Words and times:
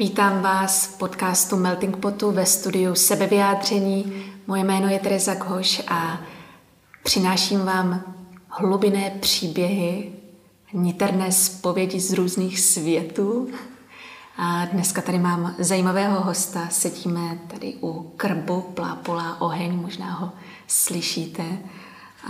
Vítám 0.00 0.42
vás 0.42 0.86
v 0.86 0.98
podcastu 0.98 1.56
Melting 1.56 1.96
Potu 1.96 2.30
ve 2.30 2.46
studiu 2.46 2.94
Sebevyjádření. 2.94 4.24
Moje 4.46 4.64
jméno 4.64 4.88
je 4.88 4.98
Teresa 4.98 5.34
Koš 5.34 5.82
a 5.88 6.20
přináším 7.02 7.64
vám 7.64 8.02
hlubinné 8.48 9.10
příběhy, 9.20 10.12
niterné 10.72 11.32
zpovědi 11.32 12.00
z 12.00 12.12
různých 12.12 12.60
světů. 12.60 13.48
A 14.36 14.64
dneska 14.64 15.02
tady 15.02 15.18
mám 15.18 15.54
zajímavého 15.58 16.20
hosta. 16.20 16.68
Sedíme 16.70 17.38
tady 17.48 17.74
u 17.82 18.12
krbu, 18.16 18.60
plápolá 18.60 19.40
oheň, 19.40 19.74
možná 19.74 20.12
ho 20.12 20.32
slyšíte. 20.66 21.44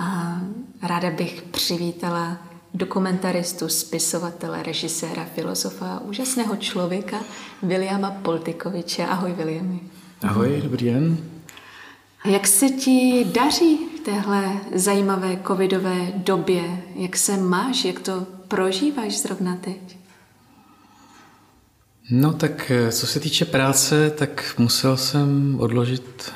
A 0.00 0.37
ráda 0.82 1.11
bych 1.11 1.43
přivítala 1.43 2.39
dokumentaristu, 2.74 3.68
spisovatele, 3.68 4.62
režiséra, 4.62 5.24
filozofa, 5.34 6.00
úžasného 6.00 6.56
člověka 6.56 7.20
Williama 7.62 8.10
Poltikoviče. 8.10 9.06
Ahoj, 9.06 9.32
Williami. 9.32 9.80
Ahoj, 10.22 10.60
dobrý 10.62 10.86
den. 10.86 11.16
Jak 12.24 12.46
se 12.46 12.68
ti 12.68 13.26
daří 13.34 13.79
v 13.96 14.00
téhle 14.00 14.60
zajímavé 14.74 15.38
covidové 15.46 16.12
době? 16.16 16.82
Jak 16.94 17.16
se 17.16 17.36
máš? 17.36 17.84
Jak 17.84 18.00
to 18.00 18.26
prožíváš 18.48 19.18
zrovna 19.18 19.57
teď? 19.57 19.96
No 22.10 22.32
tak 22.32 22.71
eh, 22.71 22.93
co 22.93 23.07
se 23.07 23.21
týče 23.21 23.44
práce, 23.44 24.10
tak 24.10 24.54
musel 24.58 24.96
jsem 24.96 25.57
odložit 25.60 26.32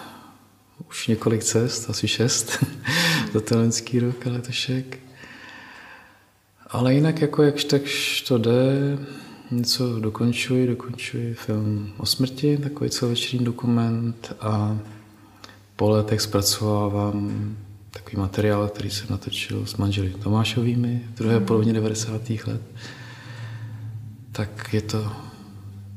už 0.88 1.06
několik 1.06 1.44
cest, 1.44 1.90
asi 1.90 2.08
šest, 2.08 2.64
za 3.32 3.40
ten 3.40 3.58
loňský 3.58 4.00
rok 4.00 4.26
a 4.26 4.30
letošek. 4.30 5.03
Ale 6.70 6.94
jinak 6.94 7.20
jako 7.20 7.42
jakž 7.42 7.64
takž 7.64 8.20
to 8.20 8.38
jde, 8.38 8.98
něco 9.50 10.00
dokončuji, 10.00 10.66
dokončuji 10.66 11.34
film 11.34 11.92
o 11.96 12.06
smrti, 12.06 12.56
takový 12.56 12.90
celovečerní 12.90 13.44
dokument 13.44 14.36
a 14.40 14.78
po 15.76 15.90
letech 15.90 16.20
zpracovávám 16.20 17.56
takový 17.90 18.16
materiál, 18.16 18.68
který 18.68 18.90
jsem 18.90 19.06
natočil 19.10 19.66
s 19.66 19.76
manželi 19.76 20.10
Tomášovými 20.10 21.02
v 21.14 21.18
druhé 21.18 21.36
hmm. 21.36 21.46
polovině 21.46 21.72
90. 21.72 22.30
let. 22.46 22.62
Tak 24.32 24.74
je 24.74 24.80
to 24.80 25.12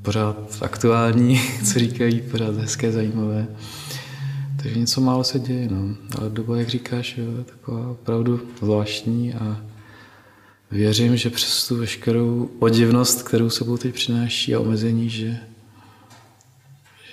pořád 0.02 0.58
aktuální, 0.62 1.42
co 1.66 1.80
říkají, 1.80 2.22
pořád 2.22 2.56
hezké, 2.56 2.92
zajímavé. 2.92 3.48
Takže 4.62 4.80
něco 4.80 5.02
málo 5.02 5.24
se 5.24 5.40
děje, 5.40 5.68
no. 5.72 5.96
Ale 6.20 6.30
doba, 6.30 6.58
jak 6.58 6.70
říkáš, 6.70 7.18
je 7.18 7.26
taková 7.46 7.90
opravdu 7.90 8.42
zvláštní 8.60 9.34
a 9.34 9.62
věřím, 10.72 11.18
že 11.18 11.30
přes 11.30 11.68
tu 11.68 11.78
veškerou 11.78 12.52
odivnost, 12.60 13.24
kterou 13.24 13.50
sebou 13.50 13.78
teď 13.78 13.94
přináší 13.94 14.56
a 14.56 14.60
omezení, 14.60 15.10
že, 15.10 15.40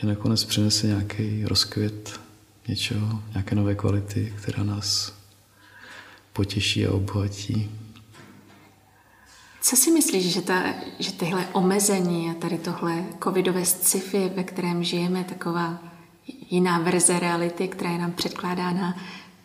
že 0.00 0.06
nakonec 0.06 0.44
přinese 0.44 0.86
nějaký 0.86 1.44
rozkvět 1.44 2.20
něčeho, 2.68 3.22
nějaké 3.32 3.54
nové 3.54 3.74
kvality, 3.74 4.34
která 4.36 4.64
nás 4.64 5.12
potěší 6.32 6.86
a 6.86 6.92
obohatí. 6.92 7.70
Co 9.62 9.76
si 9.76 9.90
myslíš, 9.90 10.32
že, 10.32 10.42
ta, 10.42 10.62
že 10.98 11.12
tyhle 11.12 11.48
omezení 11.52 12.30
a 12.30 12.34
tady 12.34 12.58
tohle 12.58 13.04
covidové 13.22 13.64
sci-fi, 13.64 14.30
ve 14.36 14.44
kterém 14.44 14.84
žijeme, 14.84 15.24
taková 15.24 15.82
jiná 16.50 16.78
verze 16.78 17.18
reality, 17.18 17.68
která 17.68 17.90
je 17.90 17.98
nám 17.98 18.12
předkládána, 18.12 18.96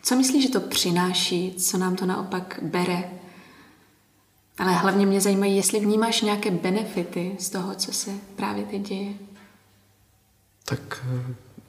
co 0.02 0.16
myslíš, 0.16 0.42
že 0.42 0.48
to 0.48 0.60
přináší, 0.60 1.54
co 1.54 1.78
nám 1.78 1.96
to 1.96 2.06
naopak 2.06 2.60
bere? 2.62 3.10
Ale 4.60 4.72
hlavně 4.72 5.06
mě 5.06 5.20
zajímají, 5.20 5.56
jestli 5.56 5.80
vnímáš 5.80 6.22
nějaké 6.22 6.50
benefity 6.50 7.32
z 7.38 7.50
toho, 7.50 7.74
co 7.74 7.92
se 7.92 8.10
právě 8.36 8.64
teď 8.64 8.88
děje. 8.88 9.12
Tak 10.64 11.04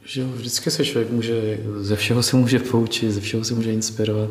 že 0.05 0.23
vždycky 0.23 0.71
se 0.71 0.85
člověk 0.85 1.11
může, 1.11 1.59
ze 1.79 1.95
všeho 1.95 2.23
se 2.23 2.35
může 2.37 2.59
poučit, 2.59 3.11
ze 3.11 3.21
všeho 3.21 3.43
se 3.43 3.53
může 3.53 3.73
inspirovat. 3.73 4.29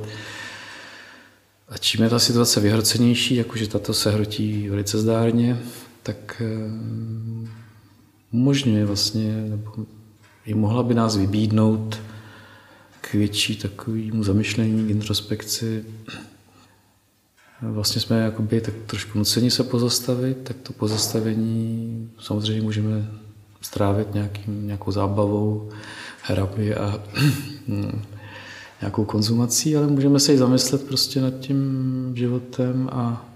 A 1.69 1.79
čím 1.79 2.03
je 2.03 2.11
ta 2.11 2.19
situace 2.19 2.61
vyhrocenější, 2.61 3.35
jakože 3.35 3.69
tato 3.69 3.95
se 3.95 4.11
hrotí 4.11 4.69
velice 4.69 4.99
zdárně, 4.99 5.59
tak 6.03 6.43
eh, 6.45 6.47
umožňuje 8.33 8.85
vlastně, 8.85 9.45
nebo 9.49 9.73
i 10.47 10.55
mohla 10.55 10.83
by 10.83 10.95
nás 10.95 11.17
vybídnout 11.17 12.01
k 13.01 13.13
větší 13.13 13.57
takovému 13.57 14.25
zamyšlení, 14.25 14.91
introspekci. 14.91 15.85
Vlastně 17.63 18.01
jsme 18.01 18.21
jakoby 18.21 18.61
tak 18.61 18.75
trošku 18.87 19.19
nuceni 19.19 19.51
se 19.51 19.65
pozastavit, 19.65 20.39
tak 20.43 20.57
to 20.63 20.73
pozastavení 20.73 22.11
samozřejmě 22.21 22.63
můžeme 22.63 23.11
strávit 23.61 24.15
nějakým, 24.15 24.67
nějakou 24.67 24.93
zábavou, 24.93 25.71
hrami 26.23 26.75
a 26.75 27.03
nějakou 28.81 29.05
konzumací, 29.05 29.77
ale 29.77 29.87
můžeme 29.87 30.21
se 30.21 30.35
i 30.35 30.39
zamyslet 30.39 30.87
prostě 30.87 31.21
nad 31.21 31.35
tím 31.41 32.13
životem 32.17 32.89
a 32.93 33.31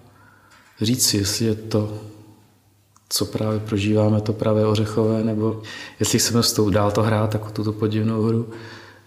říct 0.80 1.06
si, 1.06 1.16
jestli 1.16 1.44
je 1.44 1.54
to, 1.54 1.98
co 3.08 3.26
právě 3.26 3.60
prožíváme, 3.60 4.20
to 4.20 4.32
právě 4.32 4.66
ořechové, 4.66 5.24
nebo 5.24 5.62
jestli 6.00 6.18
chceme 6.18 6.42
vstoupit, 6.42 6.74
dál 6.74 6.90
to 6.90 7.02
hrát 7.02 7.34
jako 7.34 7.50
tuto 7.50 7.72
podivnou 7.72 8.22
hru, 8.22 8.50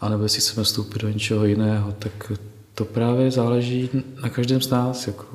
anebo 0.01 0.23
jestli 0.23 0.41
chceme 0.41 0.63
vstoupit 0.63 1.01
do 1.01 1.09
něčeho 1.09 1.45
jiného, 1.45 1.91
tak 1.99 2.31
to 2.77 2.85
právě 2.85 3.31
záleží 3.31 3.89
na 4.23 4.29
každém 4.29 4.61
z 4.61 4.69
nás. 4.69 5.07
Jako. 5.07 5.25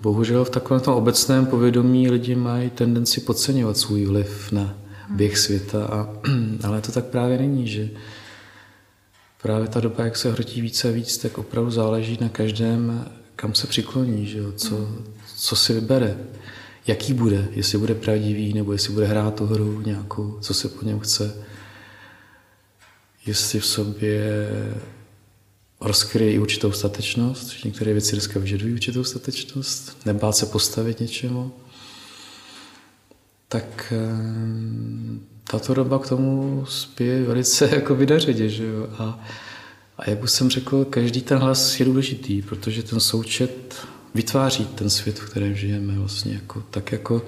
Bohužel 0.00 0.44
v 0.44 0.50
takovém 0.50 0.80
tom 0.82 0.94
obecném 0.94 1.46
povědomí 1.46 2.10
lidi 2.10 2.34
mají 2.34 2.70
tendenci 2.70 3.20
podceňovat 3.20 3.76
svůj 3.76 4.04
vliv 4.04 4.52
na 4.52 4.74
běh 5.08 5.38
světa, 5.38 5.84
a, 5.86 6.08
ale 6.64 6.80
to 6.80 6.92
tak 6.92 7.04
právě 7.04 7.38
není, 7.38 7.68
že 7.68 7.90
právě 9.42 9.68
ta 9.68 9.80
doba, 9.80 10.04
jak 10.04 10.16
se 10.16 10.32
hrotí 10.32 10.60
více 10.60 10.88
a 10.88 10.92
víc, 10.92 11.18
tak 11.18 11.38
opravdu 11.38 11.70
záleží 11.70 12.18
na 12.20 12.28
každém, 12.28 13.08
kam 13.36 13.54
se 13.54 13.66
přikloní, 13.66 14.26
že 14.26 14.38
jo? 14.38 14.52
Co, 14.52 14.88
co 15.36 15.56
si 15.56 15.72
vybere, 15.72 16.18
jaký 16.86 17.14
bude, 17.14 17.48
jestli 17.50 17.78
bude 17.78 17.94
pravdivý, 17.94 18.54
nebo 18.54 18.72
jestli 18.72 18.92
bude 18.92 19.06
hrát 19.06 19.34
tu 19.34 19.46
hru 19.46 19.80
nějakou, 19.80 20.38
co 20.40 20.54
se 20.54 20.68
po 20.68 20.86
něm 20.86 21.00
chce, 21.00 21.36
jestli 23.26 23.60
v 23.60 23.66
sobě 23.66 24.38
rozkryje 25.84 26.32
i 26.32 26.38
určitou 26.38 26.72
statečnost, 26.72 27.50
že 27.50 27.60
některé 27.64 27.92
věci 27.92 28.12
dneska 28.12 28.40
vyžadují 28.40 28.74
určitou 28.74 29.04
statečnost, 29.04 29.96
nebát 30.06 30.36
se 30.36 30.46
postavit 30.46 31.00
něčemu, 31.00 31.52
tak 33.48 33.92
eh, 33.92 35.44
tato 35.44 35.74
doba 35.74 35.98
k 35.98 36.08
tomu 36.08 36.64
spěje 36.68 37.22
velice 37.22 37.68
jako 37.74 37.94
vydařeně. 37.94 38.48
Že 38.48 38.64
jo? 38.64 38.88
A, 38.98 39.26
a 39.98 40.10
jak 40.10 40.22
už 40.22 40.30
jsem 40.30 40.50
řekl, 40.50 40.84
každý 40.84 41.22
ten 41.22 41.38
hlas 41.38 41.80
je 41.80 41.86
důležitý, 41.86 42.42
protože 42.42 42.82
ten 42.82 43.00
součet 43.00 43.74
vytváří 44.14 44.64
ten 44.64 44.90
svět, 44.90 45.18
v 45.18 45.30
kterém 45.30 45.54
žijeme. 45.54 45.98
Vlastně 45.98 46.34
jako, 46.34 46.62
tak 46.70 46.92
jako 46.92 47.22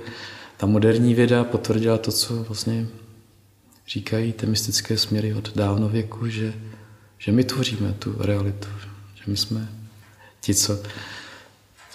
ta 0.56 0.66
moderní 0.66 1.14
věda 1.14 1.44
potvrdila 1.44 1.98
to, 1.98 2.12
co 2.12 2.34
vlastně 2.34 2.86
říkají 3.88 4.32
ty 4.32 4.46
mystické 4.46 4.98
směry 4.98 5.34
od 5.34 5.56
dávno 5.56 5.88
věku, 5.88 6.28
že, 6.28 6.54
že 7.18 7.32
my 7.32 7.44
tvoříme 7.44 7.92
tu 7.98 8.14
realitu, 8.18 8.68
že 9.14 9.22
my 9.26 9.36
jsme 9.36 9.68
ti, 10.40 10.54
co 10.54 10.78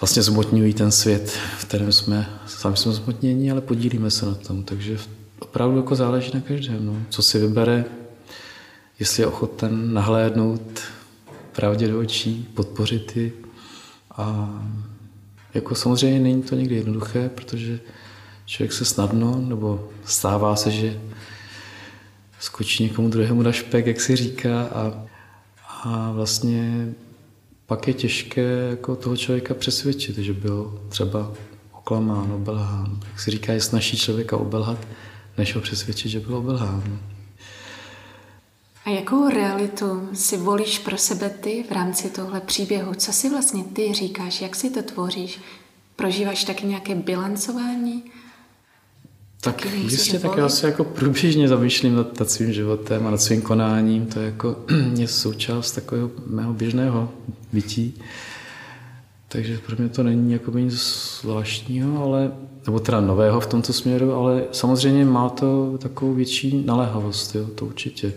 vlastně 0.00 0.22
zmotňují 0.22 0.74
ten 0.74 0.90
svět, 0.90 1.38
v 1.58 1.64
kterém 1.64 1.92
jsme, 1.92 2.30
sami 2.46 2.76
jsme 2.76 2.92
zmotnění, 2.92 3.50
ale 3.50 3.60
podílíme 3.60 4.10
se 4.10 4.26
na 4.26 4.34
tom. 4.34 4.62
Takže 4.62 4.98
opravdu 5.38 5.76
jako 5.76 5.94
záleží 5.94 6.30
na 6.34 6.40
každém, 6.40 6.86
no. 6.86 6.96
co 7.08 7.22
si 7.22 7.38
vybere, 7.38 7.84
jestli 8.98 9.22
je 9.22 9.26
ochoten 9.26 9.94
nahlédnout 9.94 10.80
pravdě 11.52 11.88
do 11.88 12.00
očí, 12.00 12.48
podpořit 12.54 13.16
ji. 13.16 13.42
A 14.16 14.48
jako 15.54 15.74
samozřejmě 15.74 16.20
není 16.20 16.42
to 16.42 16.54
někdy 16.54 16.74
jednoduché, 16.74 17.28
protože 17.28 17.80
člověk 18.46 18.72
se 18.72 18.84
snadno, 18.84 19.44
nebo 19.48 19.88
stává 20.04 20.56
se, 20.56 20.70
že 20.70 21.00
skočí 22.40 22.82
někomu 22.82 23.08
druhému 23.08 23.42
na 23.42 23.52
špek, 23.52 23.86
jak 23.86 24.00
si 24.00 24.16
říká, 24.16 24.62
a, 24.62 25.04
a 25.82 26.12
vlastně 26.12 26.94
pak 27.66 27.88
je 27.88 27.94
těžké 27.94 28.66
jako 28.70 28.96
toho 28.96 29.16
člověka 29.16 29.54
přesvědčit, 29.54 30.18
že 30.18 30.32
byl 30.32 30.82
třeba 30.88 31.32
oklamán, 31.72 32.32
obelhán. 32.32 33.00
Jak 33.10 33.20
se 33.20 33.30
říká, 33.30 33.52
je 33.52 33.60
snažší 33.60 33.96
člověka 33.96 34.36
obelhat, 34.36 34.78
než 35.38 35.54
ho 35.54 35.60
přesvědčit, 35.60 36.08
že 36.08 36.20
byl 36.20 36.36
obelhán. 36.36 36.98
A 38.84 38.90
jakou 38.90 39.28
realitu 39.28 40.08
si 40.12 40.36
volíš 40.36 40.78
pro 40.78 40.98
sebe 40.98 41.30
ty 41.30 41.64
v 41.68 41.72
rámci 41.72 42.10
tohle 42.10 42.40
příběhu? 42.40 42.94
Co 42.94 43.12
si 43.12 43.30
vlastně 43.30 43.64
ty 43.64 43.94
říkáš? 43.94 44.40
Jak 44.40 44.56
si 44.56 44.70
to 44.70 44.82
tvoříš? 44.82 45.40
Prožíváš 45.96 46.44
taky 46.44 46.66
nějaké 46.66 46.94
bilancování? 46.94 48.02
Tak 49.44 49.66
jistě, 49.74 50.18
tak 50.18 50.36
já 50.36 50.48
se 50.48 50.66
jako 50.66 50.84
průběžně 50.84 51.48
zamýšlím 51.48 51.96
nad, 51.96 52.20
nad 52.20 52.30
svým 52.30 52.52
životem 52.52 53.06
a 53.06 53.10
nad 53.10 53.22
svým 53.22 53.42
konáním. 53.42 54.06
To 54.06 54.20
je 54.20 54.26
jako 54.26 54.56
je 54.98 55.08
součást 55.08 55.72
takového 55.72 56.10
mého 56.26 56.52
běžného 56.52 57.10
bytí. 57.52 57.94
Takže 59.28 59.58
pro 59.58 59.76
mě 59.78 59.88
to 59.88 60.02
není 60.02 60.32
jako 60.32 60.58
nic 60.58 60.74
zvláštního, 61.22 62.04
ale, 62.04 62.32
nebo 62.66 62.80
teda 62.80 63.00
nového 63.00 63.40
v 63.40 63.46
tomto 63.46 63.72
směru, 63.72 64.12
ale 64.12 64.44
samozřejmě 64.52 65.04
má 65.04 65.28
to 65.28 65.78
takovou 65.78 66.14
větší 66.14 66.62
naléhavost, 66.66 67.34
jo, 67.34 67.46
to 67.46 67.66
určitě. 67.66 68.12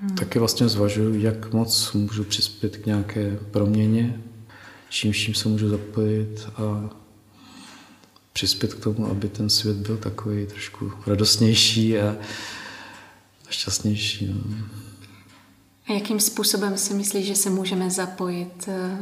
Hmm. 0.00 0.16
Taky 0.16 0.38
vlastně 0.38 0.68
zvažuji, 0.68 1.22
jak 1.22 1.52
moc 1.52 1.92
můžu 1.92 2.24
přispět 2.24 2.76
k 2.76 2.86
nějaké 2.86 3.38
proměně, 3.50 4.20
čím 4.88 5.12
vším 5.12 5.34
se 5.34 5.48
můžu 5.48 5.68
zapojit 5.68 6.48
a 6.56 6.90
přispět 8.38 8.74
k 8.74 8.80
tomu, 8.80 9.10
aby 9.10 9.28
ten 9.28 9.50
svět 9.50 9.76
byl 9.76 9.96
takový 9.96 10.46
trošku 10.46 10.92
radostnější 11.06 11.98
a 11.98 12.16
šťastnější. 13.50 14.26
No. 14.26 14.56
A 15.88 15.92
jakým 15.92 16.20
způsobem 16.20 16.78
si 16.78 16.94
myslíš, 16.94 17.26
že 17.26 17.36
se 17.36 17.50
můžeme 17.50 17.90
zapojit 17.90 18.68
eh, 18.68 18.98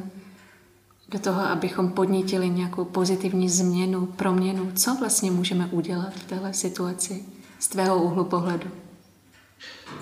do 1.09 1.19
toho, 1.19 1.41
abychom 1.41 1.91
podnítili 1.91 2.51
nějakou 2.51 2.85
pozitivní 2.85 3.49
změnu, 3.49 4.07
proměnu? 4.07 4.73
Co 4.75 4.97
vlastně 5.01 5.31
můžeme 5.31 5.67
udělat 5.67 6.15
v 6.15 6.25
téhle 6.25 6.55
situaci 6.55 7.25
z 7.59 7.69
tvého 7.69 8.03
úhlu 8.03 8.25
pohledu? 8.25 8.69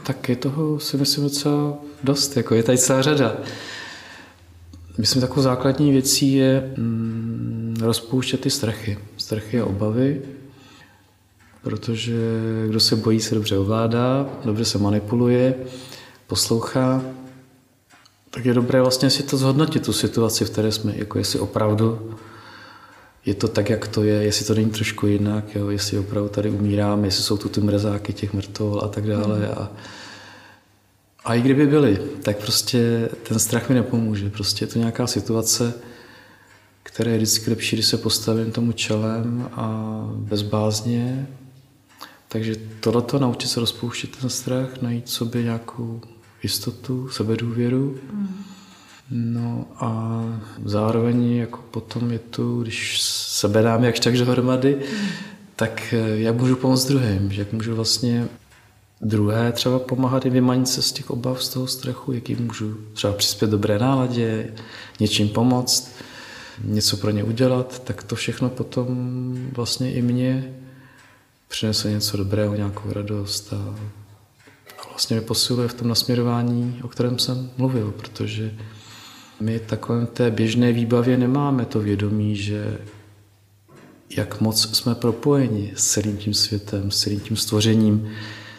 Tak 0.07 0.29
je 0.29 0.37
toho 0.37 0.81
si 0.81 0.97
myslím 0.97 1.25
docela 1.25 1.79
dost, 2.03 2.37
jako 2.37 2.55
je 2.55 2.63
tady 2.63 2.79
celá 2.79 3.03
řada. 3.03 3.37
Myslím, 4.99 5.21
takovou 5.21 5.43
základní 5.43 5.93
věcí 5.93 6.33
je 6.33 6.75
mm, 6.77 7.77
rozpouštět 7.81 8.41
ty 8.41 8.51
strachy. 8.51 8.99
Strachy 9.25 9.61
a 9.61 9.65
obavy, 9.65 10.23
protože 11.63 12.17
kdo 12.69 12.81
se 12.81 12.97
bojí, 12.97 13.21
se 13.21 13.35
dobře 13.35 13.59
ovládá, 13.59 14.29
dobře 14.45 14.65
se 14.65 14.79
manipuluje, 14.79 15.55
poslouchá, 16.27 17.03
tak 18.31 18.45
je 18.45 18.55
dobré 18.55 18.81
vlastně 18.81 19.11
si 19.11 19.23
to 19.23 19.37
zhodnotit, 19.37 19.85
tu 19.85 19.93
situaci, 19.93 20.45
v 20.45 20.51
které 20.51 20.73
jsme, 20.73 20.93
jako 20.97 21.19
jestli 21.19 21.39
opravdu 21.39 22.17
je 23.27 23.35
to 23.35 23.49
tak, 23.49 23.71
jak 23.71 23.89
to 23.89 24.03
je, 24.03 24.15
jestli 24.15 24.47
to 24.47 24.55
není 24.55 24.71
trošku 24.71 25.07
jinak, 25.07 25.55
jo, 25.55 25.69
jestli 25.69 25.99
opravdu 25.99 26.29
tady 26.29 26.51
umírám, 26.51 27.05
jestli 27.05 27.23
jsou 27.23 27.37
tu 27.37 27.49
ty 27.49 27.61
mrzáky 27.61 28.13
těch 28.13 28.33
mrtvol 28.33 28.81
a 28.85 28.89
tak 28.89 29.07
dále. 29.07 29.39
Mm. 29.39 29.45
A, 29.57 29.73
a 31.25 31.35
i 31.35 31.41
kdyby 31.41 31.67
byly, 31.67 32.03
tak 32.23 32.37
prostě 32.37 33.09
ten 33.29 33.39
strach 33.39 33.69
mi 33.69 33.75
nepomůže. 33.75 34.31
Prostě 34.31 34.65
je 34.65 34.69
to 34.69 34.79
nějaká 34.79 35.07
situace, 35.07 35.75
která 36.85 37.11
je 37.11 37.17
vždycky 37.17 37.51
lepší, 37.51 37.77
když 37.77 37.87
se 37.87 37.97
postavím 37.97 38.53
tomu 38.53 38.73
čelem 38.73 39.49
a 39.53 39.95
bez 40.17 40.43
bázně. 40.43 41.27
Takže 42.29 42.57
tohleto 42.81 43.19
naučit 43.19 43.49
se 43.49 43.61
rozpouštět 43.61 44.17
ten 44.17 44.31
strach, 44.31 44.83
najít 44.83 45.09
sobě 45.09 45.43
nějakou 45.43 46.01
jistotu, 46.43 47.09
sebedůvěru. 47.09 47.99
Mm. 48.13 48.45
No 49.11 49.65
a 49.77 50.23
zároveň 50.65 51.33
jako 51.33 51.59
potom 51.71 52.13
je 52.13 52.19
tu, 52.19 52.63
když 52.63 53.03
sebe 53.03 53.63
dám 53.63 53.85
jakž 53.85 54.01
tak 54.01 54.17
dohromady, 54.17 54.75
mm. 54.75 55.09
tak 55.57 55.95
eh, 55.95 56.19
jak 56.21 56.37
můžu 56.37 56.57
pomoct 56.57 56.85
druhým, 56.85 57.33
jak 57.33 57.53
můžu 57.53 57.75
vlastně 57.75 58.29
druhé 59.01 59.53
třeba 59.53 59.79
pomáhat 59.79 60.27
i 60.27 60.31
vymanit 60.31 60.69
se 60.69 60.83
z 60.83 60.93
těch 60.93 61.11
obav, 61.11 61.45
z 61.45 61.49
toho 61.49 61.67
strachu, 61.67 62.13
jaký 62.13 62.35
můžu 62.35 62.77
třeba 62.93 63.13
přispět 63.13 63.51
dobré 63.51 63.79
náladě, 63.79 64.53
něčím 65.01 65.29
pomoct, 65.29 65.95
něco 66.65 66.97
pro 66.97 67.11
ně 67.11 67.25
udělat, 67.25 67.85
tak 67.85 68.03
to 68.03 68.17
všechno 68.17 68.49
potom 68.49 68.89
vlastně 69.53 69.93
i 69.93 70.03
mě 70.03 70.55
přinese 71.49 71.91
něco 71.91 72.17
dobrého, 72.17 72.55
nějakou 72.55 72.93
radost 72.93 73.53
a 73.53 73.75
vlastně 74.89 75.17
mi 75.17 75.23
posiluje 75.23 75.69
v 75.69 75.75
tom 75.75 75.89
nasměrování, 75.89 76.81
o 76.83 76.89
kterém 76.89 77.19
jsem 77.19 77.51
mluvil, 77.57 77.91
protože 77.91 78.55
my 79.41 79.59
takové 79.59 80.07
té 80.07 80.31
běžné 80.31 80.73
výbavě 80.73 81.17
nemáme 81.17 81.65
to 81.65 81.81
vědomí, 81.81 82.37
že 82.37 82.79
jak 84.17 84.41
moc 84.41 84.77
jsme 84.77 84.95
propojeni 84.95 85.73
s 85.77 85.87
celým 85.87 86.17
tím 86.17 86.35
světem, 86.35 86.91
s 86.91 86.99
celým 86.99 87.21
tím 87.21 87.37
stvořením, 87.37 88.11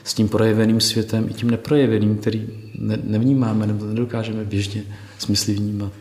s 0.04 0.14
tím 0.14 0.30
projeveným 0.30 0.82
světem 0.82 1.28
i 1.30 1.34
tím 1.34 1.52
neprojeveným, 1.52 2.18
který 2.18 2.48
ne, 2.76 2.98
nevnímáme 3.04 3.68
nebo 3.68 3.86
nedokážeme 3.86 4.46
běžně 4.46 4.84
smysly 5.18 5.54
vnímat. 5.54 5.94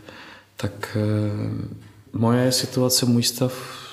Tak 0.56 0.96
e, 0.96 2.18
moje 2.18 2.52
situace, 2.52 3.06
můj 3.06 3.22
stav 3.22 3.84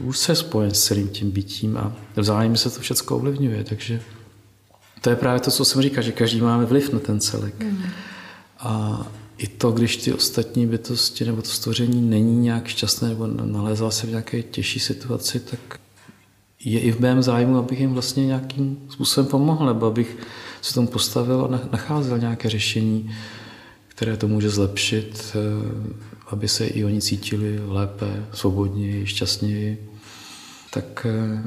už 0.00 0.18
se 0.18 0.34
spojen 0.34 0.74
s 0.74 0.84
celým 0.84 1.08
tím 1.08 1.30
bytím 1.30 1.76
a 1.76 1.92
vzájemně 2.16 2.58
se 2.58 2.70
to 2.70 2.80
všechno 2.80 3.16
ovlivňuje, 3.16 3.64
takže 3.64 4.02
to 5.00 5.10
je 5.10 5.16
právě 5.16 5.40
to, 5.40 5.50
co 5.50 5.64
jsem 5.64 5.82
říkal, 5.82 6.02
že 6.02 6.12
každý 6.12 6.40
máme 6.40 6.64
vliv 6.64 6.92
na 6.92 6.98
ten 6.98 7.20
celek. 7.20 7.62
Mm. 7.62 7.82
A 8.58 9.02
i 9.38 9.46
to, 9.46 9.72
když 9.72 9.96
ty 9.96 10.12
ostatní 10.12 10.66
bytosti 10.66 11.24
nebo 11.24 11.42
to 11.42 11.48
stvoření 11.48 12.02
není 12.02 12.36
nějak 12.36 12.68
šťastné 12.68 13.08
nebo 13.08 13.26
nalézá 13.26 13.90
se 13.90 14.06
v 14.06 14.10
nějaké 14.10 14.42
těžší 14.42 14.80
situaci, 14.80 15.40
tak 15.40 15.80
je 16.64 16.80
i 16.80 16.92
v 16.92 17.00
mém 17.00 17.22
zájmu, 17.22 17.56
abych 17.56 17.80
jim 17.80 17.92
vlastně 17.92 18.26
nějakým 18.26 18.78
způsobem 18.88 19.30
pomohl, 19.30 19.66
nebo 19.66 19.86
abych 19.86 20.16
se 20.62 20.74
tomu 20.74 20.86
postavil 20.86 21.44
a 21.44 21.60
nacházel 21.72 22.18
nějaké 22.18 22.48
řešení, 22.48 23.14
které 24.02 24.16
to 24.16 24.28
může 24.28 24.50
zlepšit, 24.50 25.36
eh, 25.36 25.38
aby 26.26 26.48
se 26.48 26.66
i 26.66 26.84
oni 26.84 27.00
cítili 27.00 27.60
lépe, 27.66 28.26
svobodněji, 28.32 29.06
šťastněji. 29.06 29.88
Tak 30.70 31.06
eh, 31.10 31.42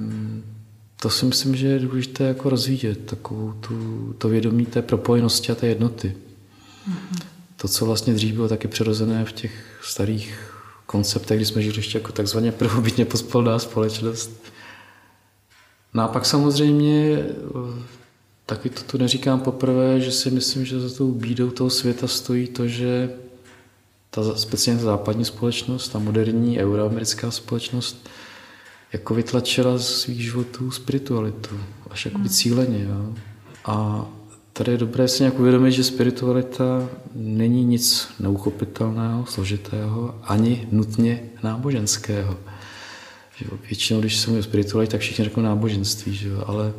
to 1.02 1.10
si 1.10 1.26
myslím, 1.26 1.56
že 1.56 1.68
je 1.68 1.80
důležité 1.80 2.24
jako 2.24 2.50
rozvíjet 2.50 3.06
takovou 3.06 3.54
tu, 3.54 4.16
to 4.18 4.30
vědomí 4.30 4.66
té 4.66 4.82
propojenosti 4.82 5.52
a 5.52 5.56
té 5.56 5.68
jednoty. 5.68 6.16
Mm-hmm. 6.90 7.24
To, 7.58 7.68
co 7.68 7.86
vlastně 7.86 8.14
dřív 8.14 8.36
bylo 8.36 8.48
taky 8.48 8.68
přirozené 8.68 9.26
v 9.26 9.32
těch 9.32 9.80
starých 9.84 10.52
konceptech, 10.86 11.38
kdy 11.38 11.46
jsme 11.46 11.62
žili 11.62 11.78
ještě 11.78 11.98
jako 11.98 12.12
takzvaně 12.12 12.52
prvobytně 12.52 13.06
pospolná 13.06 13.60
společnost. 13.60 14.44
No 15.94 16.04
a 16.04 16.08
pak 16.08 16.26
samozřejmě, 16.26 17.26
taky 18.46 18.70
to 18.70 18.82
tu 18.82 18.98
neříkám 18.98 19.40
poprvé, 19.40 20.00
že 20.00 20.12
si 20.12 20.32
myslím, 20.32 20.66
že 20.66 20.80
za 20.80 20.98
tou 20.98 21.12
bídou 21.12 21.50
toho 21.50 21.70
světa 21.70 22.08
stojí 22.08 22.48
to, 22.48 22.68
že 22.68 23.10
ta 24.10 24.38
speciálně 24.38 24.82
ta 24.82 24.86
západní 24.86 25.26
společnost, 25.26 25.90
ta 25.90 26.00
moderní 26.00 26.60
euroamerická 26.60 27.32
společnost, 27.32 28.10
jako 28.94 29.14
vytlačila 29.14 29.78
z 29.78 29.88
svých 29.88 30.22
životů 30.24 30.72
spiritualitu, 30.72 31.60
až 31.90 32.06
jako 32.06 32.18
hmm. 32.18 32.30
cíleně. 32.30 32.84
Jo. 32.84 33.14
A 33.66 34.06
tady 34.54 34.72
je 34.72 34.78
dobré 34.78 35.08
si 35.08 35.24
nějak 35.24 35.40
uvědomit, 35.40 35.72
že 35.72 35.84
spiritualita 35.84 36.90
není 37.16 37.66
nic 37.66 38.08
neuchopitelného, 38.20 39.26
složitého, 39.26 40.16
ani 40.24 40.68
nutně 40.72 41.24
náboženského. 41.44 42.38
Že 43.38 43.46
většinou, 43.68 44.00
když 44.00 44.18
se 44.18 44.28
mluví 44.28 44.40
o 44.40 44.44
spiritualitě, 44.44 44.92
tak 44.92 45.02
všichni 45.02 45.24
řeknou 45.24 45.44
náboženství, 45.44 46.16
že 46.16 46.28
jo, 46.28 46.44
ale 46.48 46.74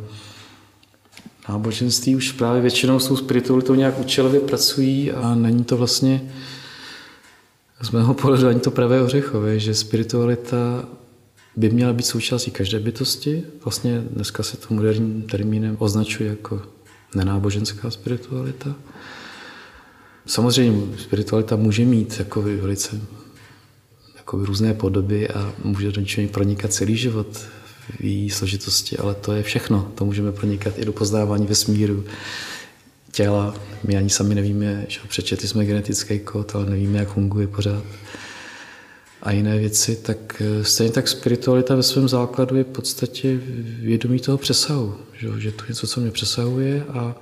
náboženství 1.49 2.17
už 2.17 2.33
právě 2.33 2.63
většinou 2.63 2.99
s 2.99 3.09
tou 3.09 3.17
spiritualitou 3.17 3.75
nějak 3.75 4.01
účelově 4.01 4.41
pracují 4.41 5.13
a 5.13 5.35
není 5.35 5.65
to 5.65 5.77
vlastně 5.77 6.31
z 7.83 7.91
mého 7.91 8.15
pohledu 8.15 8.49
ani 8.49 8.61
to 8.61 8.71
pravé 8.71 9.03
ořechové, 9.03 9.59
že 9.59 9.75
spiritualita 9.75 10.85
by 11.57 11.71
měla 11.71 11.93
být 11.93 12.07
součástí 12.07 12.51
každé 12.51 12.81
bytosti. 12.81 13.43
Vlastně 13.65 14.05
dneska 14.11 14.43
se 14.43 14.57
to 14.57 14.75
moderním 14.75 15.23
termínem 15.23 15.77
označuje 15.79 16.29
jako 16.29 16.63
nenáboženská 17.15 17.91
spiritualita. 17.91 18.75
Samozřejmě 20.27 20.99
spiritualita 20.99 21.57
může 21.57 21.85
mít 21.85 22.19
jako 22.19 22.43
velice 22.43 23.01
jako 24.17 24.45
různé 24.45 24.75
podoby 24.75 25.29
a 25.29 25.53
může 25.65 25.93
do 25.93 26.01
něčeho 26.01 26.29
pronikat 26.29 26.73
celý 26.73 26.97
život 26.97 27.49
v 27.91 28.05
její 28.05 28.31
složitosti, 28.31 28.97
ale 28.97 29.15
to 29.15 29.33
je 29.33 29.43
všechno. 29.43 29.93
To 29.95 30.05
můžeme 30.05 30.33
pronikat 30.33 30.79
i 30.79 30.85
do 30.85 30.93
poznávání 30.93 31.47
vesmíru, 31.47 32.05
těla. 33.13 33.55
My 33.85 33.97
ani 33.97 34.11
sami 34.11 34.35
nevíme, 34.35 34.85
že 34.89 35.01
přečetli 35.09 35.49
jsme 35.49 35.65
genetický 35.65 36.19
kód, 36.19 36.55
ale 36.55 36.67
nevíme, 36.67 36.99
jak 36.99 37.09
funguje 37.09 37.47
pořád 37.47 37.83
a 39.27 39.33
jiné 39.33 39.59
věci, 39.59 39.97
tak 39.97 40.43
eh, 40.43 40.65
stejně 40.65 40.93
tak 40.93 41.09
spiritualita 41.09 41.75
ve 41.75 41.83
svém 41.83 42.09
základu 42.09 42.57
je 42.57 42.65
v 42.65 42.67
podstatě 42.67 43.41
vědomí 43.81 44.21
toho 44.21 44.39
přesahu, 44.39 44.97
že, 45.13 45.29
že 45.39 45.53
to 45.53 45.65
něco, 45.69 45.87
co 45.87 46.01
mě 46.01 46.11
přesahuje 46.11 46.85
a, 46.89 47.15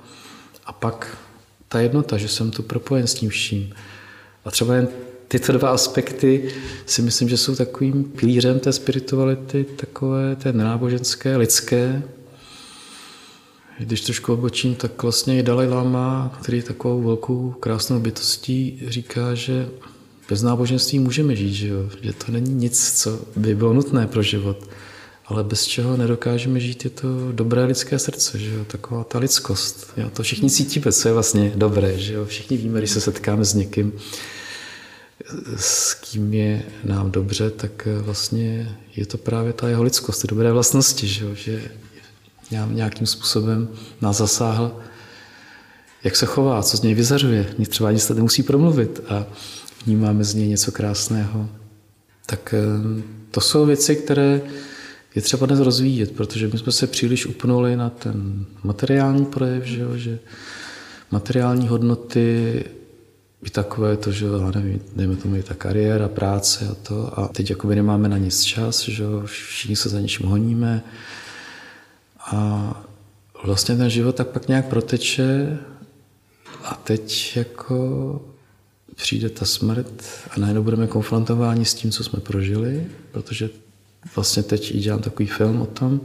a 0.65 0.73
pak 0.73 1.17
ta 1.67 1.79
jednota, 1.79 2.17
že 2.17 2.27
jsem 2.27 2.51
tu 2.51 2.63
propojen 2.63 3.07
s 3.07 3.13
tím 3.13 3.29
vším. 3.29 3.73
A 4.45 4.51
třeba 4.51 4.75
jen 4.75 4.87
tyto 5.27 5.51
dva 5.51 5.69
aspekty 5.69 6.49
si 6.85 7.01
myslím, 7.01 7.29
že 7.29 7.37
jsou 7.37 7.55
takovým 7.55 8.03
pilířem 8.03 8.59
té 8.59 8.73
spirituality, 8.73 9.63
takové 9.75 10.35
té 10.35 10.53
náboženské, 10.53 11.37
lidské. 11.37 12.03
Když 13.79 14.01
trošku 14.01 14.33
obočím, 14.33 14.75
tak 14.75 15.03
vlastně 15.03 15.39
i 15.39 15.43
Dalai 15.43 15.67
Lama, 15.67 16.37
který 16.41 16.57
je 16.57 16.63
takovou 16.63 17.01
velkou 17.01 17.51
krásnou 17.59 17.99
bytostí, 17.99 18.81
říká, 18.87 19.33
že 19.33 19.69
bez 20.29 20.41
náboženství 20.41 20.99
můžeme 20.99 21.35
žít, 21.35 21.53
že, 21.53 21.67
jo? 21.67 21.89
že 22.01 22.13
to 22.13 22.31
není 22.31 22.53
nic, 22.53 23.01
co 23.01 23.19
by 23.35 23.55
bylo 23.55 23.73
nutné 23.73 24.07
pro 24.07 24.23
život, 24.23 24.69
ale 25.25 25.43
bez 25.43 25.65
čeho 25.65 25.97
nedokážeme 25.97 26.59
žít, 26.59 26.83
je 26.83 26.89
to 26.89 27.07
dobré 27.31 27.65
lidské 27.65 27.99
srdce, 27.99 28.39
že 28.39 28.53
jo? 28.53 28.65
taková 28.65 29.03
ta 29.03 29.19
lidskost. 29.19 29.93
Jo? 29.97 30.09
To 30.09 30.23
všichni 30.23 30.49
cítíme, 30.49 30.91
co 30.91 31.07
je 31.07 31.13
vlastně 31.13 31.51
dobré. 31.55 31.99
Že 31.99 32.13
jo? 32.13 32.25
Všichni 32.25 32.57
víme, 32.57 32.79
když 32.79 32.91
se 32.91 33.01
setkáme 33.01 33.45
s 33.45 33.53
někým, 33.53 33.93
s 35.55 35.93
kým 35.93 36.33
je 36.33 36.63
nám 36.83 37.11
dobře, 37.11 37.49
tak 37.49 37.87
vlastně 37.99 38.77
je 38.95 39.05
to 39.05 39.17
právě 39.17 39.53
ta 39.53 39.69
jeho 39.69 39.83
lidskost, 39.83 40.21
ty 40.21 40.27
dobré 40.27 40.51
vlastnosti, 40.51 41.07
že, 41.07 41.35
že 41.35 41.71
nějakým 42.51 43.07
způsobem 43.07 43.69
nás 44.01 44.17
zasáhl, 44.17 44.79
jak 46.03 46.15
se 46.15 46.25
chová, 46.25 46.63
co 46.63 46.77
z 46.77 46.81
něj 46.81 46.93
vyzařuje. 46.93 47.53
Mě 47.57 47.67
třeba 47.67 47.91
nic 47.91 48.05
tady 48.05 48.17
nemusí 48.17 48.43
promluvit 48.43 49.01
a 49.09 49.27
vnímáme 49.85 50.23
z 50.23 50.33
něj 50.33 50.47
něco 50.47 50.71
krásného. 50.71 51.49
Tak 52.25 52.53
eh, 52.53 53.01
to 53.31 53.41
jsou 53.41 53.65
věci, 53.65 53.95
které 53.95 54.41
je 55.15 55.21
třeba 55.21 55.45
dnes 55.45 55.59
rozvíjet, 55.59 56.11
protože 56.11 56.47
my 56.47 56.57
jsme 56.57 56.71
se 56.71 56.87
příliš 56.87 57.25
upnuli 57.25 57.75
na 57.75 57.89
ten 57.89 58.45
materiální 58.63 59.25
projev, 59.25 59.63
že, 59.63 59.81
jo, 59.81 59.97
že 59.97 60.19
materiální 61.11 61.67
hodnoty 61.67 62.63
i 63.45 63.49
takové 63.49 63.97
to, 63.97 64.11
že 64.11 64.25
já 64.25 64.51
nevím, 64.51 64.81
dejme 64.95 65.15
tomu 65.15 65.35
i 65.35 65.43
ta 65.43 65.53
kariéra, 65.53 66.07
práce 66.07 66.67
a 66.71 66.75
to. 66.75 67.19
A 67.19 67.27
teď 67.27 67.49
jakoby 67.49 67.75
nemáme 67.75 68.09
na 68.09 68.17
nic 68.17 68.43
čas, 68.43 68.89
že 68.89 69.03
jo, 69.03 69.21
všichni 69.25 69.75
se 69.75 69.89
za 69.89 69.99
něčím 69.99 70.25
honíme. 70.27 70.83
A 72.19 72.83
vlastně 73.43 73.75
ten 73.75 73.89
život 73.89 74.15
tak 74.15 74.27
pak 74.27 74.47
nějak 74.47 74.65
proteče. 74.65 75.57
A 76.63 76.75
teď 76.75 77.33
jako 77.37 78.21
přijde 78.95 79.29
ta 79.29 79.45
smrt 79.45 80.03
a 80.29 80.39
najednou 80.39 80.63
budeme 80.63 80.87
konfrontováni 80.87 81.65
s 81.65 81.73
tím, 81.73 81.91
co 81.91 82.03
jsme 82.03 82.19
prožili, 82.19 82.85
protože 83.11 83.49
vlastně 84.15 84.43
teď 84.43 84.75
i 84.75 84.79
dělám 84.79 85.01
takový 85.01 85.27
film 85.27 85.61
o 85.61 85.65
tom, 85.65 86.01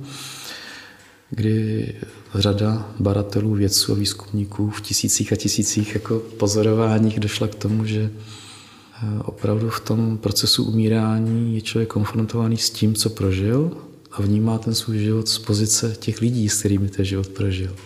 kdy 1.30 1.94
řada 2.34 2.94
baratelů, 3.00 3.54
vědců 3.54 3.92
a 3.92 3.94
výzkumníků 3.94 4.70
v 4.70 4.80
tisících 4.80 5.32
a 5.32 5.36
tisících 5.36 5.94
jako 5.94 6.18
pozorováních 6.18 7.20
došla 7.20 7.48
k 7.48 7.54
tomu, 7.54 7.84
že 7.84 8.10
eh, 8.10 9.22
opravdu 9.24 9.70
v 9.70 9.80
tom 9.80 10.18
procesu 10.18 10.64
umírání 10.64 11.54
je 11.54 11.60
člověk 11.60 11.88
konfrontovaný 11.88 12.56
s 12.56 12.70
tím, 12.70 12.94
co 12.94 13.10
prožil 13.10 13.70
a 14.12 14.22
vnímá 14.22 14.58
ten 14.58 14.74
svůj 14.74 14.98
život 14.98 15.28
z 15.28 15.38
pozice 15.38 15.96
těch 15.98 16.20
lidí, 16.20 16.48
s 16.48 16.58
kterými 16.58 16.88
ten 16.88 17.04
život 17.04 17.28
prožil. 17.28 17.76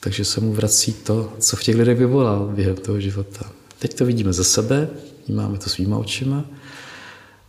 Takže 0.00 0.24
se 0.24 0.40
mu 0.40 0.52
vrací 0.52 0.92
to, 0.92 1.32
co 1.38 1.56
v 1.56 1.62
těch 1.62 1.76
lidech 1.76 1.98
vyvolal 1.98 2.52
během 2.54 2.76
toho 2.76 3.00
života. 3.00 3.52
Teď 3.78 3.94
to 3.94 4.04
vidíme 4.04 4.32
ze 4.32 4.44
sebe, 4.44 4.88
vnímáme 5.28 5.58
to 5.58 5.70
svýma 5.70 5.98
očima 5.98 6.44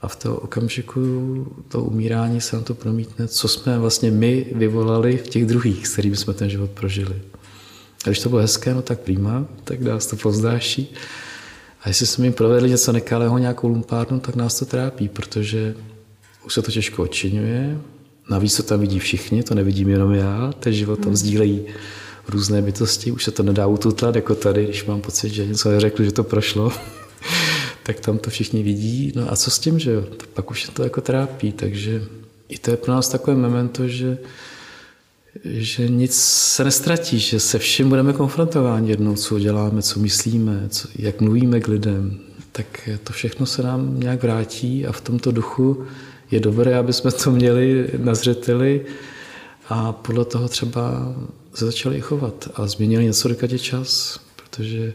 a 0.04 0.08
v 0.08 0.16
toho 0.16 0.36
okamžiku 0.36 1.02
to 1.68 1.84
umírání 1.84 2.42
se 2.42 2.56
na 2.56 2.62
to 2.62 2.74
promítne, 2.74 3.28
co 3.28 3.48
jsme 3.48 3.80
vlastně 3.80 4.12
my 4.12 4.46
vyvolali 4.56 5.18
v 5.18 5.30
těch 5.30 5.46
druhých, 5.46 5.88
s 5.88 5.94
kterými 5.94 6.16
jsme 6.16 6.34
ten 6.34 6.50
život 6.50 6.70
prožili. 6.70 7.16
A 8.06 8.10
když 8.10 8.20
to 8.20 8.30
bylo 8.30 8.42
hezké, 8.42 8.74
no 8.74 8.82
tak 8.82 9.00
prima, 9.00 9.46
tak 9.64 9.82
nás 9.82 10.06
to 10.06 10.16
povzdáší. 10.16 10.94
A 11.82 11.88
jestli 11.88 12.06
jsme 12.06 12.26
jim 12.26 12.34
provedli 12.34 12.70
něco 12.70 12.92
nekalého, 12.92 13.38
nějakou 13.38 13.68
lumpárnu, 13.68 14.20
tak 14.20 14.36
nás 14.36 14.60
to 14.60 14.66
trápí, 14.66 15.10
protože 15.10 15.76
už 16.46 16.54
se 16.54 16.62
to 16.62 16.72
těžko 16.72 17.04
odčiňuje. 17.04 17.78
Navíc 18.30 18.58
to 18.58 18.64
tam 18.64 18.80
vidí 18.80 19.00
všichni, 19.00 19.44
to 19.44 19.56
nevidím 19.56 19.90
jenom 19.90 20.14
já, 20.14 20.54
ten 20.60 20.74
život 20.74 21.00
tam 21.00 21.16
sdílejí 21.16 21.66
různé 22.28 22.62
bytosti, 22.62 23.12
už 23.12 23.24
se 23.24 23.32
to 23.32 23.44
nedá 23.44 23.68
ututlat, 23.68 24.16
jako 24.16 24.36
tady, 24.36 24.64
když 24.64 24.86
mám 24.86 25.02
pocit, 25.02 25.30
že 25.30 25.46
něco 25.46 25.72
neřekl, 25.72 26.04
že 26.04 26.12
to 26.12 26.24
prošlo, 26.24 26.72
tak 27.84 28.00
tam 28.00 28.18
to 28.18 28.30
všichni 28.30 28.64
vidí. 28.64 29.12
No 29.16 29.32
a 29.32 29.36
co 29.36 29.52
s 29.52 29.60
tím, 29.60 29.80
že 29.80 29.92
jo? 29.92 30.04
Pak 30.34 30.52
už 30.52 30.70
to 30.74 30.84
jako 30.84 31.02
trápí, 31.02 31.52
takže 31.52 32.04
i 32.50 32.58
to 32.58 32.72
je 32.72 32.78
pro 32.78 32.94
nás 32.94 33.10
takové 33.10 33.38
memento, 33.38 33.88
že, 33.88 34.18
že 35.44 35.90
nic 35.90 36.16
se 36.22 36.64
nestratí, 36.64 37.20
že 37.20 37.40
se 37.40 37.60
vším 37.60 37.90
budeme 37.90 38.14
konfrontováni 38.14 38.90
jednou, 38.90 39.16
co 39.16 39.40
děláme, 39.40 39.82
co 39.82 40.00
myslíme, 40.00 40.66
co, 40.70 40.88
jak 40.96 41.22
mluvíme 41.22 41.60
k 41.60 41.68
lidem, 41.68 42.20
tak 42.52 42.90
to 43.04 43.14
všechno 43.14 43.46
se 43.46 43.64
nám 43.64 44.00
nějak 44.00 44.24
vrátí 44.24 44.86
a 44.88 44.92
v 44.92 45.02
tomto 45.02 45.32
duchu 45.32 45.86
je 46.32 46.40
dobré, 46.40 46.78
aby 46.78 46.94
jsme 46.94 47.12
to 47.12 47.32
měli 47.32 47.90
na 47.98 48.16
zřeteli 48.16 48.86
a 49.70 49.92
podle 49.92 50.26
toho 50.26 50.48
třeba 50.48 51.16
se 51.54 51.66
začali 51.66 52.02
chovat 52.02 52.50
a 52.56 52.68
změnili 52.68 53.04
něco, 53.04 53.28
dokud 53.28 53.62
čas, 53.62 54.20
protože 54.36 54.94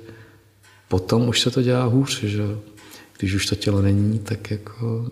potom 0.89 1.29
už 1.29 1.41
se 1.41 1.51
to 1.51 1.63
dělá 1.63 1.85
hůř, 1.85 2.23
že 2.23 2.43
když 3.19 3.35
už 3.35 3.47
to 3.47 3.55
tělo 3.55 3.83
není, 3.83 4.19
tak 4.19 4.51
jako 4.51 5.11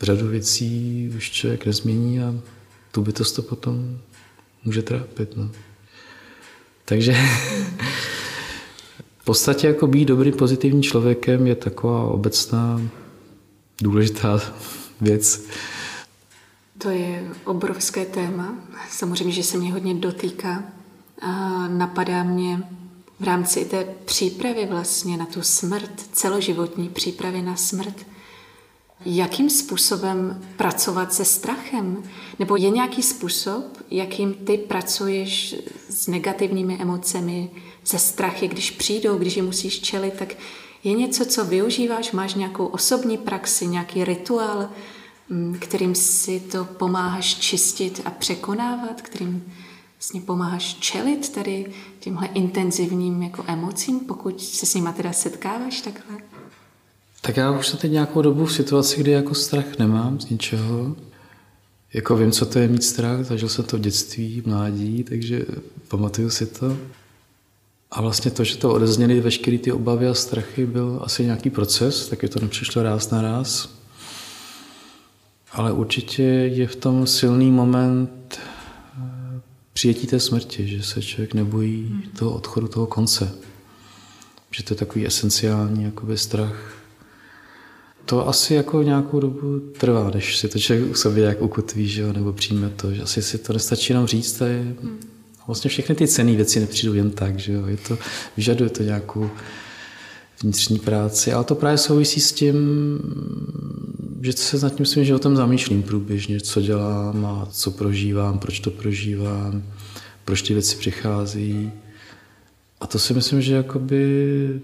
řadu 0.00 0.28
věcí 0.28 1.10
už 1.16 1.30
člověk 1.30 1.66
nezmění 1.66 2.20
a 2.20 2.34
tu 2.92 3.02
bytost 3.02 3.36
to 3.36 3.42
potom 3.42 3.98
může 4.64 4.82
trápit. 4.82 5.36
No. 5.36 5.50
Takže 6.84 7.16
v 9.18 9.24
podstatě 9.24 9.66
jako 9.66 9.86
být 9.86 10.04
dobrým 10.04 10.34
pozitivním 10.34 10.82
člověkem 10.82 11.46
je 11.46 11.54
taková 11.54 12.04
obecná 12.04 12.80
důležitá 13.82 14.40
věc. 15.00 15.46
To 16.78 16.90
je 16.90 17.28
obrovské 17.44 18.06
téma. 18.06 18.54
Samozřejmě, 18.90 19.32
že 19.32 19.42
se 19.42 19.58
mě 19.58 19.72
hodně 19.72 19.94
dotýká. 19.94 20.64
A 21.22 21.68
napadá 21.68 22.22
mě 22.22 22.62
v 23.20 23.24
rámci 23.24 23.64
té 23.64 23.94
přípravy 24.04 24.66
vlastně 24.66 25.16
na 25.16 25.26
tu 25.26 25.42
smrt, 25.42 25.90
celoživotní 26.12 26.88
přípravy 26.88 27.42
na 27.42 27.56
smrt, 27.56 28.06
jakým 29.04 29.50
způsobem 29.50 30.42
pracovat 30.56 31.14
se 31.14 31.24
strachem? 31.24 32.02
Nebo 32.38 32.56
je 32.56 32.70
nějaký 32.70 33.02
způsob, 33.02 33.64
jakým 33.90 34.34
ty 34.34 34.58
pracuješ 34.58 35.54
s 35.88 36.06
negativními 36.06 36.78
emocemi, 36.80 37.50
se 37.84 37.98
strachy, 37.98 38.48
když 38.48 38.70
přijdou, 38.70 39.18
když 39.18 39.36
je 39.36 39.42
musíš 39.42 39.80
čelit, 39.80 40.14
tak 40.14 40.34
je 40.84 40.92
něco, 40.92 41.24
co 41.24 41.44
využíváš? 41.44 42.12
Máš 42.12 42.34
nějakou 42.34 42.66
osobní 42.66 43.18
praxi, 43.18 43.66
nějaký 43.66 44.04
rituál, 44.04 44.68
mm, 45.28 45.56
kterým 45.60 45.94
si 45.94 46.40
to 46.40 46.64
pomáháš 46.64 47.34
čistit 47.34 48.02
a 48.04 48.10
překonávat, 48.10 49.02
kterým 49.02 49.52
vlastně 50.00 50.20
pomáháš 50.20 50.74
čelit 50.74 51.32
tady 51.32 51.66
tímhle 52.00 52.26
intenzivním 52.26 53.22
jako 53.22 53.44
emocím, 53.46 54.00
pokud 54.00 54.42
se 54.42 54.66
s 54.66 54.74
nima 54.74 54.92
teda 54.92 55.12
setkáváš 55.12 55.80
takhle? 55.80 56.16
Tak 57.20 57.36
já 57.36 57.50
už 57.50 57.66
jsem 57.66 57.78
teď 57.78 57.92
nějakou 57.92 58.22
dobu 58.22 58.46
v 58.46 58.52
situaci, 58.52 59.00
kdy 59.00 59.10
jako 59.10 59.34
strach 59.34 59.78
nemám 59.78 60.20
z 60.20 60.30
ničeho. 60.30 60.96
Jako 61.92 62.16
vím, 62.16 62.32
co 62.32 62.46
to 62.46 62.58
je 62.58 62.68
mít 62.68 62.84
strach, 62.84 63.24
zažil 63.24 63.48
jsem 63.48 63.64
to 63.64 63.76
v 63.76 63.80
dětství, 63.80 64.42
mládí, 64.46 65.04
takže 65.04 65.44
pamatuju 65.88 66.30
si 66.30 66.46
to. 66.46 66.76
A 67.90 68.02
vlastně 68.02 68.30
to, 68.30 68.44
že 68.44 68.56
to 68.56 68.72
odezněly 68.72 69.20
veškeré 69.20 69.58
ty 69.58 69.72
obavy 69.72 70.08
a 70.08 70.14
strachy, 70.14 70.66
byl 70.66 71.00
asi 71.04 71.24
nějaký 71.24 71.50
proces, 71.50 72.08
taky 72.08 72.28
to 72.28 72.40
nepřišlo 72.40 72.82
ráz 72.82 73.10
na 73.10 73.22
ráz. 73.22 73.68
Ale 75.52 75.72
určitě 75.72 76.22
je 76.22 76.66
v 76.66 76.76
tom 76.76 77.06
silný 77.06 77.50
moment 77.50 78.40
přijetí 79.72 80.06
té 80.06 80.20
smrti, 80.20 80.68
že 80.68 80.82
se 80.82 81.02
člověk 81.02 81.34
nebojí 81.34 81.86
hmm. 81.90 82.02
toho 82.18 82.30
odchodu, 82.30 82.68
toho 82.68 82.86
konce. 82.86 83.34
Že 84.50 84.62
to 84.62 84.74
je 84.74 84.78
takový 84.78 85.06
esenciální 85.06 85.84
jakoby 85.84 86.18
strach. 86.18 86.76
To 88.04 88.28
asi 88.28 88.54
jako 88.54 88.82
nějakou 88.82 89.20
dobu 89.20 89.60
trvá, 89.60 90.10
než 90.10 90.38
si 90.38 90.48
to 90.48 90.58
člověk 90.58 90.90
u 90.90 90.94
sobě 90.94 91.24
jak 91.24 91.42
ukotví, 91.42 91.88
že 91.88 92.02
jo, 92.02 92.12
nebo 92.12 92.32
přijme 92.32 92.70
to. 92.70 92.94
Že 92.94 93.02
asi 93.02 93.22
si 93.22 93.38
to 93.38 93.52
nestačí 93.52 93.92
nám 93.92 94.06
říct, 94.06 94.32
to 94.32 94.44
je, 94.44 94.60
hmm. 94.60 95.00
vlastně 95.46 95.68
všechny 95.68 95.94
ty 95.94 96.08
cené 96.08 96.36
věci 96.36 96.60
nepřijdou 96.60 96.94
jen 96.94 97.10
tak, 97.10 97.38
že 97.38 97.52
jo. 97.52 97.66
Je 97.66 97.76
to, 97.76 97.98
vyžaduje 98.36 98.70
to 98.70 98.82
nějakou 98.82 99.30
vnitřní 100.42 100.78
práci, 100.78 101.32
ale 101.32 101.44
to 101.44 101.54
právě 101.54 101.78
souvisí 101.78 102.20
s 102.20 102.32
tím, 102.32 102.56
že 104.20 104.32
se 104.32 104.58
nad 104.58 104.74
tím 104.74 104.86
svým 104.86 105.04
životem 105.04 105.36
zamýšlím 105.36 105.82
průběžně, 105.82 106.40
co 106.40 106.60
dělám 106.60 107.26
a 107.26 107.48
co 107.50 107.70
prožívám, 107.70 108.38
proč 108.38 108.60
to 108.60 108.70
prožívám, 108.70 109.62
proč 110.24 110.42
ty 110.42 110.52
věci 110.52 110.76
přichází. 110.76 111.72
A 112.80 112.86
to 112.86 112.98
si 112.98 113.14
myslím, 113.14 113.42
že 113.42 113.54
jakoby 113.54 114.60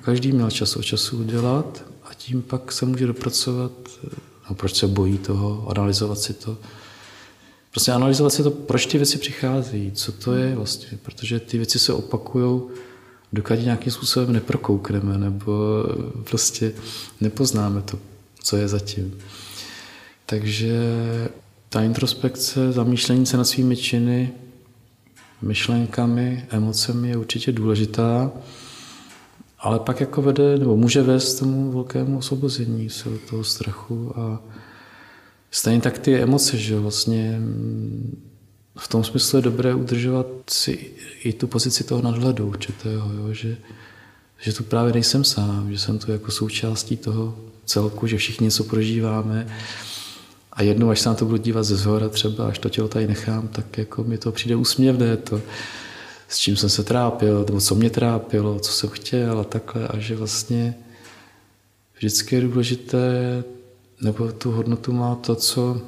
každý 0.00 0.32
měl 0.32 0.50
čas 0.50 0.76
od 0.76 0.82
času 0.82 1.18
udělat 1.18 1.84
a 2.04 2.14
tím 2.14 2.42
pak 2.42 2.72
se 2.72 2.86
může 2.86 3.06
dopracovat, 3.06 3.72
no 4.50 4.56
proč 4.56 4.74
se 4.74 4.86
bojí 4.86 5.18
toho, 5.18 5.68
analyzovat 5.68 6.18
si 6.18 6.34
to. 6.34 6.58
Prostě 7.70 7.92
analyzovat 7.92 8.32
si 8.32 8.42
to, 8.42 8.50
proč 8.50 8.86
ty 8.86 8.98
věci 8.98 9.18
přichází, 9.18 9.92
co 9.94 10.12
to 10.12 10.32
je 10.32 10.54
vlastně, 10.56 10.98
protože 11.02 11.40
ty 11.40 11.56
věci 11.56 11.78
se 11.78 11.92
opakují, 11.92 12.60
dokud 13.34 13.54
nějakým 13.54 13.92
způsobem 13.92 14.32
neprokoukneme 14.32 15.18
nebo 15.18 15.84
prostě 16.30 16.72
nepoznáme 17.20 17.82
to 17.82 17.98
co 18.44 18.56
je 18.56 18.68
zatím. 18.68 19.18
Takže 20.26 20.78
ta 21.68 21.82
introspekce, 21.82 22.72
zamýšlení 22.72 23.26
se 23.26 23.36
nad 23.36 23.44
svými 23.44 23.76
činy, 23.76 24.32
myšlenkami, 25.42 26.46
emocemi 26.50 27.08
je 27.08 27.16
určitě 27.16 27.52
důležitá, 27.52 28.32
ale 29.58 29.78
pak 29.78 30.00
jako 30.00 30.22
vede, 30.22 30.58
nebo 30.58 30.76
může 30.76 31.02
vést 31.02 31.34
tomu 31.34 31.72
velkému 31.72 32.18
osvobození 32.18 32.90
se 32.90 33.08
od 33.08 33.20
toho 33.20 33.44
strachu 33.44 34.18
a 34.18 34.42
stejně 35.50 35.80
tak 35.80 35.98
ty 35.98 36.16
emoce, 36.16 36.58
že 36.58 36.78
vlastně 36.78 37.40
v 38.78 38.88
tom 38.88 39.04
smyslu 39.04 39.38
je 39.38 39.42
dobré 39.42 39.74
udržovat 39.74 40.26
si 40.50 40.90
i 41.22 41.32
tu 41.32 41.46
pozici 41.46 41.84
toho 41.84 42.02
nadhledu 42.02 42.46
určitého, 42.46 43.12
jo, 43.12 43.32
že 43.32 43.56
že 44.44 44.52
tu 44.52 44.64
právě 44.64 44.92
nejsem 44.92 45.24
sám, 45.24 45.72
že 45.72 45.78
jsem 45.78 45.98
tu 45.98 46.12
jako 46.12 46.30
součástí 46.30 46.96
toho 46.96 47.36
celku, 47.64 48.06
že 48.06 48.16
všichni 48.16 48.44
něco 48.44 48.64
prožíváme. 48.64 49.46
A 50.52 50.62
jednou, 50.62 50.90
až 50.90 51.00
se 51.00 51.08
na 51.08 51.14
to 51.14 51.24
budu 51.24 51.36
dívat 51.36 51.62
ze 51.62 51.76
zhora 51.76 52.08
třeba, 52.08 52.48
až 52.48 52.58
to 52.58 52.68
tělo 52.68 52.88
tady 52.88 53.06
nechám, 53.06 53.48
tak 53.48 53.78
jako 53.78 54.04
mi 54.04 54.18
to 54.18 54.32
přijde 54.32 54.56
úsměvné, 54.56 55.16
to, 55.16 55.40
s 56.28 56.38
čím 56.38 56.56
jsem 56.56 56.70
se 56.70 56.84
trápil, 56.84 57.44
nebo 57.46 57.60
co 57.60 57.74
mě 57.74 57.90
trápilo, 57.90 58.60
co 58.60 58.72
jsem 58.72 58.90
chtěl 58.90 59.40
a 59.40 59.44
takhle. 59.44 59.88
A 59.88 59.98
že 59.98 60.16
vlastně 60.16 60.74
vždycky 61.96 62.34
je 62.34 62.40
důležité, 62.40 63.44
nebo 64.00 64.32
tu 64.32 64.50
hodnotu 64.50 64.92
má 64.92 65.14
to, 65.14 65.34
co 65.34 65.80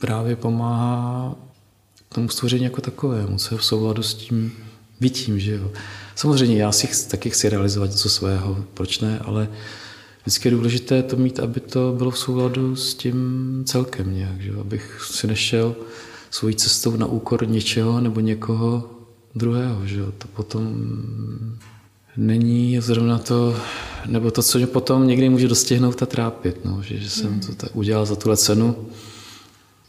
právě 0.00 0.36
pomáhá 0.36 1.36
tomu 2.08 2.28
stvoření 2.28 2.64
jako 2.64 2.80
takovému, 2.80 3.38
co 3.38 3.54
je 3.54 3.58
v 3.58 3.64
souladu 3.64 4.02
s 4.02 4.14
tím 4.14 4.52
bytím, 5.00 5.40
že 5.40 5.52
jo. 5.52 5.70
Samozřejmě 6.14 6.62
já 6.62 6.72
si 6.72 7.08
taky 7.08 7.30
chci 7.30 7.48
realizovat 7.48 7.90
něco 7.90 8.08
svého, 8.08 8.64
proč 8.74 9.00
ne, 9.00 9.18
ale 9.18 9.48
vždycky 10.22 10.48
je 10.48 10.52
důležité 10.52 11.02
to 11.02 11.16
mít, 11.16 11.40
aby 11.40 11.60
to 11.60 11.94
bylo 11.96 12.10
v 12.10 12.18
souladu 12.18 12.76
s 12.76 12.94
tím 12.94 13.62
celkem 13.66 14.14
nějak, 14.14 14.40
že 14.40 14.48
jo? 14.50 14.60
abych 14.60 15.08
si 15.10 15.26
nešel 15.26 15.76
svojí 16.30 16.54
cestou 16.54 16.96
na 16.96 17.06
úkor 17.06 17.48
něčeho 17.48 18.00
nebo 18.00 18.20
někoho 18.20 18.90
druhého, 19.34 19.86
že 19.86 19.98
jo? 19.98 20.12
to 20.18 20.28
potom 20.28 20.74
není 22.16 22.80
zrovna 22.80 23.18
to, 23.18 23.56
nebo 24.06 24.30
to, 24.30 24.42
co 24.42 24.58
mě 24.58 24.66
potom 24.66 25.06
někdy 25.06 25.28
může 25.28 25.48
dostihnout 25.48 26.02
a 26.02 26.06
trápit, 26.06 26.64
no, 26.64 26.82
že, 26.82 26.98
že 26.98 27.10
jsem 27.10 27.40
to 27.40 27.54
tak 27.54 27.76
udělal 27.76 28.06
za 28.06 28.16
tuhle 28.16 28.36
cenu 28.36 28.76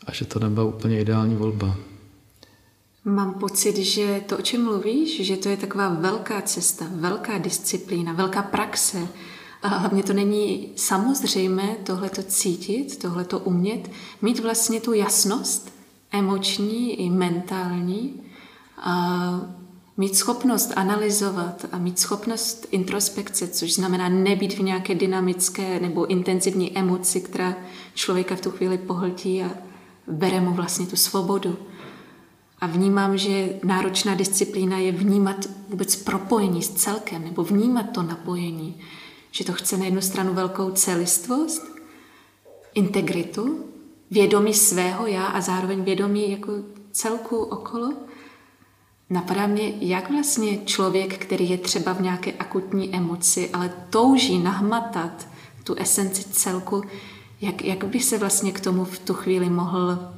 a 0.05 0.13
že 0.13 0.25
to 0.25 0.39
nebyla 0.39 0.65
úplně 0.65 1.01
ideální 1.01 1.35
volba. 1.35 1.75
Mám 3.09 3.33
pocit, 3.33 3.77
že 3.77 4.21
to, 4.25 4.37
o 4.37 4.41
čem 4.41 4.63
mluvíš, 4.63 5.25
že 5.25 5.37
to 5.37 5.49
je 5.49 5.57
taková 5.57 5.89
velká 5.89 6.41
cesta, 6.41 6.85
velká 6.89 7.37
disciplína, 7.37 8.13
velká 8.13 8.41
praxe. 8.41 9.07
A 9.61 9.67
hlavně 9.67 10.03
to 10.03 10.13
není 10.13 10.73
samozřejmé 10.75 11.75
tohleto 11.83 12.23
cítit, 12.23 12.99
tohleto 12.99 13.39
umět, 13.39 13.91
mít 14.21 14.39
vlastně 14.39 14.81
tu 14.81 14.93
jasnost 14.93 15.73
emoční 16.11 17.01
i 17.01 17.09
mentální, 17.09 18.21
a 18.77 19.41
mít 19.97 20.15
schopnost 20.15 20.73
analyzovat 20.75 21.65
a 21.71 21.77
mít 21.77 21.99
schopnost 21.99 22.67
introspekce, 22.71 23.47
což 23.47 23.73
znamená 23.73 24.09
nebýt 24.09 24.53
v 24.53 24.63
nějaké 24.63 24.95
dynamické 24.95 25.79
nebo 25.79 26.05
intenzivní 26.05 26.77
emoci, 26.77 27.21
která 27.21 27.55
člověka 27.93 28.35
v 28.35 28.41
tu 28.41 28.51
chvíli 28.51 28.77
pohltí 28.77 29.43
a 29.43 29.49
bere 30.07 30.41
mu 30.41 30.53
vlastně 30.53 30.87
tu 30.87 30.95
svobodu. 30.95 31.57
A 32.61 32.67
vnímám, 32.67 33.17
že 33.17 33.49
náročná 33.63 34.15
disciplína 34.15 34.77
je 34.77 34.91
vnímat 34.91 35.45
vůbec 35.69 35.95
propojení 35.95 36.61
s 36.63 36.69
celkem, 36.69 37.23
nebo 37.23 37.43
vnímat 37.43 37.85
to 37.91 38.03
napojení. 38.03 38.81
Že 39.31 39.45
to 39.45 39.53
chce 39.53 39.77
na 39.77 39.85
jednu 39.85 40.01
stranu 40.01 40.33
velkou 40.33 40.71
celistvost, 40.71 41.61
integritu, 42.73 43.65
vědomí 44.11 44.53
svého 44.53 45.07
já 45.07 45.25
a 45.25 45.41
zároveň 45.41 45.83
vědomí 45.83 46.31
jako 46.31 46.51
celku 46.91 47.37
okolo. 47.37 47.93
Napadá 49.09 49.47
mě, 49.47 49.73
jak 49.79 50.11
vlastně 50.11 50.57
člověk, 50.65 51.17
který 51.17 51.49
je 51.49 51.57
třeba 51.57 51.93
v 51.93 52.01
nějaké 52.01 52.31
akutní 52.31 52.95
emoci, 52.95 53.49
ale 53.53 53.73
touží 53.89 54.39
nahmatat 54.39 55.27
tu 55.63 55.75
esenci 55.75 56.23
celku, 56.23 56.83
jak, 57.41 57.63
jak 57.63 57.83
by 57.83 57.99
se 57.99 58.17
vlastně 58.17 58.51
k 58.51 58.59
tomu 58.59 58.85
v 58.85 58.99
tu 58.99 59.13
chvíli 59.13 59.49
mohl 59.49 60.13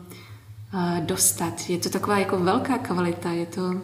dostat. 0.99 1.69
Je 1.69 1.77
to 1.77 1.89
taková 1.89 2.19
jako 2.19 2.39
velká 2.39 2.77
kvalita, 2.77 3.31
je 3.31 3.45
to, 3.45 3.81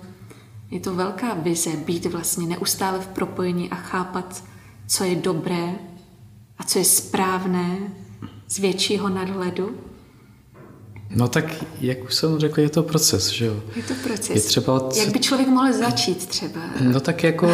je 0.72 0.80
to 0.80 0.96
velká 0.96 1.34
vize 1.34 1.70
být 1.70 2.06
vlastně 2.06 2.48
neustále 2.48 3.00
v 3.00 3.08
propojení 3.08 3.70
a 3.70 3.76
chápat, 3.76 4.44
co 4.88 5.04
je 5.04 5.16
dobré 5.16 5.76
a 6.58 6.64
co 6.64 6.80
je 6.80 6.86
správné 6.86 7.78
z 8.48 8.60
většího 8.60 9.10
nadhledu. 9.10 9.78
No 11.16 11.28
tak, 11.28 11.46
jak 11.82 12.04
už 12.04 12.14
jsem 12.14 12.40
řekl, 12.40 12.60
je 12.60 12.70
to 12.70 12.84
proces, 12.84 13.30
že 13.30 13.46
jo? 13.46 13.64
Je 13.76 13.84
to 13.84 13.94
proces. 14.04 14.30
Je 14.30 14.42
třeba 14.42 14.74
od... 14.74 14.98
Jak 14.98 15.10
by 15.10 15.20
člověk 15.20 15.50
mohl 15.50 15.74
začít 15.74 16.26
třeba? 16.26 16.60
No 16.82 17.00
tak 17.00 17.24
jako 17.24 17.48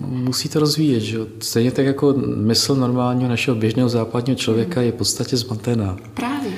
musí 0.00 0.48
to 0.48 0.60
rozvíjet, 0.60 1.00
že 1.00 1.16
jo? 1.16 1.26
Stejně 1.40 1.70
tak 1.70 1.86
jako 1.86 2.12
mysl 2.36 2.74
normálního 2.74 3.30
našeho 3.30 3.56
běžného 3.56 3.88
západního 3.88 4.36
člověka 4.36 4.80
je 4.80 4.92
v 4.92 4.94
podstatě 4.94 5.36
zmatená. 5.36 5.96
Právě. 6.14 6.52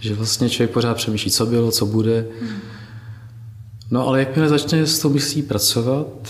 Že 0.00 0.14
vlastně 0.14 0.50
člověk 0.50 0.70
pořád 0.70 0.96
přemýšlí, 0.96 1.30
co 1.30 1.46
bylo, 1.46 1.70
co 1.70 1.86
bude. 1.86 2.26
No 3.90 4.08
ale 4.08 4.18
jakmile 4.18 4.48
začne 4.48 4.86
s 4.86 4.98
tou 4.98 5.08
myslí 5.08 5.42
pracovat, 5.42 6.28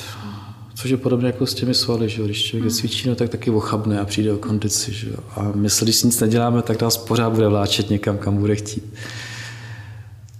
což 0.74 0.90
je 0.90 0.96
podobné 0.96 1.26
jako 1.26 1.46
s 1.46 1.54
těmi 1.54 1.74
svaly, 1.74 2.08
že 2.08 2.22
když 2.22 2.44
člověk 2.44 2.72
cvičí, 2.72 3.08
no, 3.08 3.14
tak 3.14 3.28
taky 3.30 3.50
ochabne 3.50 4.00
a 4.00 4.04
přijde 4.04 4.32
o 4.32 4.38
kondici. 4.38 4.92
Že 4.92 5.08
A 5.36 5.52
mysl, 5.54 5.84
když 5.84 6.02
nic 6.02 6.20
neděláme, 6.20 6.62
tak 6.62 6.82
nás 6.82 6.96
pořád 6.96 7.32
bude 7.32 7.48
vláčet 7.48 7.90
někam, 7.90 8.18
kam 8.18 8.36
bude 8.36 8.56
chtít. 8.56 8.94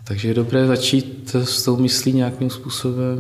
Takže 0.05 0.29
je 0.29 0.35
dobré 0.35 0.67
začít 0.67 1.37
s 1.45 1.63
tou 1.63 1.77
myslí 1.77 2.13
nějakým 2.13 2.51
způsobem 2.51 3.19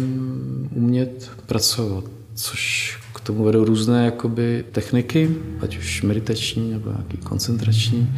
umět 0.75 1.31
pracovat, 1.47 2.05
což 2.35 2.97
k 3.15 3.21
tomu 3.21 3.45
vedou 3.45 3.65
různé 3.65 4.05
jakoby, 4.05 4.65
techniky, 4.73 5.37
ať 5.61 5.79
už 5.79 6.03
meditační 6.03 6.71
nebo 6.71 6.91
nějaký 6.91 7.17
koncentrační 7.17 8.09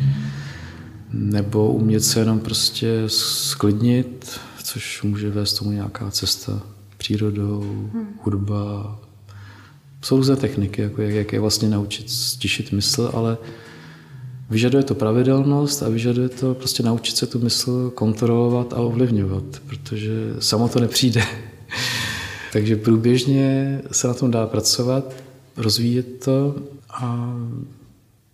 nebo 1.12 1.72
umět 1.72 2.00
se 2.00 2.20
jenom 2.20 2.40
prostě 2.40 3.02
sklidnit, 3.06 4.40
což 4.62 5.02
může 5.02 5.30
vést 5.30 5.52
tomu 5.52 5.70
nějaká 5.70 6.10
cesta 6.10 6.62
přírodou, 6.96 7.90
hudba. 8.22 8.98
Jsou 10.02 10.16
různé 10.16 10.36
techniky, 10.36 10.82
jako 10.82 11.02
jak, 11.02 11.14
jak 11.14 11.32
je 11.32 11.40
vlastně 11.40 11.68
naučit 11.68 12.10
stišit 12.10 12.72
mysl, 12.72 13.10
ale 13.14 13.38
vyžaduje 14.50 14.84
to 14.84 14.94
pravidelnost 14.94 15.82
a 15.82 15.88
vyžaduje 15.88 16.28
to 16.28 16.54
prostě 16.54 16.82
naučit 16.82 17.16
se 17.16 17.26
tu 17.26 17.38
mysl 17.38 17.90
kontrolovat 17.90 18.72
a 18.72 18.76
ovlivňovat, 18.76 19.44
protože 19.66 20.34
samo 20.38 20.68
to 20.68 20.80
nepřijde. 20.80 21.22
Takže 22.52 22.76
průběžně 22.76 23.80
se 23.92 24.08
na 24.08 24.14
tom 24.14 24.30
dá 24.30 24.46
pracovat, 24.46 25.14
rozvíjet 25.56 26.24
to 26.24 26.56
a 26.90 27.34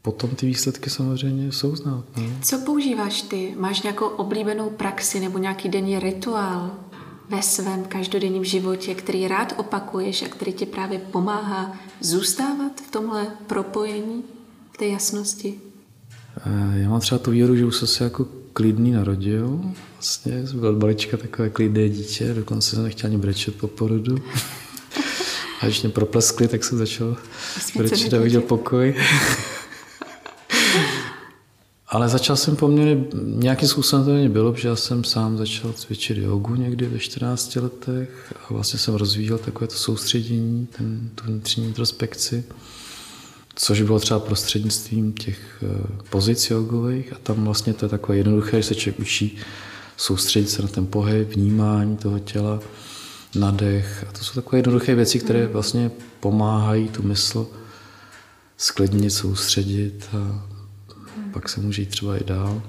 potom 0.06 0.30
ty 0.30 0.46
výsledky 0.46 0.90
samozřejmě 0.90 1.52
jsou 1.52 1.76
znát. 1.76 2.04
Ne? 2.16 2.22
Co 2.42 2.58
používáš 2.58 3.22
ty? 3.22 3.54
Máš 3.58 3.82
nějakou 3.82 4.06
oblíbenou 4.06 4.70
praxi 4.70 5.20
nebo 5.20 5.38
nějaký 5.38 5.68
denní 5.68 5.98
rituál 5.98 6.70
ve 7.28 7.42
svém 7.42 7.84
každodenním 7.84 8.44
životě, 8.44 8.94
který 8.94 9.28
rád 9.28 9.54
opakuješ 9.56 10.22
a 10.22 10.28
který 10.28 10.52
ti 10.52 10.66
právě 10.66 10.98
pomáhá 10.98 11.76
zůstávat 12.00 12.80
v 12.80 12.90
tomhle 12.90 13.26
propojení, 13.46 14.22
v 14.72 14.76
té 14.76 14.86
jasnosti? 14.86 15.54
Eh, 16.36 16.78
já 16.80 16.88
mám 16.88 17.00
třeba 17.00 17.18
tu 17.18 17.30
víru, 17.30 17.56
že 17.56 17.66
už 17.66 17.76
jsem 17.76 17.88
se 17.88 18.04
jako 18.04 18.26
klidný 18.52 18.90
narodil. 18.90 19.60
Vlastně 19.94 20.42
byl 20.54 20.76
balička 20.76 21.16
takové 21.16 21.50
klidné 21.50 21.88
dítě, 21.88 22.34
dokonce 22.34 22.76
jsem 22.76 22.84
nechtěl 22.84 23.10
ani 23.10 23.18
brečet 23.18 23.54
po 23.54 23.68
porodu. 23.68 24.18
A 25.60 25.66
když 25.66 25.82
mě 25.82 25.90
propleskli, 25.90 26.48
tak 26.48 26.64
jsem 26.64 26.78
začal 26.78 27.16
brečet 27.76 28.14
a 28.14 28.18
viděl 28.18 28.40
pokoj. 28.40 28.94
Ale 31.88 32.08
začal 32.08 32.36
jsem 32.36 32.56
poměrně, 32.56 33.04
nějakým 33.24 33.68
způsobem 33.68 34.04
to 34.04 34.10
mě 34.10 34.28
bylo, 34.28 34.54
že 34.56 34.68
já 34.68 34.76
jsem 34.76 35.04
sám 35.04 35.38
začal 35.38 35.72
cvičit 35.72 36.18
jogu 36.18 36.54
někdy 36.54 36.86
ve 36.86 36.98
14 36.98 37.56
letech 37.56 38.34
a 38.44 38.52
vlastně 38.52 38.78
jsem 38.78 38.94
rozvíjel 38.94 39.38
takové 39.38 39.66
to 39.66 39.74
soustředění, 39.74 40.66
ten, 40.66 41.10
tu 41.14 41.24
vnitřní 41.24 41.64
introspekci, 41.64 42.44
což 43.54 43.82
bylo 43.82 44.00
třeba 44.00 44.20
prostřednictvím 44.20 45.12
těch 45.12 45.62
eh, 45.62 45.86
pozic 46.10 46.50
jogových 46.50 47.12
a 47.12 47.16
tam 47.22 47.44
vlastně 47.44 47.74
to 47.74 47.84
je 47.84 47.88
takové 47.88 48.18
jednoduché, 48.18 48.56
že 48.56 48.68
se 48.68 48.74
člověk 48.74 49.00
učí 49.00 49.36
soustředit 49.96 50.50
se 50.50 50.62
na 50.62 50.68
ten 50.68 50.86
pohyb, 50.86 51.28
vnímání 51.28 51.96
toho 51.96 52.18
těla, 52.18 52.60
nadech 53.34 54.04
a 54.08 54.12
to 54.12 54.24
jsou 54.24 54.34
takové 54.34 54.58
jednoduché 54.58 54.94
věci, 54.94 55.18
které 55.18 55.46
vlastně 55.46 55.90
pomáhají 56.20 56.88
tu 56.88 57.02
mysl 57.02 57.46
sklidnit, 58.56 59.10
soustředit 59.10 60.08
a 60.12 60.55
pak 61.36 61.48
se 61.48 61.60
může 61.60 61.82
jít 61.82 61.88
třeba 61.88 62.16
i 62.16 62.24
dál. 62.24 62.62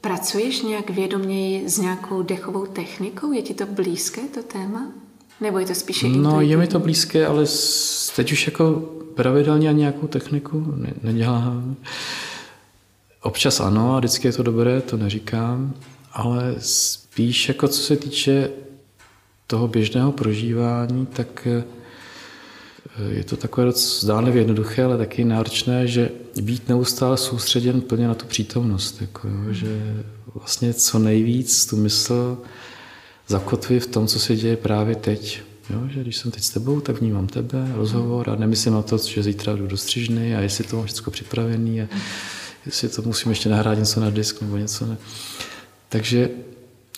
Pracuješ 0.00 0.62
nějak 0.62 0.90
vědoměji 0.90 1.68
s 1.68 1.78
nějakou 1.78 2.22
dechovou 2.22 2.66
technikou? 2.66 3.32
Je 3.32 3.42
ti 3.42 3.54
to 3.54 3.66
blízké, 3.66 4.20
to 4.20 4.42
téma? 4.42 4.92
Nebo 5.40 5.58
je 5.58 5.66
to 5.66 5.74
spíše 5.74 6.08
No, 6.08 6.40
je 6.40 6.56
mi 6.56 6.66
to 6.66 6.78
blízké, 6.78 7.26
ale 7.26 7.44
teď 8.16 8.32
už 8.32 8.46
jako 8.46 8.72
pravidelně 9.14 9.68
ani 9.68 9.78
nějakou 9.78 10.06
techniku 10.06 10.72
ne- 10.76 10.94
nedělám. 11.02 11.76
Občas 13.22 13.60
ano, 13.60 13.94
a 13.94 13.98
vždycky 13.98 14.28
je 14.28 14.32
to 14.32 14.42
dobré, 14.42 14.80
to 14.80 14.96
neříkám, 14.96 15.74
ale 16.12 16.54
spíš 16.58 17.48
jako 17.48 17.68
co 17.68 17.80
se 17.80 17.96
týče 17.96 18.50
toho 19.46 19.68
běžného 19.68 20.12
prožívání, 20.12 21.06
tak 21.06 21.48
je 23.10 23.24
to 23.24 23.36
takové 23.36 23.66
dost 23.66 24.00
zdánlivě 24.02 24.40
jednoduché, 24.40 24.84
ale 24.84 24.98
taky 24.98 25.24
náročné, 25.24 25.86
že 25.86 26.10
být 26.42 26.68
neustále 26.68 27.16
soustředěn 27.16 27.80
plně 27.80 28.08
na 28.08 28.14
tu 28.14 28.26
přítomnost. 28.26 29.00
Jako, 29.00 29.28
jo, 29.28 29.52
že 29.52 30.02
vlastně 30.34 30.74
co 30.74 30.98
nejvíc 30.98 31.66
tu 31.66 31.76
mysl 31.76 32.38
zakotví 33.28 33.80
v 33.80 33.86
tom, 33.86 34.06
co 34.06 34.20
se 34.20 34.36
děje 34.36 34.56
právě 34.56 34.96
teď. 34.96 35.42
Jo, 35.70 35.80
že 35.88 36.00
když 36.00 36.16
jsem 36.16 36.30
teď 36.30 36.42
s 36.42 36.50
tebou, 36.50 36.80
tak 36.80 37.00
vnímám 37.00 37.26
tebe, 37.26 37.72
rozhovor 37.74 38.30
a 38.30 38.36
nemyslím 38.36 38.74
na 38.74 38.82
to, 38.82 38.98
že 38.98 39.22
zítra 39.22 39.56
jdu 39.56 39.66
do 39.66 39.76
střižny 39.76 40.36
a 40.36 40.40
jestli 40.40 40.64
to 40.64 40.76
mám 40.76 40.86
všechno 40.86 41.12
připravený 41.12 41.82
a 41.82 41.88
jestli 42.66 42.88
to 42.88 43.02
musím 43.02 43.30
ještě 43.30 43.48
nahrát 43.48 43.78
něco 43.78 44.00
na 44.00 44.10
disk 44.10 44.40
nebo 44.40 44.56
něco. 44.56 44.86
Ne. 44.86 44.96
Takže 45.88 46.30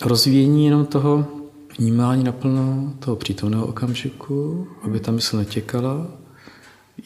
rozvíjení 0.00 0.64
jenom 0.64 0.86
toho 0.86 1.39
vnímání 1.80 2.24
naplno 2.24 2.92
toho 2.98 3.16
přítomného 3.16 3.66
okamžiku, 3.66 4.68
aby 4.82 5.00
ta 5.00 5.12
mysl 5.12 5.36
netěkala, 5.36 6.06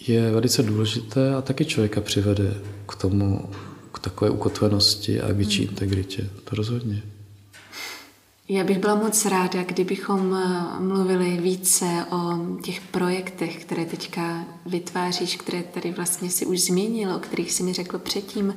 je 0.09 0.31
velice 0.31 0.63
důležité 0.63 1.35
a 1.35 1.43
taky 1.43 1.65
člověka 1.65 2.01
přivede 2.01 2.55
k 2.89 2.95
tomu, 2.95 3.51
k 3.93 3.99
takové 3.99 4.31
ukotvenosti 4.31 5.21
a 5.21 5.33
větší 5.33 5.63
integritě. 5.63 6.31
To 6.45 6.57
rozhodně. 6.57 7.03
Já 8.49 8.65
bych 8.65 8.79
byla 8.79 8.95
moc 8.95 9.25
ráda, 9.25 9.63
kdybychom 9.63 10.35
eh, 10.35 10.81
mluvili 10.81 11.39
více 11.41 12.07
o 12.11 12.39
těch 12.63 12.81
projektech, 12.81 13.65
které 13.65 13.85
teďka 13.85 14.45
vytváříš, 14.67 15.37
které 15.37 15.63
tady 15.63 15.93
vlastně 15.93 16.31
si 16.31 16.47
už 16.47 16.61
zmínil, 16.61 17.15
o 17.15 17.19
kterých 17.19 17.53
si 17.53 17.63
mi 17.63 17.73
řekl 17.73 17.99
předtím, 17.99 18.55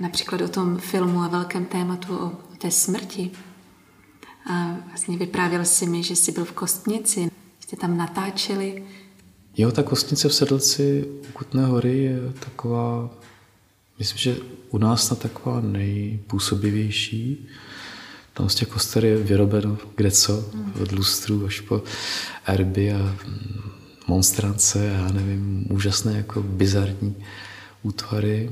například 0.00 0.40
o 0.40 0.48
tom 0.48 0.78
filmu 0.78 1.20
a 1.20 1.28
velkém 1.28 1.64
tématu 1.64 2.16
o 2.16 2.32
té 2.58 2.70
smrti. 2.70 3.30
A 4.50 4.76
vlastně 4.88 5.16
vyprávěl 5.16 5.64
si 5.64 5.86
mi, 5.86 6.02
že 6.02 6.16
jsi 6.16 6.32
byl 6.32 6.44
v 6.44 6.52
Kostnici, 6.52 7.30
jste 7.60 7.76
tam 7.76 7.96
natáčeli. 7.96 8.84
Jo, 9.56 9.70
ta 9.70 9.82
Kostnice 9.82 10.28
v 10.28 10.34
Sedlci 10.34 11.04
u 11.28 11.32
Kutné 11.32 11.66
hory 11.66 11.98
je 11.98 12.18
taková, 12.40 13.10
myslím, 13.98 14.18
že 14.18 14.36
u 14.70 14.78
nás 14.78 15.10
na 15.10 15.16
taková 15.16 15.60
nejpůsobivější. 15.60 17.48
Tam 18.34 18.48
z 18.48 18.54
těch 18.54 18.68
koster 18.68 19.04
je 19.04 19.16
vyrobeno 19.16 19.78
kde 19.96 20.10
co, 20.10 20.50
od 20.82 20.92
lustrů 20.92 21.46
až 21.46 21.60
po 21.60 21.82
erby 22.46 22.92
a 22.92 23.16
monstrance, 24.06 24.84
já 24.84 25.12
nevím, 25.12 25.66
úžasné 25.70 26.16
jako 26.16 26.42
bizarní 26.42 27.16
útvary. 27.82 28.50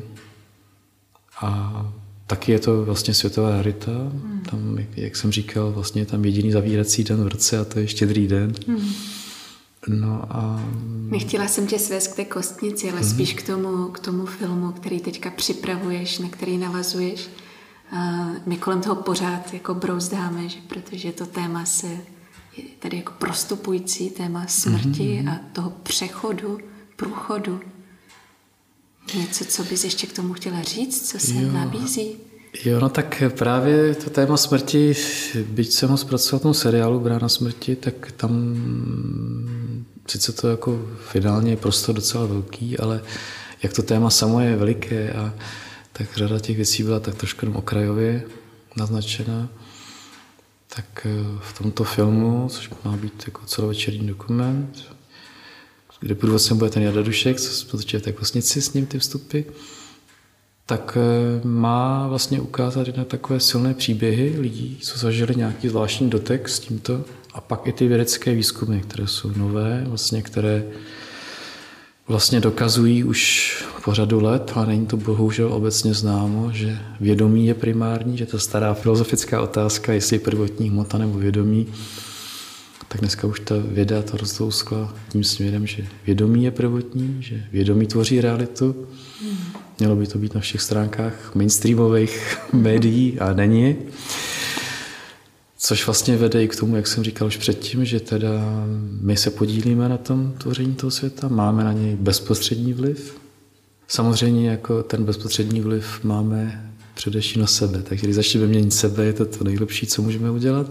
A 1.41 1.93
taky 2.33 2.53
je 2.53 2.59
to 2.59 2.85
vlastně 2.85 3.15
světová 3.15 3.51
rarita. 3.51 3.93
Hmm. 3.93 4.43
Tam, 4.51 4.79
jak 4.97 5.17
jsem 5.17 5.33
říkal, 5.33 5.73
vlastně 5.73 6.03
je 6.03 6.07
tam 6.07 6.25
jediný 6.25 6.53
zavírací 6.53 7.05
den 7.05 7.25
v 7.25 7.29
roce 7.29 7.59
a 7.59 7.65
to 7.65 7.79
je 7.79 7.89
štědrý 7.89 8.29
den. 8.29 8.53
Hmm. 8.69 8.93
No 9.89 10.25
a... 10.31 10.65
Nechtěla 11.11 11.49
jsem 11.49 11.67
tě 11.67 11.79
svést 11.79 12.13
k 12.13 12.17
té 12.17 12.25
kostnici, 12.25 12.91
ale 12.91 13.01
hmm. 13.01 13.11
spíš 13.11 13.35
k 13.35 13.47
tomu, 13.47 13.89
k 13.89 13.99
tomu 13.99 14.27
filmu, 14.27 14.73
který 14.73 15.01
teďka 15.01 15.31
připravuješ, 15.31 16.19
na 16.19 16.29
který 16.29 16.59
navazuješ 16.59 17.29
my 18.47 18.57
kolem 18.57 18.81
toho 18.81 18.97
pořád 18.97 19.55
jako 19.55 19.75
brouzdáme, 19.75 20.49
že 20.49 20.59
protože 20.69 21.13
to 21.13 21.27
téma 21.27 21.65
se 21.65 21.87
je 22.57 22.65
tady 22.79 22.97
jako 22.97 23.13
prostupující 23.19 24.11
téma 24.11 24.47
smrti 24.47 24.89
mm-hmm. 24.89 25.33
a 25.33 25.41
toho 25.53 25.71
přechodu, 25.71 26.59
průchodu. 26.97 27.61
Něco, 29.15 29.45
co 29.45 29.65
bys 29.65 29.85
ještě 29.85 30.07
k 30.07 30.13
tomu 30.13 30.33
chtěla 30.33 30.63
říct, 30.63 31.11
co 31.11 31.19
se 31.19 31.35
jo. 31.35 31.53
nabízí? 31.53 32.17
Jo, 32.65 32.81
no 32.81 32.89
tak 32.89 33.23
právě 33.39 33.95
to 33.95 34.11
téma 34.11 34.37
smrti, 34.37 34.95
byť 35.47 35.73
jsem 35.73 35.91
ho 35.91 35.97
zpracoval 35.97 36.39
v 36.39 36.43
tom 36.43 36.55
seriálu 36.55 37.01
Brána 37.01 37.29
smrti, 37.29 37.77
tak 37.77 38.13
tam 38.13 38.55
sice 40.09 40.33
to 40.33 40.49
jako 40.49 40.89
finálně 41.11 41.53
je 41.53 41.57
prostor 41.57 41.95
docela 41.95 42.27
velký, 42.27 42.79
ale 42.79 43.03
jak 43.63 43.73
to 43.73 43.83
téma 43.83 44.11
samo 44.11 44.41
je 44.41 44.57
veliké 44.57 45.13
a 45.13 45.35
tak 45.93 46.17
řada 46.17 46.39
těch 46.39 46.57
věcí 46.57 46.83
byla 46.83 47.01
tak 47.01 47.15
trošku 47.15 47.47
jenom 47.47 47.57
okrajově 47.57 48.25
naznačena. 48.77 49.49
Tak 50.75 51.07
eh, 51.07 51.39
v 51.41 51.59
tomto 51.59 51.85
filmu, 51.85 52.49
což 52.49 52.71
má 52.85 52.97
být 52.97 53.23
jako 53.27 53.47
celovečerní 53.47 54.07
dokument, 54.07 54.92
kde 56.03 56.15
průvodcem 56.15 56.59
bude 56.59 56.71
ten 56.71 56.83
Jada 56.83 57.03
Dušek, 57.03 57.41
co 57.41 57.55
jsme 57.55 57.71
točili 57.71 58.01
v 58.01 58.05
té 58.05 58.13
kosnici 58.13 58.63
s 58.63 58.73
ním 58.73 58.87
ty 58.87 58.99
vstupy, 58.99 59.41
tak 60.67 60.99
eh, 61.01 61.47
má 61.47 62.09
vlastně 62.09 62.41
ukázat 62.41 62.87
jedna 62.87 63.05
takové 63.05 63.41
silné 63.41 63.75
příběhy 63.75 64.35
lidí, 64.39 64.79
co 64.83 64.99
zažili 64.99 65.35
nějaký 65.37 65.69
zvláštní 65.69 66.11
dotek 66.11 66.49
s 66.49 66.61
tímto 66.61 67.05
a 67.35 67.41
pak 67.41 67.67
i 67.67 67.73
ty 67.73 67.89
vědecké 67.89 68.35
výzkumy, 68.35 68.81
které 68.81 69.07
jsou 69.07 69.31
nové, 69.37 69.85
vlastně, 69.87 70.23
které 70.23 70.65
vlastně 72.09 72.41
dokazují 72.41 73.05
už 73.05 73.53
po 73.85 73.95
řadu 73.95 74.21
let, 74.21 74.53
ale 74.55 74.67
není 74.67 74.87
to 74.87 74.97
bohužel 74.97 75.53
obecně 75.53 75.95
známo, 75.95 76.53
že 76.53 76.79
vědomí 77.01 77.47
je 77.47 77.55
primární, 77.55 78.19
že 78.19 78.27
ta 78.27 78.39
stará 78.39 78.75
filozofická 78.75 79.43
otázka, 79.43 79.93
jestli 79.93 80.17
je 80.17 80.21
prvotní 80.21 80.71
hmota 80.71 80.99
nebo 80.99 81.19
vědomí, 81.19 81.67
tak 82.93 83.01
dneska 83.01 83.27
už 83.27 83.41
ta 83.41 83.55
věda 83.59 84.03
to 84.03 84.17
rozlouskla 84.17 84.95
tím 85.09 85.25
směrem, 85.25 85.67
že 85.67 85.87
vědomí 86.07 86.45
je 86.45 86.51
prvotní, 86.51 87.17
že 87.21 87.45
vědomí 87.53 87.87
tvoří 87.87 88.21
realitu. 88.21 88.87
Mělo 89.79 89.97
by 89.97 90.07
to 90.07 90.19
být 90.19 90.35
na 90.35 90.41
všech 90.41 90.61
stránkách 90.61 91.35
mainstreamových 91.35 92.39
médií 92.53 93.21
a 93.21 93.33
není. 93.33 93.77
Což 95.59 95.87
vlastně 95.87 96.17
vede 96.17 96.45
i 96.45 96.49
k 96.49 96.57
tomu, 96.57 96.77
jak 96.77 96.87
jsem 96.87 97.05
říkal 97.05 97.29
už 97.29 97.37
předtím, 97.37 97.85
že 97.85 98.01
teda 98.01 98.31
my 99.01 99.17
se 99.17 99.31
podílíme 99.31 99.89
na 99.89 99.99
tom 99.99 100.35
tvoření 100.39 100.75
toho 100.75 100.91
světa, 100.91 101.29
máme 101.29 101.65
na 101.65 101.73
něj 101.73 101.97
bezprostřední 101.97 102.73
vliv. 102.73 103.17
Samozřejmě 103.89 104.51
jako 104.51 104.83
ten 104.83 105.05
bezprostřední 105.05 105.61
vliv 105.61 106.05
máme 106.05 106.71
především 106.95 107.41
na 107.41 107.47
sebe, 107.47 107.83
takže 107.83 108.07
když 108.07 108.17
začneme 108.17 108.47
měnit 108.47 108.75
sebe, 108.75 109.05
je 109.05 109.13
to 109.13 109.27
to 109.27 109.45
nejlepší, 109.45 109.87
co 109.87 110.03
můžeme 110.03 110.31
udělat. 110.31 110.67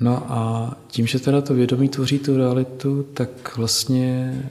No 0.00 0.32
a 0.32 0.70
tím, 0.88 1.06
že 1.06 1.18
teda 1.18 1.40
to 1.40 1.54
vědomí 1.54 1.88
tvoří 1.88 2.18
tu 2.18 2.36
realitu, 2.36 3.02
tak 3.14 3.56
vlastně 3.56 4.42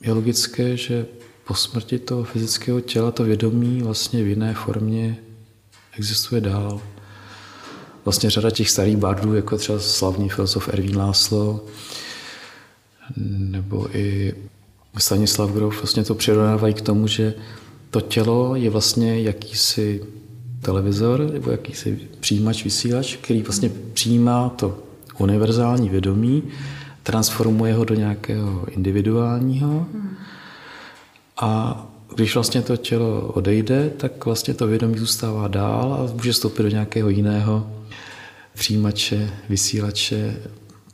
je 0.00 0.12
logické, 0.12 0.76
že 0.76 1.06
po 1.46 1.54
smrti 1.54 1.98
toho 1.98 2.24
fyzického 2.24 2.80
těla 2.80 3.10
to 3.10 3.24
vědomí 3.24 3.82
vlastně 3.82 4.24
v 4.24 4.26
jiné 4.26 4.54
formě 4.54 5.16
existuje 5.98 6.40
dál. 6.40 6.80
Vlastně 8.04 8.30
řada 8.30 8.50
těch 8.50 8.70
starých 8.70 8.96
bardů, 8.96 9.34
jako 9.34 9.58
třeba 9.58 9.78
slavný 9.78 10.28
filozof 10.28 10.68
Erwin 10.68 10.96
Láslo, 10.96 11.64
nebo 13.26 13.96
i 13.96 14.34
Stanislav 14.98 15.50
Grof, 15.50 15.82
vlastně 15.82 16.04
to 16.04 16.14
přirovnávají 16.14 16.74
k 16.74 16.80
tomu, 16.80 17.06
že 17.06 17.34
to 17.90 18.00
tělo 18.00 18.56
je 18.56 18.70
vlastně 18.70 19.22
jakýsi 19.22 20.02
televizor 20.60 21.30
nebo 21.32 21.50
jakýsi 21.50 21.98
přijímač, 22.20 22.64
vysílač, 22.64 23.16
který 23.16 23.42
vlastně 23.42 23.70
přijímá 23.92 24.48
to 24.48 24.78
univerzální 25.18 25.88
vědomí, 25.88 26.42
transformuje 27.02 27.74
ho 27.74 27.84
do 27.84 27.94
nějakého 27.94 28.66
individuálního. 28.70 29.86
A 31.40 31.86
když 32.14 32.34
vlastně 32.34 32.62
to 32.62 32.76
tělo 32.76 33.20
odejde, 33.20 33.90
tak 33.96 34.24
vlastně 34.24 34.54
to 34.54 34.66
vědomí 34.66 34.98
zůstává 34.98 35.48
dál 35.48 35.94
a 35.94 36.12
může 36.12 36.32
vstoupit 36.32 36.62
do 36.62 36.68
nějakého 36.68 37.08
jiného 37.08 37.70
přijímače, 38.54 39.30
vysílače, 39.48 40.36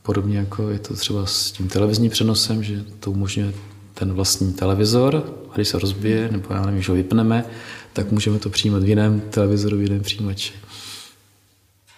podobně 0.02 0.38
jako 0.38 0.70
je 0.70 0.78
to 0.78 0.94
třeba 0.94 1.26
s 1.26 1.52
tím 1.52 1.68
televizním 1.68 2.10
přenosem, 2.10 2.62
že 2.62 2.84
to 3.00 3.10
umožňuje 3.10 3.52
ten 3.98 4.12
vlastní 4.12 4.52
televizor 4.52 5.24
a 5.50 5.54
když 5.54 5.68
se 5.68 5.78
rozbije, 5.78 6.28
nebo 6.32 6.54
já 6.54 6.66
nevím, 6.66 6.82
že 6.82 6.92
ho 6.92 6.96
vypneme, 6.96 7.44
tak 7.92 8.12
můžeme 8.12 8.38
to 8.38 8.50
přijímat 8.50 8.82
v 8.82 8.88
jiném 8.88 9.20
televizoru, 9.20 9.76
v 9.76 9.82
jiném 9.82 10.00
přijímači. 10.00 10.52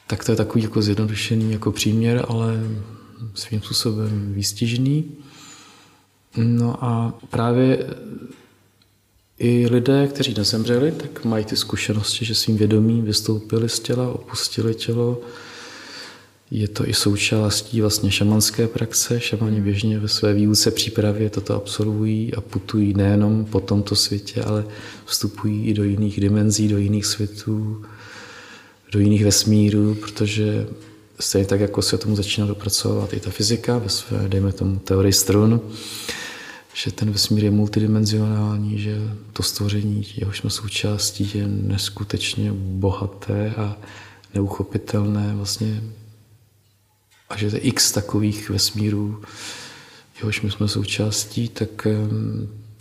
Tak 0.07 0.25
to 0.25 0.33
je 0.33 0.37
takový 0.37 0.65
jako 0.65 0.83
zjednodušený 0.83 1.53
jako 1.53 1.73
příměr, 1.73 2.25
ale 2.29 2.61
svým 3.35 3.63
způsobem 3.63 4.33
výstižný. 4.35 5.05
No 6.37 6.85
a 6.85 7.19
právě 7.31 7.87
i 9.39 9.67
lidé, 9.71 10.07
kteří 10.07 10.35
nezemřeli, 10.35 10.93
tak 10.93 11.25
mají 11.25 11.45
ty 11.45 11.57
zkušenosti, 11.57 12.25
že 12.25 12.35
svým 12.35 12.57
vědomím 12.57 13.05
vystoupili 13.05 13.69
z 13.69 13.81
těla, 13.81 14.09
opustili 14.09 14.75
tělo, 14.75 15.21
je 16.51 16.69
to 16.69 16.89
i 16.89 16.95
součástí 16.95 17.81
vlastně 17.81 18.11
šamanské 18.11 18.69
praxe. 18.69 19.21
Šamani 19.21 19.61
běžně 19.61 19.99
ve 19.99 20.09
své 20.09 20.35
výuce 20.35 20.71
přípravě 20.71 21.31
toto 21.31 21.55
absolvují 21.55 22.35
a 22.35 22.41
putují 22.41 22.95
nejenom 22.95 23.45
po 23.45 23.61
tomto 23.61 23.97
světě, 23.97 24.43
ale 24.43 24.65
vstupují 25.05 25.65
i 25.65 25.75
do 25.75 25.85
jiných 25.85 26.21
dimenzí, 26.21 26.69
do 26.69 26.79
jiných 26.79 27.07
světů, 27.07 27.85
do 28.93 29.01
jiných 29.01 29.25
vesmírů, 29.25 29.95
protože 29.95 30.67
stejně 31.21 31.47
tak, 31.47 31.61
jako 31.61 31.83
se 31.83 31.99
tomu 31.99 32.17
začíná 32.17 32.47
dopracovat 32.47 33.13
i 33.13 33.21
ta 33.21 33.31
fyzika 33.31 33.79
ve 33.79 33.89
své, 33.89 34.29
dejme 34.29 34.53
tomu, 34.53 34.79
teorii 34.79 35.13
strun, 35.13 35.61
že 36.75 36.93
ten 36.93 37.11
vesmír 37.11 37.45
je 37.45 37.51
multidimenzionální, 37.51 38.79
že 38.79 38.99
to 39.33 39.43
stvoření, 39.43 40.07
jehož 40.17 40.39
jsme 40.39 40.51
součástí, 40.51 41.31
je 41.35 41.47
neskutečně 41.47 42.53
bohaté 42.53 43.55
a 43.57 43.77
neuchopitelné 44.35 45.33
vlastně 45.37 45.83
a 47.29 47.37
že 47.37 47.47
je 47.47 47.59
x 47.59 47.93
takových 47.93 48.51
vesmírů, 48.51 49.23
jehož 50.19 50.43
my 50.43 50.51
jsme 50.51 50.69
součástí, 50.69 51.49
tak 51.49 51.87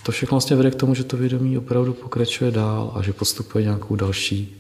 to 0.04 0.12
všechno 0.12 0.36
vlastně 0.36 0.56
vede 0.56 0.72
k 0.72 0.76
tomu, 0.76 0.96
že 0.96 1.04
to 1.04 1.18
vědomí 1.18 1.58
opravdu 1.58 1.94
pokračuje 1.94 2.52
dál 2.52 2.92
a 2.96 3.02
že 3.02 3.14
postupuje 3.14 3.64
nějakou 3.64 3.96
další 3.96 4.56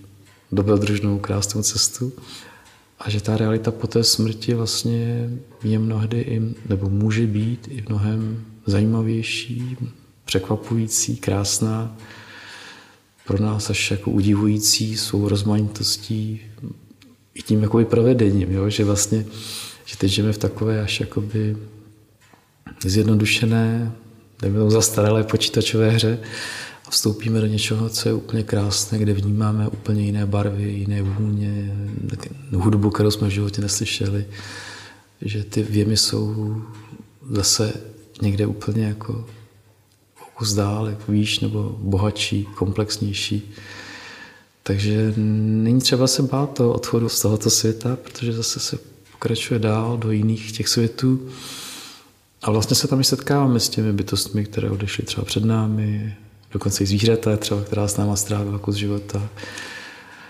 dobrodružnou 0.52 1.19
krásnou 1.19 1.62
cestu. 1.62 2.13
a 3.00 3.10
že 3.10 3.21
ta 3.21 3.38
realita 3.38 3.71
po 3.71 3.88
té 3.88 4.04
smrti 4.04 4.54
vlastně 4.54 5.30
je 5.63 5.80
mnohdy, 5.80 6.21
i, 6.21 6.41
nebo 6.69 6.89
může 6.89 7.28
být 7.28 7.67
i 7.71 7.84
mnohem 7.89 8.45
zajímavější, 8.65 9.78
překvapující, 10.26 11.17
krásná, 11.17 11.97
pro 13.28 13.41
nás 13.41 13.69
až 13.69 13.91
jako 13.91 14.12
udivující 14.12 14.97
svou 14.97 15.28
rozmanitostí 15.28 16.41
i 17.34 17.41
tím 17.41 17.62
jakoby 17.62 17.86
provedením, 17.86 18.52
jo? 18.52 18.69
že 18.69 18.86
vlastně, 18.86 19.26
že 19.88 19.97
teď 19.97 20.12
žijeme 20.12 20.34
v 20.34 20.38
takové 20.38 20.82
až 20.82 21.00
jakoby 21.00 21.58
zjednodušené, 22.86 23.91
nebo 24.41 24.71
zastaralé 24.71 25.23
počítačové 25.23 25.89
hře 25.89 26.19
a 26.86 26.89
vstoupíme 26.89 27.41
do 27.41 27.47
něčeho, 27.47 27.89
co 27.89 28.10
je 28.10 28.13
úplně 28.13 28.43
krásné, 28.43 29.00
kde 29.00 29.13
vnímáme 29.13 29.67
úplně 29.67 30.04
jiné 30.04 30.26
barvy, 30.26 30.63
jiné 30.63 31.02
vůně, 31.02 31.76
hudbu, 32.54 32.89
kterou 32.89 33.12
jsme 33.12 33.28
v 33.28 33.32
životě 33.32 33.62
neslyšeli, 33.62 34.26
že 35.21 35.43
ty 35.43 35.63
věmy 35.63 35.97
jsou 35.97 36.56
zase 37.30 37.73
někde 38.21 38.47
úplně 38.47 38.86
jako 38.86 39.26
kus 40.36 40.54
dál, 40.54 40.88
jako 40.88 41.12
výš 41.12 41.39
nebo 41.39 41.76
bohatší, 41.80 42.47
komplexnější. 42.56 43.54
Takže 44.63 45.13
není 45.17 45.80
třeba 45.80 46.08
se 46.08 46.23
bát 46.23 46.54
toho 46.54 46.73
odchodu 46.73 47.10
z 47.10 47.21
tohoto 47.21 47.50
světa, 47.50 47.97
protože 48.04 48.34
zase 48.34 48.60
se 48.60 48.78
pokračuje 49.17 49.60
dál 49.60 49.97
do 49.97 50.12
jiných 50.12 50.51
těch 50.51 50.67
světů. 50.67 51.30
A 52.41 52.51
vlastně 52.51 52.75
se 52.75 52.88
tam 52.88 52.99
i 52.99 53.03
setkáváme 53.03 53.60
s 53.60 53.69
těmi 53.69 53.93
bytostmi, 53.93 54.45
které 54.45 54.69
odešly 54.69 55.06
třeba 55.06 55.25
před 55.25 55.45
námi, 55.45 56.15
dokonce 56.51 56.84
i 56.84 56.88
zvířata, 56.88 57.38
třeba, 57.38 57.62
která 57.62 57.88
s 57.88 57.97
náma 57.97 58.15
strávila 58.15 58.60
kus 58.60 58.75
života. 58.75 59.30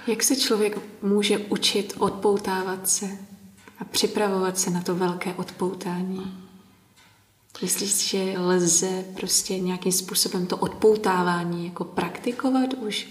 Jak 0.08 0.24
se 0.24 0.36
člověk 0.36 0.78
může 1.02 1.38
učit 1.38 1.94
odpoutávat 1.98 2.90
se 2.90 3.06
a 3.80 3.86
připravovat 3.86 4.60
se 4.60 4.70
na 4.70 4.82
to 4.82 4.96
velké 4.96 5.34
odpoutání? 5.34 6.34
Myslíš, 7.62 8.10
že 8.10 8.34
lze 8.38 9.04
prostě 9.20 9.60
nějakým 9.60 9.92
způsobem 9.92 10.46
to 10.46 10.58
odpoutávání 10.58 11.66
jako 11.66 11.84
praktikovat 11.84 12.74
už, 12.74 13.08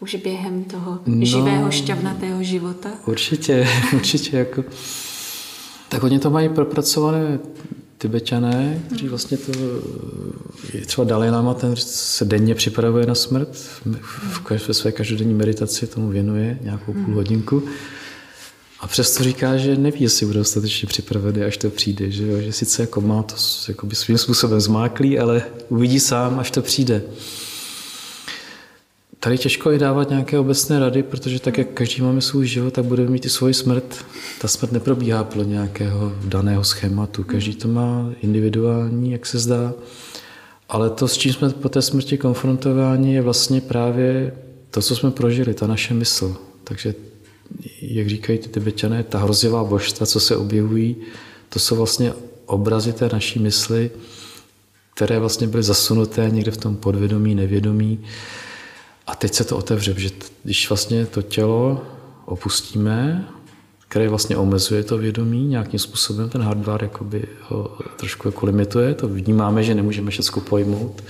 už 0.00 0.14
během 0.14 0.64
toho 0.64 1.00
no, 1.06 1.24
živého, 1.26 1.70
šťavnatého 1.70 2.42
života? 2.42 2.90
Určitě, 3.06 3.68
určitě. 3.94 4.36
Jako, 4.36 4.64
tak 5.88 6.02
oni 6.02 6.18
to 6.18 6.30
mají 6.30 6.48
propracované 6.48 7.38
tibetané, 7.98 8.82
kteří 8.86 9.08
vlastně 9.08 9.36
to, 9.36 9.52
je 10.74 10.86
třeba 10.86 11.04
Dalai 11.04 11.30
Lama, 11.30 11.54
ten 11.54 11.76
se 11.76 12.24
denně 12.24 12.54
připravuje 12.54 13.06
na 13.06 13.14
smrt, 13.14 13.48
ve 14.68 14.74
své 14.74 14.92
každodenní 14.92 15.34
meditaci 15.34 15.86
tomu 15.86 16.08
věnuje 16.08 16.58
nějakou 16.62 16.92
půl 16.92 17.14
hodinku. 17.14 17.62
A 18.80 18.86
přesto 18.86 19.24
říká, 19.24 19.56
že 19.56 19.76
neví, 19.76 20.00
jestli 20.00 20.26
bude 20.26 20.38
dostatečně 20.38 20.88
připravený, 20.88 21.42
až 21.42 21.56
to 21.56 21.70
přijde. 21.70 22.10
Že, 22.10 22.26
jo? 22.26 22.40
že 22.40 22.52
sice 22.52 22.82
jako 22.82 23.00
má 23.00 23.22
to 23.22 23.34
jakoby 23.68 23.94
svým 23.94 24.18
způsobem 24.18 24.60
zmáklý, 24.60 25.18
ale 25.18 25.42
uvidí 25.68 26.00
sám, 26.00 26.38
až 26.38 26.50
to 26.50 26.62
přijde. 26.62 27.02
Tady 29.20 29.38
těžko 29.38 29.70
je 29.70 29.78
dávat 29.78 30.10
nějaké 30.10 30.38
obecné 30.38 30.78
rady, 30.78 31.02
protože 31.02 31.40
tak, 31.40 31.58
jak 31.58 31.68
každý 31.68 32.02
máme 32.02 32.20
svůj 32.20 32.46
život, 32.46 32.72
tak 32.72 32.84
budeme 32.84 33.10
mít 33.10 33.26
i 33.26 33.28
svoji 33.28 33.54
smrt. 33.54 34.04
Ta 34.40 34.48
smrt 34.48 34.72
neprobíhá 34.72 35.24
podle 35.24 35.44
nějakého 35.44 36.12
daného 36.24 36.64
schématu. 36.64 37.24
Každý 37.24 37.54
to 37.54 37.68
má 37.68 38.10
individuální, 38.22 39.12
jak 39.12 39.26
se 39.26 39.38
zdá. 39.38 39.72
Ale 40.68 40.90
to, 40.90 41.08
s 41.08 41.16
čím 41.16 41.32
jsme 41.32 41.50
po 41.50 41.68
té 41.68 41.82
smrti 41.82 42.18
konfrontováni, 42.18 43.14
je 43.14 43.22
vlastně 43.22 43.60
právě 43.60 44.32
to, 44.70 44.82
co 44.82 44.96
jsme 44.96 45.10
prožili, 45.10 45.54
ta 45.54 45.66
naše 45.66 45.94
mysl. 45.94 46.36
Takže 46.64 46.94
jak 47.82 48.08
říkají 48.08 48.38
ty 48.38 48.48
tibetané, 48.48 49.02
ta 49.02 49.18
hrozivá 49.18 49.64
božstva, 49.64 50.06
co 50.06 50.20
se 50.20 50.36
objevují, 50.36 50.96
to 51.48 51.58
jsou 51.58 51.76
vlastně 51.76 52.12
obrazy 52.46 52.92
té 52.92 53.08
naší 53.12 53.38
mysli, 53.38 53.90
které 54.94 55.18
vlastně 55.18 55.46
byly 55.46 55.62
zasunuté 55.62 56.30
někde 56.30 56.50
v 56.50 56.56
tom 56.56 56.76
podvědomí, 56.76 57.34
nevědomí. 57.34 57.98
A 59.08 59.14
teď 59.14 59.34
se 59.34 59.44
to 59.44 59.56
otevře, 59.56 59.94
že 59.96 60.10
když 60.44 60.68
vlastně 60.68 61.06
to 61.06 61.22
tělo 61.22 61.84
opustíme, 62.24 63.28
které 63.88 64.08
vlastně 64.08 64.36
omezuje 64.36 64.84
to 64.84 64.98
vědomí 64.98 65.46
nějakým 65.46 65.80
způsobem, 65.80 66.28
ten 66.28 66.42
hardware 66.42 66.82
jakoby 66.82 67.24
ho 67.42 67.78
trošku 67.96 68.28
jako 68.28 68.46
limituje, 68.46 68.94
to 68.94 69.08
vnímáme, 69.08 69.64
že 69.64 69.74
nemůžeme 69.74 70.10
všechno 70.10 70.42
pojmout, 70.42 71.04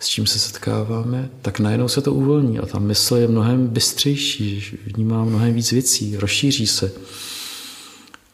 s 0.00 0.08
čím 0.08 0.26
se 0.26 0.38
setkáváme, 0.38 1.30
tak 1.42 1.60
najednou 1.60 1.88
se 1.88 2.00
to 2.00 2.14
uvolní 2.14 2.58
a 2.58 2.66
ta 2.66 2.78
mysl 2.78 3.16
je 3.16 3.28
mnohem 3.28 3.66
bystřejší, 3.66 4.78
vnímá 4.86 5.24
mnohem 5.24 5.54
víc 5.54 5.72
věcí, 5.72 6.16
rozšíří 6.16 6.66
se. 6.66 6.92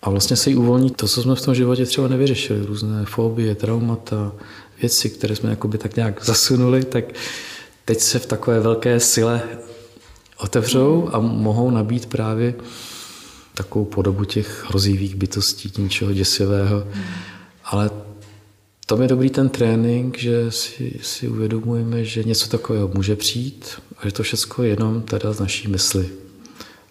A 0.03 0.11
vlastně 0.11 0.37
se 0.37 0.51
jí 0.51 0.57
uvolní 0.57 0.91
to, 0.91 1.09
co 1.09 1.23
jsme 1.23 1.35
v 1.35 1.43
tom 1.43 1.55
životě 1.55 1.87
třeba 1.87 2.09
nevyřešili, 2.09 2.67
různé 2.67 3.05
fobie, 3.05 3.55
traumata, 3.55 4.33
věci, 4.81 5.11
které 5.11 5.37
jsme 5.37 5.51
jakoby 5.51 5.79
tak 5.79 5.97
nějak 5.97 6.25
zasunuli, 6.25 6.85
tak 6.85 7.05
teď 7.87 8.01
se 8.01 8.19
v 8.19 8.27
takové 8.27 8.61
velké 8.61 9.01
sile 9.01 9.43
otevřou 10.37 11.09
a 11.13 11.19
mohou 11.19 11.71
nabít 11.71 12.07
právě 12.07 12.55
takovou 13.55 13.85
podobu 13.85 14.25
těch 14.25 14.65
hrozivých 14.69 15.15
bytostí, 15.15 15.73
něčeho 15.79 16.13
děsivého. 16.13 16.87
Ale 17.65 17.91
to 18.87 19.03
je 19.03 19.09
dobrý 19.09 19.31
ten 19.31 19.49
trénink, 19.49 20.19
že 20.19 20.51
si, 20.51 20.99
si 21.03 21.29
uvědomujeme, 21.29 22.05
že 22.05 22.25
něco 22.25 22.49
takového 22.49 22.91
může 22.95 23.17
přijít 23.17 23.67
a 23.99 24.07
že 24.07 24.13
to 24.13 24.23
všechno 24.23 24.65
je 24.65 24.71
jenom 24.71 25.03
teda 25.03 25.33
z 25.33 25.41
naší 25.41 25.69
mysli. 25.69 26.09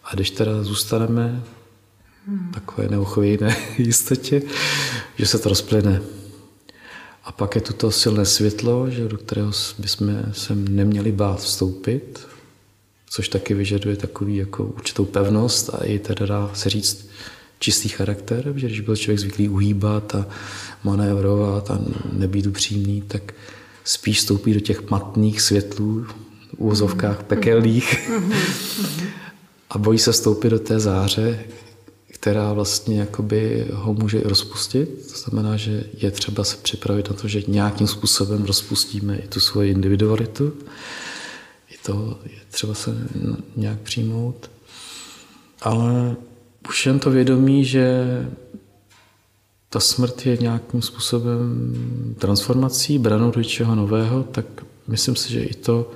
A 0.04 0.16
když 0.16 0.32
teda 0.32 0.64
zůstaneme 0.64 1.44
takové 2.54 2.88
neuchovějné 2.88 3.58
jistotě, 3.78 4.42
že 5.18 5.26
se 5.26 5.40
to 5.40 5.50
rozplyne. 5.50 6.02
A 7.26 7.32
pak 7.32 7.56
je 7.56 7.62
tu 7.62 7.74
to 7.74 7.92
silné 7.92 8.26
světlo, 8.26 8.90
že 8.90 9.08
do 9.08 9.18
kterého 9.18 9.52
bychom 9.80 10.24
se 10.32 10.56
neměli 10.56 11.12
bát 11.12 11.40
vstoupit, 11.40 12.28
což 13.10 13.30
taky 13.30 13.54
vyžaduje 13.54 13.96
takový 13.96 14.36
jako 14.36 14.64
určitou 14.64 15.06
pevnost 15.06 15.70
a 15.74 15.84
i 15.84 16.00
teda 16.00 16.26
dá 16.26 16.52
se 16.54 16.70
říct 16.70 17.10
čistý 17.60 17.90
charakter, 17.90 18.54
že 18.56 18.68
když 18.68 18.80
byl 18.80 18.96
člověk 18.96 19.20
zvyklý 19.20 19.50
uhýbat 19.50 20.16
a 20.16 20.28
manévrovat 20.84 21.72
a 21.72 21.80
nebýt 22.14 22.46
upřímný, 22.46 23.02
tak 23.08 23.34
spíš 23.84 24.22
stoupí 24.22 24.54
do 24.54 24.60
těch 24.60 24.90
matných 24.90 25.42
světlů, 25.42 26.06
v 26.50 26.54
úvozovkách 26.58 27.24
pekelných. 27.24 28.12
A 29.70 29.78
bojí 29.78 30.00
se 30.00 30.12
vstoupit 30.12 30.50
do 30.50 30.60
té 30.60 30.80
záře, 30.80 31.40
která 32.26 32.54
vlastně 32.54 33.00
jakoby 33.00 33.68
ho 33.74 33.94
může 33.94 34.22
rozpustit. 34.24 35.12
To 35.12 35.20
znamená, 35.20 35.58
že 35.58 35.84
je 35.98 36.12
třeba 36.12 36.44
se 36.44 36.58
připravit 36.58 37.10
na 37.10 37.16
to, 37.16 37.28
že 37.28 37.44
nějakým 37.48 37.88
způsobem 37.88 38.46
rozpustíme 38.46 39.18
i 39.18 39.28
tu 39.28 39.40
svoji 39.40 39.72
individualitu. 39.72 40.54
I 41.70 41.74
to 41.86 42.20
je 42.24 42.40
třeba 42.52 42.74
se 42.74 42.98
nějak 43.56 43.80
přijmout. 43.80 44.50
Ale 45.62 46.16
už 46.70 46.86
jen 46.86 47.00
to 47.00 47.12
vědomí, 47.12 47.66
že 47.66 48.06
ta 49.70 49.80
smrt 49.80 50.26
je 50.26 50.38
nějakým 50.38 50.82
způsobem 50.82 52.16
transformací, 52.20 53.00
branou 53.00 53.32
do 53.32 53.40
něčeho 53.40 53.76
nového, 53.76 54.24
tak 54.24 54.46
myslím 54.88 55.16
si, 55.16 55.34
že 55.34 55.44
i 55.44 55.54
to 55.54 55.92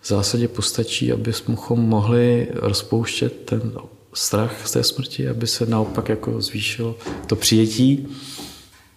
v 0.00 0.08
zásadě 0.08 0.48
postačí, 0.48 1.12
aby 1.12 1.32
jsme 1.32 1.56
mohli 1.76 2.48
rozpouštět 2.52 3.44
ten 3.44 3.72
strach 4.12 4.66
z 4.66 4.70
té 4.70 4.84
smrti, 4.84 5.28
aby 5.28 5.46
se 5.46 5.66
naopak 5.66 6.08
jako 6.08 6.40
zvýšilo 6.40 6.96
to 7.26 7.36
přijetí, 7.36 8.08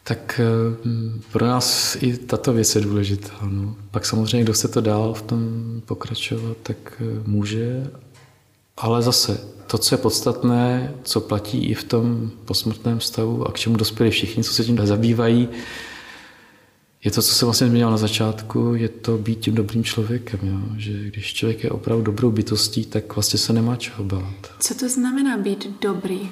tak 0.04 0.40
eh, 0.44 0.88
pro 1.32 1.48
nás 1.48 1.98
i 2.02 2.18
tato 2.18 2.54
věc 2.54 2.76
je 2.76 2.82
důležitá. 2.82 3.34
No. 3.50 3.76
Pak 3.92 4.06
samozřejmě, 4.06 4.44
kdo 4.44 4.54
se 4.54 4.68
to 4.68 4.82
dál 4.82 5.14
v 5.14 5.22
tom 5.22 5.82
pokračovat, 5.86 6.58
tak 6.64 6.78
eh, 7.00 7.04
může, 7.26 7.88
ale 8.78 9.02
zase 9.02 9.42
to, 9.68 9.78
co 9.78 9.96
je 9.96 9.98
podstatné, 9.98 10.94
co 11.04 11.22
platí 11.22 11.66
i 11.66 11.74
v 11.74 11.84
tom 11.84 12.32
posmrtném 12.46 13.00
stavu 13.00 13.48
a 13.48 13.52
k 13.52 13.60
čemu 13.60 13.76
dospěli 13.76 14.12
všichni, 14.12 14.44
co 14.44 14.54
se 14.54 14.64
tím 14.64 14.88
zabývají, 14.88 15.50
je 17.04 17.12
to, 17.12 17.22
co 17.22 17.34
jsem 17.34 17.46
vlastně 17.46 17.68
zmínil 17.68 17.92
na 17.92 17.98
začátku, 17.98 18.74
je 18.76 18.90
to 18.90 19.18
být 19.18 19.40
tím 19.40 19.56
dobrým 19.56 19.84
člověkem. 19.84 20.40
Jo? 20.44 20.60
Že 20.78 21.08
když 21.08 21.34
člověk 21.34 21.64
je 21.64 21.70
opravdu 21.70 22.04
dobrou 22.04 22.32
bytostí, 22.32 22.86
tak 22.86 23.16
vlastně 23.16 23.40
se 23.40 23.54
nemá 23.54 23.76
čeho 23.76 24.04
bát. 24.04 24.52
Co 24.60 24.76
to 24.76 24.90
znamená 24.90 25.38
být 25.38 25.68
dobrý? 25.82 26.30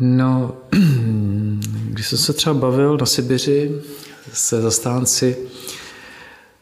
No, 0.00 0.56
když 1.90 2.06
jsem 2.06 2.18
se 2.18 2.32
třeba 2.32 2.54
bavil 2.54 2.96
na 2.96 3.06
Sibiři 3.06 3.80
se 4.32 4.60
zastánci 4.60 5.36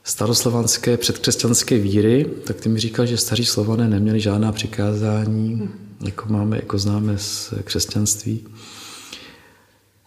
staroslovanské 0.04 0.96
předkřesťanské 0.96 1.78
víry, 1.78 2.30
tak 2.44 2.60
ty 2.60 2.68
mi 2.68 2.80
říkal, 2.80 3.06
že 3.06 3.16
staří 3.16 3.44
slované 3.44 3.88
neměli 3.88 4.20
žádná 4.20 4.52
přikázání, 4.52 5.68
jako 6.00 6.32
máme, 6.32 6.56
jako 6.56 6.78
známe 6.78 7.18
z 7.18 7.54
křesťanství, 7.64 8.46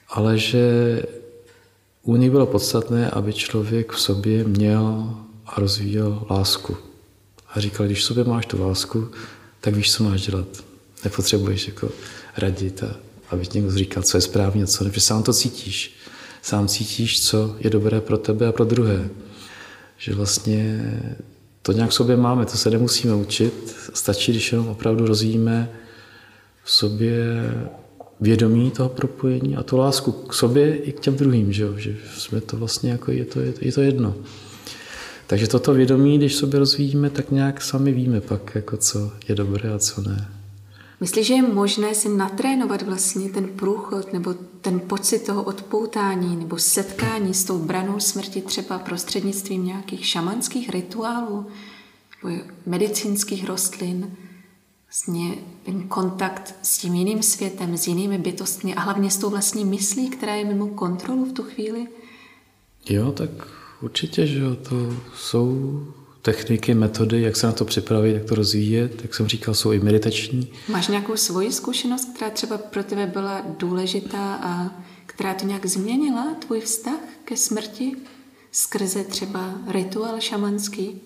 ale 0.09 0.37
že 0.37 1.03
u 2.03 2.15
nich 2.15 2.31
bylo 2.31 2.45
podstatné, 2.45 3.09
aby 3.09 3.33
člověk 3.33 3.91
v 3.91 4.01
sobě 4.01 4.43
měl 4.43 5.15
a 5.45 5.59
rozvíjel 5.59 6.25
lásku. 6.29 6.77
A 7.53 7.59
říkal, 7.59 7.85
když 7.85 7.99
v 7.99 8.03
sobě 8.03 8.23
máš 8.23 8.45
tu 8.45 8.67
lásku, 8.67 9.07
tak 9.61 9.75
víš, 9.75 9.93
co 9.93 10.03
máš 10.03 10.21
dělat. 10.21 10.47
Nepotřebuješ 11.03 11.67
jako 11.67 11.89
radit 12.37 12.83
a 12.83 12.95
aby 13.29 13.47
ti 13.47 13.57
někdo 13.57 13.77
říkal, 13.77 14.03
co 14.03 14.17
je 14.17 14.21
správně, 14.21 14.67
co 14.67 14.83
ne, 14.83 14.89
protože 14.89 15.01
sám 15.01 15.23
to 15.23 15.33
cítíš. 15.33 15.95
Sám 16.41 16.67
cítíš, 16.67 17.25
co 17.25 17.55
je 17.59 17.69
dobré 17.69 18.01
pro 18.01 18.17
tebe 18.17 18.47
a 18.47 18.51
pro 18.51 18.65
druhé. 18.65 19.09
Že 19.97 20.15
vlastně 20.15 20.81
to 21.61 21.71
nějak 21.71 21.89
v 21.89 21.93
sobě 21.93 22.17
máme, 22.17 22.45
to 22.45 22.57
se 22.57 22.69
nemusíme 22.69 23.15
učit. 23.15 23.75
Stačí, 23.93 24.31
když 24.31 24.51
jenom 24.51 24.67
opravdu 24.67 25.05
rozvíjíme 25.05 25.71
v 26.63 26.71
sobě 26.71 27.43
vědomí 28.21 28.71
toho 28.71 28.89
propojení 28.89 29.55
a 29.55 29.63
tu 29.63 29.77
lásku 29.77 30.11
k 30.11 30.33
sobě 30.33 30.75
i 30.75 30.91
k 30.91 30.99
těm 30.99 31.15
druhým, 31.15 31.53
že, 31.53 31.63
jo? 31.63 31.73
že 31.77 31.95
jsme 32.17 32.41
to 32.41 32.57
vlastně 32.57 32.91
jako, 32.91 33.11
je 33.11 33.25
to, 33.25 33.39
je 33.61 33.71
to 33.71 33.81
jedno. 33.81 34.15
Takže 35.27 35.47
toto 35.47 35.73
vědomí, 35.73 36.17
když 36.17 36.35
sobě 36.35 36.59
rozvíjíme, 36.59 37.09
tak 37.09 37.31
nějak 37.31 37.61
sami 37.61 37.91
víme 37.91 38.21
pak, 38.21 38.55
jako 38.55 38.77
co 38.77 39.11
je 39.27 39.35
dobré 39.35 39.73
a 39.73 39.79
co 39.79 40.01
ne. 40.01 40.27
Myslíš, 41.01 41.27
že 41.27 41.33
je 41.33 41.41
možné 41.41 41.95
si 41.95 42.09
natrénovat 42.09 42.81
vlastně 42.81 43.29
ten 43.29 43.47
průchod 43.47 44.13
nebo 44.13 44.35
ten 44.61 44.79
pocit 44.79 45.19
toho 45.19 45.43
odpoutání 45.43 46.35
nebo 46.35 46.57
setkání 46.57 47.33
s 47.33 47.43
tou 47.43 47.59
branou 47.59 47.99
smrti 47.99 48.41
třeba 48.41 48.79
prostřednictvím 48.79 49.65
nějakých 49.65 50.05
šamanských 50.05 50.69
rituálů 50.69 51.45
nebo 52.23 52.43
medicínských 52.65 53.45
rostlin? 53.45 54.11
Vlastně 54.89 55.35
ten 55.63 55.87
kontakt 55.87 56.55
s 56.61 56.77
tím 56.77 56.95
jiným 56.95 57.23
světem, 57.23 57.77
s 57.77 57.87
jinými 57.87 58.17
bytostmi 58.17 58.75
a 58.75 58.81
hlavně 58.81 59.11
s 59.11 59.17
tou 59.17 59.29
vlastní 59.29 59.65
myslí, 59.65 60.09
která 60.09 60.35
je 60.35 60.45
mimo 60.45 60.67
kontrolu 60.67 61.25
v 61.25 61.33
tu 61.33 61.43
chvíli? 61.43 61.87
Jo, 62.89 63.11
tak 63.11 63.29
určitě, 63.81 64.27
že 64.27 64.39
jo, 64.39 64.55
to 64.55 64.93
jsou 65.15 65.79
techniky, 66.21 66.73
metody, 66.73 67.21
jak 67.21 67.35
se 67.35 67.47
na 67.47 67.53
to 67.53 67.65
připravit, 67.65 68.13
jak 68.13 68.25
to 68.25 68.35
rozvíjet, 68.35 69.01
jak 69.01 69.15
jsem 69.15 69.27
říkal, 69.27 69.53
jsou 69.53 69.71
i 69.71 69.79
meditační. 69.79 70.53
Máš 70.69 70.87
nějakou 70.87 71.15
svoji 71.15 71.51
zkušenost, 71.51 72.09
která 72.15 72.31
třeba 72.31 72.57
pro 72.57 72.83
tebe 72.83 73.07
byla 73.07 73.41
důležitá 73.57 74.35
a 74.35 74.81
která 75.05 75.33
to 75.33 75.45
nějak 75.45 75.65
změnila, 75.65 76.35
tvůj 76.39 76.61
vztah 76.61 76.99
ke 77.25 77.37
smrti, 77.37 77.95
skrze 78.51 79.03
třeba 79.03 79.53
rituál 79.67 80.19
šamanský? 80.19 81.01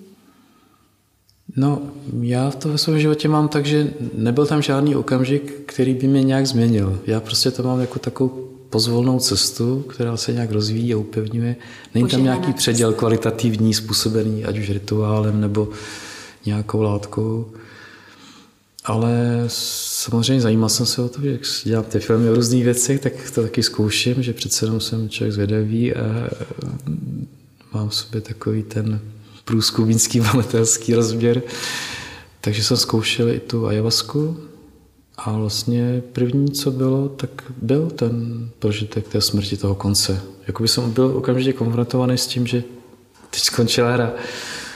No, 1.55 1.81
já 2.21 2.51
to 2.51 2.69
ve 2.69 2.77
svém 2.77 2.99
životě 2.99 3.27
mám 3.27 3.47
tak, 3.47 3.65
že 3.65 3.93
nebyl 4.13 4.45
tam 4.45 4.61
žádný 4.61 4.95
okamžik, 4.95 5.53
který 5.65 5.93
by 5.93 6.07
mě 6.07 6.23
nějak 6.23 6.47
změnil. 6.47 6.99
Já 7.07 7.19
prostě 7.19 7.51
to 7.51 7.63
mám 7.63 7.79
jako 7.79 7.99
takovou 7.99 8.49
pozvolnou 8.69 9.19
cestu, 9.19 9.85
která 9.89 10.17
se 10.17 10.33
nějak 10.33 10.51
rozvíjí 10.51 10.93
a 10.93 10.97
upevňuje. 10.97 11.55
Není 11.95 12.07
tam 12.07 12.23
nějaký 12.23 12.53
předěl 12.53 12.93
kvalitativní, 12.93 13.73
způsobený, 13.73 14.45
ať 14.45 14.59
už 14.59 14.69
rituálem 14.69 15.41
nebo 15.41 15.69
nějakou 16.45 16.81
látkou. 16.81 17.51
Ale 18.85 19.43
samozřejmě 19.47 20.41
zajímal 20.41 20.69
jsem 20.69 20.85
se 20.85 21.01
o 21.01 21.09
to, 21.09 21.21
jak 21.25 21.41
dělám 21.63 21.83
ty 21.83 21.99
filmy 21.99 22.29
o 22.29 22.35
různých 22.35 22.63
věcech, 22.63 22.99
tak 22.99 23.13
to 23.35 23.41
taky 23.41 23.63
zkouším, 23.63 24.23
že 24.23 24.33
přece 24.33 24.65
jenom 24.65 24.79
jsem 24.79 25.09
člověk 25.09 25.33
zvědavý 25.33 25.93
a 25.93 26.29
mám 27.73 27.89
v 27.89 27.95
sobě 27.95 28.21
takový 28.21 28.63
ten 28.63 28.99
průzkumínský 29.45 30.19
maletelský 30.33 30.93
rozměr. 30.93 31.41
Takže 32.41 32.63
jsem 32.63 32.77
zkoušel 32.77 33.29
i 33.29 33.39
tu 33.39 33.67
ajavasku, 33.67 34.37
a 35.17 35.31
vlastně 35.31 36.03
první, 36.13 36.51
co 36.51 36.71
bylo, 36.71 37.09
tak 37.09 37.29
byl 37.61 37.89
ten 37.89 38.49
prožitek 38.59 39.07
té 39.07 39.21
smrti, 39.21 39.57
toho 39.57 39.75
konce. 39.75 40.21
Jakoby 40.47 40.67
jsem 40.67 40.91
byl 40.91 41.05
okamžitě 41.05 41.53
konfrontovaný 41.53 42.17
s 42.17 42.27
tím, 42.27 42.47
že 42.47 42.63
teď 43.29 43.41
skončila 43.41 43.91
hra. 43.91 44.13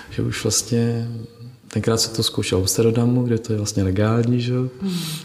Že 0.09 0.21
už 0.21 0.43
vlastně 0.43 1.07
tenkrát 1.67 1.97
se 1.97 2.09
to 2.09 2.23
zkoušel 2.23 2.57
v 2.57 2.61
Amsterdamu, 2.61 3.23
kde 3.23 3.37
to 3.37 3.53
je 3.53 3.57
vlastně 3.57 3.83
legální, 3.83 4.41
že? 4.41 4.53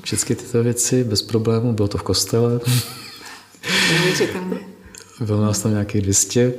Všechny 0.03 0.37
tyto 0.37 0.63
věci 0.63 1.05
bez 1.05 1.23
problémů, 1.23 1.73
bylo 1.73 1.89
to 1.89 1.99
v 1.99 2.03
kostele. 2.03 2.61
bylo 5.25 5.43
nás 5.43 5.63
tam 5.63 5.73
nějakých 5.73 6.03
200. 6.03 6.55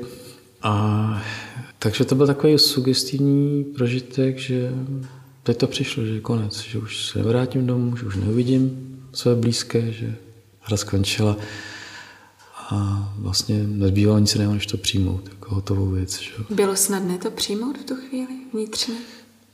A 0.61 1.23
takže 1.83 2.05
to 2.05 2.15
byl 2.15 2.27
takový 2.27 2.59
sugestivní 2.59 3.63
prožitek, 3.63 4.37
že 4.37 4.71
teď 5.43 5.57
to 5.57 5.67
přišlo, 5.67 6.05
že 6.05 6.13
je 6.13 6.19
konec, 6.19 6.59
že 6.59 6.79
už 6.79 7.05
se 7.05 7.19
nevrátím 7.19 7.67
domů, 7.67 7.97
že 7.97 8.05
už 8.05 8.15
neuvidím 8.15 8.89
své 9.13 9.35
blízké, 9.35 9.91
že 9.91 10.15
hra 10.59 10.77
skončila 10.77 11.37
a 12.69 13.13
vlastně 13.17 13.63
nezbývalo 13.67 14.19
nic 14.19 14.35
jiného, 14.35 14.53
než 14.53 14.65
to 14.65 14.77
přijmout 14.77 15.29
jako 15.29 15.55
hotovou 15.55 15.89
věc. 15.89 16.19
Že? 16.19 16.31
Bylo 16.49 16.75
snadné 16.75 17.17
to 17.17 17.31
přijmout 17.31 17.77
v 17.77 17.83
tu 17.83 17.95
chvíli 17.95 18.33
vnitřně? 18.53 18.95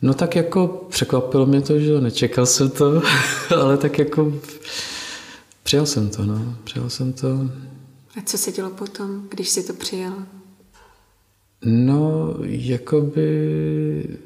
No 0.02 0.14
tak 0.14 0.36
jako 0.36 0.88
překvapilo 0.90 1.46
mě 1.46 1.62
to, 1.62 1.80
že 1.80 2.02
nečekal 2.02 2.46
jsem 2.46 2.70
to, 2.70 3.02
ale 3.62 3.78
tak 3.78 4.00
jako 4.00 4.34
přijal 5.64 5.86
jsem 5.86 6.10
to, 6.10 6.26
no, 6.26 6.56
přijal 6.64 6.90
jsem 6.90 7.14
to. 7.14 7.28
A 8.18 8.22
co 8.26 8.38
se 8.38 8.52
dělo 8.52 8.70
potom, 8.70 9.28
když 9.30 9.50
si 9.50 9.64
to 9.64 9.74
přijal? 9.74 10.14
No, 11.66 12.36
jakoby 12.44 14.18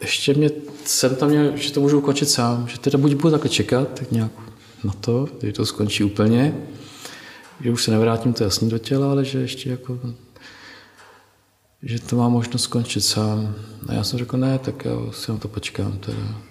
ještě 0.00 0.34
mě, 0.34 0.50
jsem 0.84 1.16
tam 1.16 1.28
měl, 1.28 1.56
že 1.56 1.72
to 1.72 1.80
můžu 1.80 1.98
ukončit 1.98 2.26
sám, 2.26 2.68
že 2.68 2.78
teda 2.78 2.98
buď 2.98 3.14
budu 3.14 3.30
takhle 3.30 3.50
čekat 3.50 3.88
tak 3.98 4.12
nějak 4.12 4.32
na 4.84 4.92
to, 4.92 5.28
když 5.40 5.54
to 5.54 5.66
skončí 5.66 6.04
úplně, 6.04 6.56
že 7.60 7.70
už 7.70 7.84
se 7.84 7.90
nevrátím 7.90 8.32
to 8.32 8.44
jasně 8.44 8.68
do 8.68 8.78
těla, 8.78 9.10
ale 9.10 9.24
že 9.24 9.38
ještě 9.38 9.70
jako 9.70 9.98
že 11.82 12.00
to 12.00 12.16
má 12.16 12.28
možnost 12.28 12.62
skončit 12.62 13.00
sám. 13.00 13.54
A 13.88 13.92
já 13.92 14.04
jsem 14.04 14.18
řekl, 14.18 14.36
ne, 14.36 14.58
tak 14.58 14.84
já 14.84 14.92
si 15.12 15.32
na 15.32 15.38
to 15.38 15.48
počkám 15.48 15.98
teda. 15.98 16.45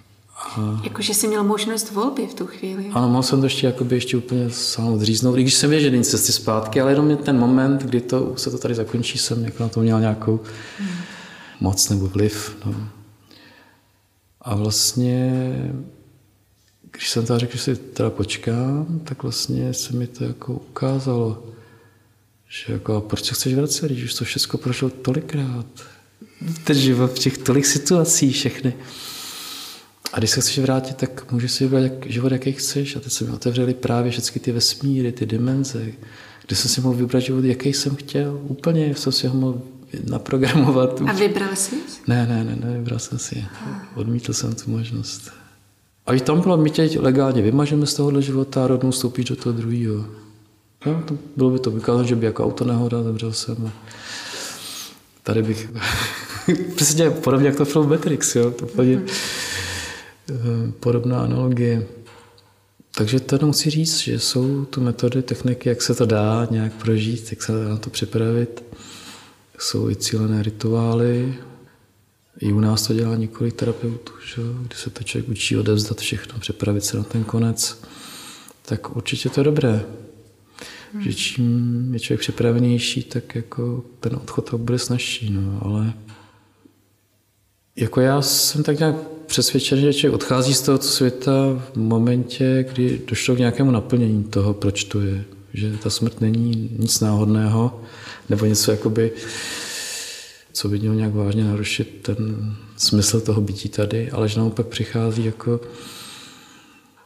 Jakože 0.84 1.14
jsi 1.14 1.28
měl 1.28 1.44
možnost 1.44 1.92
volby 1.92 2.28
v 2.28 2.34
tu 2.34 2.48
chvíli. 2.48 2.90
Ano, 2.94 3.10
mohl 3.10 3.24
jsem 3.24 3.40
to 3.40 3.46
ještě, 3.46 3.68
jakoby 3.68 3.96
ještě 3.96 4.18
úplně 4.18 4.50
sám 4.50 4.94
odříznout, 4.94 5.38
i 5.38 5.42
když 5.42 5.54
jsem 5.54 5.70
věděl, 5.70 5.92
že 5.92 6.04
cesty 6.04 6.32
zpátky, 6.32 6.82
ale 6.82 6.92
jenom 6.92 7.18
ten 7.18 7.40
moment, 7.40 7.84
kdy 7.84 8.02
to, 8.02 8.34
se 8.38 8.52
to 8.52 8.58
tady 8.58 8.76
zakončí, 8.76 9.18
jsem 9.18 9.46
jako 9.46 9.64
na 9.64 9.70
to 9.70 9.80
měl 9.80 10.00
nějakou 10.00 10.40
hmm. 10.80 10.90
moc 11.60 11.90
nebo 11.90 12.08
vliv. 12.08 12.58
No. 12.66 12.90
A 14.42 14.56
vlastně, 14.56 15.32
když 16.92 17.10
jsem 17.10 17.26
teda 17.26 17.40
řekl, 17.40 17.58
že 17.58 17.64
si 17.64 17.76
teda 17.76 18.10
počkám, 18.10 19.02
tak 19.04 19.24
vlastně 19.24 19.74
se 19.74 19.94
mi 19.94 20.08
to 20.08 20.24
jako 20.24 20.54
ukázalo, 20.54 21.44
že 22.50 22.74
jako, 22.74 22.96
a 22.96 23.02
proč 23.02 23.26
se 23.26 23.34
chceš 23.34 23.54
vracet, 23.54 23.92
když 23.92 24.04
už 24.04 24.14
to 24.14 24.26
všechno 24.26 24.60
prošlo 24.60 24.90
tolikrát. 24.90 25.66
Ten 26.64 26.78
život 26.78 27.12
v 27.12 27.20
těch 27.20 27.38
tolik 27.38 27.66
situací 27.66 28.32
všechny. 28.32 28.74
A 30.16 30.20
když 30.20 30.32
se 30.32 30.42
chceš 30.42 30.60
vrátit, 30.60 30.98
tak 30.98 31.32
můžeš 31.32 31.52
si 31.52 31.64
vybrat 31.64 31.84
jak, 31.84 32.06
život, 32.06 32.32
jaký 32.32 32.52
chceš. 32.52 32.96
A 32.96 33.00
teď 33.00 33.12
se 33.12 33.26
mi 33.26 33.32
otevřely 33.32 33.74
právě 33.74 34.12
všechny 34.12 34.42
ty 34.42 34.52
vesmíry, 34.52 35.12
ty 35.12 35.26
dimenze, 35.26 35.86
kde 36.48 36.56
jsem 36.56 36.72
si 36.72 36.82
mohl 36.82 36.96
vybrat 36.96 37.20
život, 37.20 37.44
jaký 37.44 37.74
jsem 37.74 37.96
chtěl. 37.96 38.40
Úplně 38.48 38.96
jsem 38.96 39.12
si 39.12 39.28
ho 39.28 39.36
mohl 39.36 39.62
naprogramovat. 40.10 41.02
A 41.08 41.14
vybral 41.14 41.56
jsi? 41.56 41.76
Ne, 42.08 42.28
ne, 42.28 42.44
ne, 42.44 42.56
ne, 42.66 42.78
vybral 42.78 43.00
jsem 43.00 43.20
si. 43.20 43.46
Odmítl 43.96 44.34
jsem 44.34 44.56
tu 44.56 44.72
možnost. 44.72 45.32
A 46.06 46.14
i 46.14 46.20
tam 46.20 46.42
bylo, 46.42 46.58
my 46.58 46.70
tě 46.70 46.90
legálně 47.00 47.42
vymažeme 47.42 47.86
z 47.86 47.94
tohohle 47.94 48.22
života 48.22 48.64
a 48.64 48.68
rovnou 48.68 48.92
vstoupíš 48.92 49.26
do 49.26 49.36
toho 49.36 49.54
druhého. 49.54 50.06
No, 50.86 51.04
to 51.08 51.18
bylo 51.36 51.50
by 51.50 51.60
to 51.60 51.72
vykázat, 51.72 52.06
že 52.06 52.16
by 52.16 52.26
jako 52.26 52.46
auto 52.46 52.66
nehoda, 52.66 53.04
zemřel 53.04 53.34
jsem. 53.34 53.68
A 53.68 53.72
tady 55.24 55.44
bych... 55.44 55.70
Přesně 56.76 57.10
podobně 57.10 57.48
jak 57.48 57.56
to 57.56 57.66
film 57.66 57.90
Matrix, 57.90 58.36
jo? 58.36 58.52
To 58.52 58.66
úplně 58.66 58.98
mm-hmm. 58.98 59.36
Podobná 60.80 61.22
analogie. 61.22 61.88
Takže 62.98 63.20
to 63.20 63.36
jenom 63.36 63.52
chci 63.52 63.70
říct, 63.70 63.98
že 63.98 64.20
jsou 64.20 64.66
tu 64.66 64.82
metody, 64.82 65.22
techniky, 65.22 65.70
jak 65.70 65.82
se 65.82 65.96
to 65.96 66.06
dá 66.06 66.48
nějak 66.52 66.74
prožít, 66.74 67.30
jak 67.30 67.44
se 67.44 67.52
na 67.52 67.78
to 67.78 67.90
připravit 67.90 68.64
jsou 69.60 69.90
i 69.90 69.96
cílené 69.96 70.44
rituály. 70.44 71.36
I 72.40 72.54
u 72.54 72.60
nás 72.60 72.88
to 72.88 72.94
dělá 72.94 73.16
několik 73.16 73.56
terapeutů, 73.56 74.14
že? 74.28 74.42
kdy 74.62 74.76
se 74.76 74.90
to 74.90 75.04
člověk 75.04 75.30
učí 75.30 75.58
odevzdat 75.58 76.00
všechno, 76.00 76.40
připravit 76.40 76.84
se 76.84 76.98
na 76.98 77.04
ten 77.04 77.24
konec. 77.24 77.84
Tak 78.66 78.96
určitě 78.96 79.30
to 79.30 79.40
je 79.40 79.44
dobré. 79.44 79.86
Hmm. 80.94 81.04
Že 81.04 81.14
čím 81.14 81.94
je 81.94 82.00
člověk 82.00 82.20
připravenější, 82.20 83.04
tak 83.04 83.36
jako 83.36 83.84
ten 84.00 84.16
odchod 84.16 84.50
to 84.50 84.58
bude 84.58 84.80
snažší. 84.80 85.30
No. 85.30 85.60
Ale 85.62 85.94
jako 87.76 88.02
já 88.02 88.22
jsem 88.22 88.64
tak 88.64 88.80
nějak 88.80 88.96
přesvědčen, 89.36 89.80
že 89.80 89.94
člověk 89.94 90.16
odchází 90.16 90.54
z 90.54 90.62
tohoto 90.62 90.84
světa 90.84 91.32
v 91.74 91.76
momentě, 91.76 92.66
kdy 92.72 93.02
došlo 93.08 93.36
k 93.36 93.40
nějakému 93.40 93.72
naplnění 93.72 94.24
toho, 94.24 94.54
proč 94.54 94.84
to 94.84 95.02
je. 95.02 95.26
Že 95.54 95.78
ta 95.78 95.90
smrt 95.90 96.22
není 96.22 96.70
nic 96.80 97.00
náhodného, 97.00 97.82
nebo 98.30 98.46
něco 98.46 98.72
jakoby, 98.72 99.12
co 100.54 100.70
by 100.70 100.80
mělo 100.80 100.96
nějak 100.96 101.14
vážně 101.14 101.44
narušit 101.44 102.00
ten 102.02 102.56
smysl 102.78 103.22
toho 103.22 103.42
bytí 103.42 103.70
tady, 103.70 104.12
ale 104.12 104.30
že 104.30 104.40
naopak 104.40 104.68
přichází 104.68 105.26
jako 105.26 105.62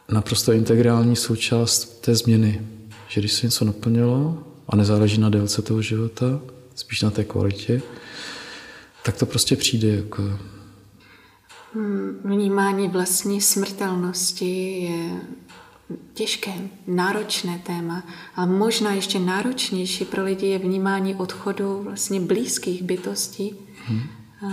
naprosto 0.09 0.51
integrální 0.51 1.15
součást 1.15 2.01
té 2.01 2.15
změny. 2.15 2.61
Že 3.07 3.21
když 3.21 3.33
se 3.33 3.47
něco 3.47 3.65
naplnilo 3.65 4.43
a 4.67 4.75
nezáleží 4.75 5.17
na 5.17 5.29
délce 5.29 5.61
toho 5.61 5.81
života, 5.81 6.39
spíš 6.75 7.01
na 7.01 7.09
té 7.09 7.23
kvalitě, 7.23 7.81
tak 9.03 9.17
to 9.17 9.25
prostě 9.25 9.55
přijde 9.55 9.87
jako 9.87 10.23
vnímání 12.23 12.87
vlastní 12.87 13.41
smrtelnosti 13.41 14.81
je 14.81 15.21
těžké, 16.13 16.53
náročné 16.87 17.61
téma, 17.65 18.03
ale 18.35 18.47
možná 18.47 18.93
ještě 18.93 19.19
náročnější 19.19 20.05
pro 20.05 20.23
lidi 20.23 20.47
je 20.47 20.59
vnímání 20.59 21.15
odchodu 21.15 21.81
vlastně 21.83 22.19
blízkých 22.19 22.83
bytostí, 22.83 23.55
hmm. 23.85 24.01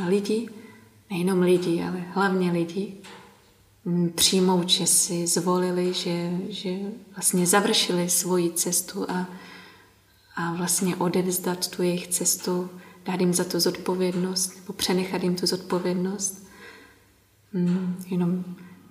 lidí, 0.09 0.51
nejenom 1.11 1.41
lidí, 1.41 1.83
ale 1.83 2.05
hlavně 2.12 2.53
lidí, 2.53 2.95
hm, 3.85 4.12
přijmout, 4.14 4.69
že 4.69 4.87
si 4.87 5.27
zvolili, 5.27 5.93
že, 5.93 6.31
že 6.49 6.71
vlastně 7.17 7.47
završili 7.47 8.11
svoji 8.11 8.51
cestu 8.51 9.11
a, 9.11 9.27
a 10.37 10.55
vlastně 10.55 10.97
odevzdat 10.97 11.69
tu 11.69 11.83
jejich 11.83 12.07
cestu, 12.07 12.71
dát 13.05 13.21
jim 13.21 13.35
za 13.35 13.45
to 13.45 13.61
zodpovědnost, 13.61 14.57
nebo 14.57 14.73
přenechat 14.73 15.23
jim 15.23 15.35
tu 15.37 15.47
zodpovědnost. 15.47 16.45
Hmm, 17.57 17.96
jenom 18.11 18.44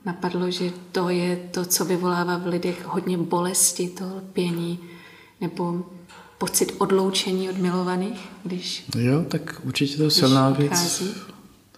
napadlo, 0.06 0.52
že 0.52 0.72
to 0.92 1.10
je 1.10 1.36
to, 1.52 1.66
co 1.66 1.86
vyvolává 1.86 2.38
v 2.38 2.48
lidech 2.48 2.86
hodně 2.86 3.18
bolesti, 3.18 3.88
to 3.90 4.06
lpění, 4.18 4.80
nebo 5.42 5.86
pocit 6.38 6.76
odloučení 6.78 7.50
od 7.50 7.58
milovaných, 7.58 8.30
když 8.44 8.86
Jo, 8.98 9.26
tak 9.28 9.62
určitě 9.64 9.98
to 9.98 10.04
je 10.04 10.12
silná 10.12 10.50
věc. 10.50 11.04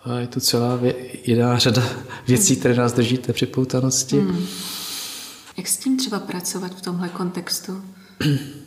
A 0.04 0.20
je 0.20 0.28
to 0.28 0.40
celá 0.40 0.78
vě- 0.78 0.96
jiná 1.24 1.58
řada 1.58 1.84
věcí, 2.28 2.56
které 2.56 2.76
nás 2.76 2.94
drží 2.94 3.18
té 3.18 3.34
připoutanosti. 3.34 4.20
Hmm. 4.20 4.46
Jak 5.58 5.68
s 5.68 5.78
tím 5.78 5.98
třeba 5.98 6.20
pracovat 6.20 6.76
v 6.76 6.82
tomhle 6.82 7.10
kontextu? 7.10 7.82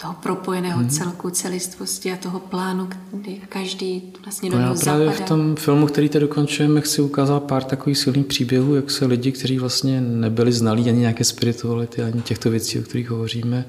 toho 0.00 0.14
propojeného 0.22 0.78
hmm. 0.78 0.88
celku, 0.88 1.30
celistvosti 1.30 2.12
a 2.12 2.16
toho 2.16 2.40
plánu, 2.40 2.88
kdy 3.12 3.40
každý 3.48 4.02
vlastně 4.24 4.50
do 4.50 4.58
no 4.58 4.62
já 4.62 4.74
právě 4.74 5.06
zapadá. 5.06 5.24
v 5.24 5.28
tom 5.28 5.56
filmu, 5.56 5.86
který 5.86 6.08
teď 6.08 6.20
dokončujeme, 6.20 6.80
chci 6.80 7.02
ukázat 7.02 7.40
pár 7.40 7.64
takových 7.64 7.98
silných 7.98 8.26
příběhů, 8.26 8.74
jak 8.74 8.90
se 8.90 9.06
lidi, 9.06 9.32
kteří 9.32 9.58
vlastně 9.58 10.00
nebyli 10.00 10.52
znalí 10.52 10.88
ani 10.88 11.00
nějaké 11.00 11.24
spirituality, 11.24 12.02
ani 12.02 12.22
těchto 12.22 12.50
věcí, 12.50 12.78
o 12.78 12.82
kterých 12.82 13.10
hovoříme, 13.10 13.64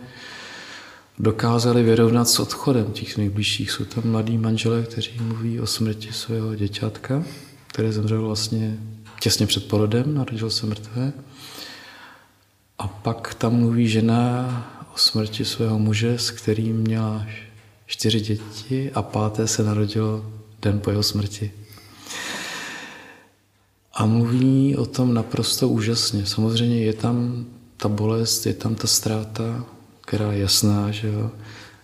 dokázali 1.20 1.84
vyrovnat 1.84 2.30
s 2.30 2.40
odchodem 2.40 2.92
těch 2.92 3.18
nejbližších. 3.18 3.72
Jsou 3.72 3.86
tam 3.86 4.12
mladí 4.12 4.38
manželé, 4.38 4.84
kteří 4.84 5.12
mluví 5.22 5.60
o 5.60 5.68
smrti 5.68 6.14
svého 6.14 6.56
děťátka, 6.56 7.24
které 7.68 7.92
zemřelo 7.92 8.28
vlastně 8.28 8.78
těsně 9.20 9.48
před 9.48 9.68
porodem, 9.68 10.16
narodil 10.16 10.50
se 10.50 10.66
mrtvé. 10.66 11.14
A 12.80 12.88
pak 12.88 13.34
tam 13.34 13.56
mluví 13.56 13.88
žena 13.88 14.77
smrti 15.00 15.46
svého 15.46 15.80
muže, 15.80 16.20
s 16.20 16.32
kterým 16.32 16.76
měla 16.76 17.26
čtyři 17.86 18.20
děti 18.20 18.92
a 18.92 19.02
páté 19.02 19.48
se 19.48 19.64
narodilo 19.64 20.26
den 20.62 20.80
po 20.80 20.90
jeho 20.90 21.04
smrti. 21.04 21.52
A 23.94 24.06
mluví 24.06 24.76
o 24.76 24.86
tom 24.86 25.14
naprosto 25.14 25.70
úžasně. 25.70 26.26
Samozřejmě 26.26 26.80
je 26.82 26.94
tam 26.94 27.46
ta 27.78 27.90
bolest, 27.90 28.46
je 28.46 28.54
tam 28.54 28.76
ta 28.76 28.88
ztráta, 28.88 29.66
která 30.02 30.34
je 30.34 30.40
jasná, 30.40 30.92
že 30.92 31.08
jo. 31.08 31.32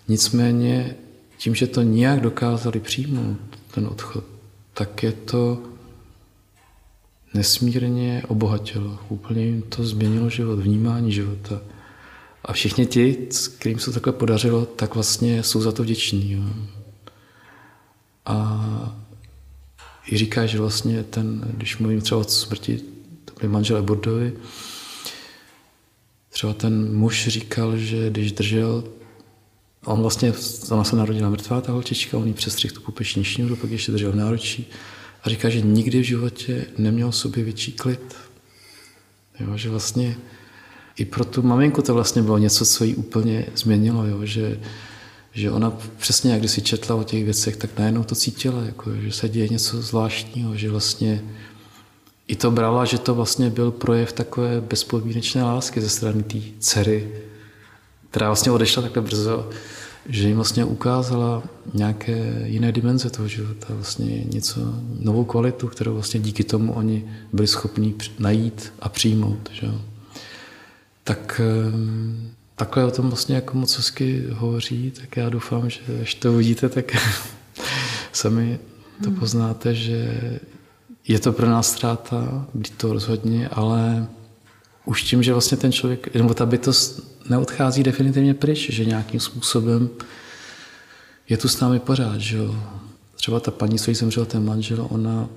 Nicméně 0.07 0.95
tím, 1.38 1.55
že 1.55 1.68
to 1.68 1.82
nějak 1.82 2.22
dokázali 2.22 2.80
přijmout, 2.80 3.38
ten 3.74 3.88
odchod, 3.88 4.24
tak 4.74 5.03
je 5.03 5.11
to 5.11 5.64
nesmírně 7.34 8.24
obohatilo. 8.28 8.99
Úplně 9.09 9.45
jim 9.45 9.61
to 9.61 9.84
změnilo 9.84 10.30
život, 10.30 10.59
vnímání 10.59 11.11
života. 11.11 11.61
A 12.46 12.54
všichni 12.54 12.86
ti, 12.86 13.28
kterým 13.60 13.80
se 13.80 13.91
takhle 13.91 14.14
podařilo, 14.14 14.66
tak 14.66 14.96
vlastně 14.96 15.44
jsou 15.44 15.62
za 15.62 15.72
to 15.72 15.84
vděční. 15.84 16.32
Jo. 16.32 16.44
A 18.26 18.98
i 20.12 20.18
říká, 20.18 20.46
že 20.46 20.58
vlastně 20.58 21.04
ten, 21.04 21.54
když 21.58 21.78
mluvím 21.78 22.02
třeba 22.02 22.22
o 22.22 22.24
smrti, 22.24 22.82
to 23.26 23.34
byli 23.39 23.52
manželé 23.52 23.82
Bordovi, 23.82 24.34
třeba 26.30 26.54
ten 26.54 26.96
muž 26.96 27.28
říkal, 27.28 27.78
že 27.78 28.10
když 28.10 28.32
držel, 28.32 28.84
on 29.86 30.02
vlastně, 30.02 30.34
ona 30.72 30.84
se 30.84 30.96
narodila 30.96 31.30
mrtvá, 31.30 31.62
ta 31.62 31.72
holčička, 31.72 32.18
on 32.18 32.28
jí 32.28 32.34
přestřih 32.34 32.72
tu 32.72 32.82
pupeční 32.82 33.24
šňůru, 33.24 33.56
pak 33.56 33.72
ještě 33.72 33.91
držel 33.91 34.12
v 34.12 34.16
náručí 34.16 34.68
a 35.24 35.30
říká, 35.30 35.50
že 35.50 35.62
nikdy 35.62 36.00
v 36.00 36.04
životě 36.04 36.66
neměl 36.78 37.12
sobě 37.12 37.44
větší 37.44 37.72
klid. 37.72 38.16
Jo, 39.39 39.58
že 39.58 39.70
vlastně 39.70 40.18
i 40.96 41.06
pro 41.06 41.26
tu 41.26 41.41
maminku 41.41 41.82
to 41.82 41.94
vlastně 41.94 42.22
bylo 42.22 42.38
něco, 42.38 42.66
co 42.66 42.84
jí 42.84 42.96
úplně 42.96 43.46
změnilo, 43.56 44.06
jo? 44.06 44.26
Že, 44.26 44.60
že 45.34 45.52
ona 45.52 45.74
přesně, 45.98 46.32
jak 46.32 46.39
když 46.39 46.52
si 46.52 46.62
četla 46.62 46.96
o 46.96 47.04
těch 47.04 47.24
věcech, 47.24 47.56
tak 47.56 47.70
najednou 47.80 48.04
to 48.04 48.16
cítila, 48.16 48.64
jako, 48.64 48.91
že 48.96 49.12
se 49.12 49.30
děje 49.30 49.48
něco 49.48 49.82
zvláštního, 49.82 50.56
že 50.56 50.72
vlastně 50.72 51.24
i 52.28 52.36
to 52.36 52.52
brala, 52.52 52.86
že 52.86 52.98
to 52.98 53.16
vlastně 53.16 53.50
byl 53.50 53.72
projev 53.72 54.14
takové 54.14 54.62
bezpodmínečné 54.62 55.44
lásky 55.44 55.82
ze 55.82 55.89
strany 55.89 56.24
té 56.24 56.38
dcery, 56.60 57.12
která 58.10 58.28
vlastně 58.28 58.52
odešla 58.52 58.82
takhle 58.82 59.02
brzo, 59.02 59.50
že 60.10 60.28
jim 60.28 60.36
vlastně 60.36 60.66
ukázala 60.66 61.44
nějaké 61.74 62.44
jiné 62.46 62.72
dimenze 62.72 63.10
toho 63.10 63.28
života, 63.28 63.68
vlastně 63.70 64.24
něco, 64.24 64.62
novou 65.00 65.24
kvalitu, 65.24 65.68
kterou 65.68 65.94
vlastně 65.94 66.20
díky 66.20 66.44
tomu 66.44 66.74
oni 66.74 67.06
byli 67.34 67.48
schopni 67.48 67.96
najít 68.20 68.74
a 68.80 68.89
přijmout. 68.89 69.50
Že? 69.54 69.68
Tak 71.04 71.41
ehm, 71.43 72.32
takhle 72.56 72.86
o 72.86 72.91
tom 72.91 73.08
vlastně 73.08 73.36
jako 73.36 73.58
moc 73.58 73.78
hezky 73.78 74.24
hovoří, 74.32 74.91
tak 74.91 75.18
já 75.18 75.30
doufám, 75.30 75.70
že 75.70 75.80
až 76.01 76.16
to 76.16 76.34
uvidíte, 76.34 76.70
tak 76.70 76.86
sami 78.14 78.60
to 79.04 79.10
hmm. 79.10 79.20
poznáte, 79.20 79.76
že 79.76 80.22
je 81.08 81.20
to 81.20 81.34
pro 81.34 81.49
nás 81.49 81.72
ztráta, 81.72 82.45
být 82.54 82.78
to 82.78 82.93
rozhodně, 82.93 83.47
ale 83.47 84.08
už 84.86 85.04
tím, 85.04 85.24
že 85.24 85.34
vlastně 85.34 85.58
ten 85.58 85.72
člověk, 85.72 86.16
nebo 86.16 86.34
ta 86.34 86.45
bytost 86.45 87.14
neodchází 87.30 87.84
definitivně 87.84 88.34
pryč, 88.34 88.70
že 88.70 88.86
nějakým 88.86 89.20
způsobem 89.20 89.89
je 91.30 91.38
tu 91.38 91.47
s 91.47 91.60
námi 91.60 91.80
pořád, 91.80 92.20
že 92.20 92.38
jo. 92.38 92.56
Třeba 93.16 93.39
ta 93.39 93.51
paní, 93.51 93.80
co 93.80 93.91
jí 93.91 93.95
zemřel 93.95 94.26
ten 94.26 94.45
manžel, 94.45 94.88
ona 94.89 95.30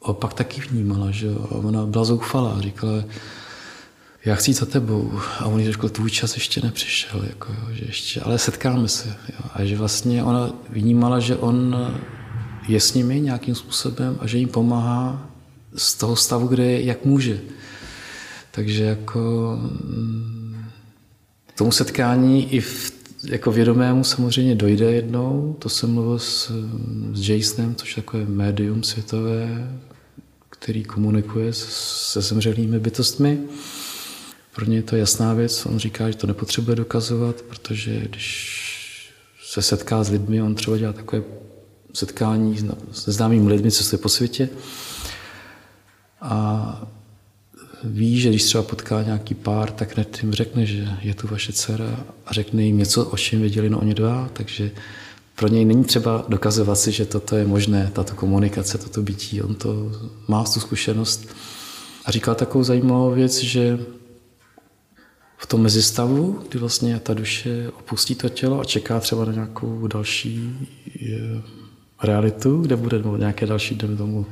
opak 0.00 0.34
taky 0.34 0.60
vnímala, 0.60 1.10
že 1.10 1.26
jo. 1.26 1.46
Ona 1.50 1.86
byla 1.86 2.04
zoufalá, 2.04 2.60
říkala, 2.60 3.04
já 4.24 4.34
chci 4.34 4.50
jít 4.50 4.54
za 4.54 4.66
tebou. 4.66 5.12
A 5.38 5.46
on 5.46 5.60
jí 5.60 5.72
řekl, 5.72 5.88
tvůj 5.88 6.10
čas 6.10 6.34
ještě 6.34 6.60
nepřišel, 6.60 7.24
jako, 7.28 7.56
že 7.72 7.84
ještě, 7.84 8.20
ale 8.20 8.38
setkáme 8.38 8.88
se. 8.88 9.08
Jo. 9.08 9.50
A 9.54 9.64
že 9.64 9.76
vlastně 9.76 10.24
ona 10.24 10.52
vnímala, 10.68 11.20
že 11.20 11.36
on 11.36 11.76
je 12.68 12.80
s 12.80 12.94
nimi 12.94 13.20
nějakým 13.20 13.54
způsobem 13.54 14.16
a 14.20 14.26
že 14.26 14.38
jim 14.38 14.48
pomáhá 14.48 15.30
z 15.74 15.94
toho 15.94 16.16
stavu, 16.16 16.46
kde 16.46 16.64
je, 16.64 16.84
jak 16.84 17.04
může. 17.04 17.40
Takže 18.50 18.84
jako 18.84 19.56
mm, 19.62 20.64
k 21.46 21.58
tomu 21.58 21.72
setkání 21.72 22.52
i 22.54 22.60
v, 22.60 22.92
jako 23.24 23.52
vědomému 23.52 24.04
samozřejmě 24.04 24.54
dojde 24.54 24.92
jednou. 24.92 25.56
To 25.58 25.68
jsem 25.68 25.94
mluvil 25.94 26.18
s, 26.18 26.52
s 27.12 27.28
Jasonem, 27.28 27.74
což 27.74 27.96
je 27.96 28.02
takové 28.02 28.24
médium 28.24 28.82
světové, 28.82 29.70
který 30.50 30.84
komunikuje 30.84 31.52
se 31.52 32.20
zemřelými 32.20 32.78
bytostmi. 32.78 33.38
Pro 34.54 34.64
ně 34.64 34.76
je 34.76 34.82
to 34.82 34.96
jasná 34.96 35.34
věc, 35.34 35.66
on 35.66 35.78
říká, 35.78 36.10
že 36.10 36.16
to 36.16 36.26
nepotřebuje 36.26 36.76
dokazovat, 36.76 37.42
protože 37.42 38.00
když 38.00 38.60
se 39.44 39.62
setká 39.62 40.04
s 40.04 40.10
lidmi, 40.10 40.42
on 40.42 40.54
třeba 40.54 40.76
dělá 40.76 40.92
takové 40.92 41.22
setkání 41.94 42.70
se 42.92 43.12
známými 43.12 43.48
lidmi, 43.48 43.70
co 43.70 43.84
se 43.84 43.98
po 43.98 44.08
světě 44.08 44.48
a 46.20 46.82
ví, 47.84 48.20
že 48.20 48.28
když 48.28 48.44
třeba 48.44 48.62
potká 48.62 49.02
nějaký 49.02 49.34
pár, 49.34 49.70
tak 49.70 49.94
hned 49.94 50.22
jim 50.22 50.32
řekne, 50.32 50.66
že 50.66 50.88
je 51.00 51.14
tu 51.14 51.28
vaše 51.28 51.52
dcera 51.52 52.04
a 52.26 52.32
řekne 52.32 52.62
jim 52.62 52.78
něco, 52.78 53.04
o 53.04 53.16
čem 53.16 53.40
věděli 53.40 53.70
no 53.70 53.78
oni 53.78 53.94
dva, 53.94 54.30
takže 54.32 54.70
pro 55.36 55.48
něj 55.48 55.64
není 55.64 55.84
třeba 55.84 56.24
dokazovat 56.28 56.78
si, 56.78 56.92
že 56.92 57.06
toto 57.06 57.36
je 57.36 57.46
možné, 57.46 57.90
tato 57.92 58.14
komunikace, 58.14 58.78
toto 58.78 59.02
bytí. 59.02 59.42
On 59.42 59.54
to 59.54 59.92
má 60.28 60.44
tu 60.44 60.60
zkušenost. 60.60 61.28
A 62.04 62.10
říkal 62.10 62.34
takovou 62.34 62.64
zajímavou 62.64 63.10
věc, 63.10 63.38
že 63.38 63.78
v 65.42 65.46
tom 65.46 65.62
mezistavu, 65.62 66.42
kdy 66.48 66.58
vlastně 66.58 67.00
ta 67.00 67.14
duše 67.14 67.70
opustí 67.78 68.14
to 68.14 68.28
tělo 68.28 68.60
a 68.60 68.64
čeká 68.64 69.00
třeba 69.00 69.24
na 69.24 69.32
nějakou 69.32 69.86
další 69.86 70.58
eh, 71.12 71.42
realitu, 72.02 72.60
kde 72.60 72.76
bude 72.76 73.02
nějaké 73.18 73.46
další, 73.46 73.74
den 73.74 73.96
tomu, 73.96 74.26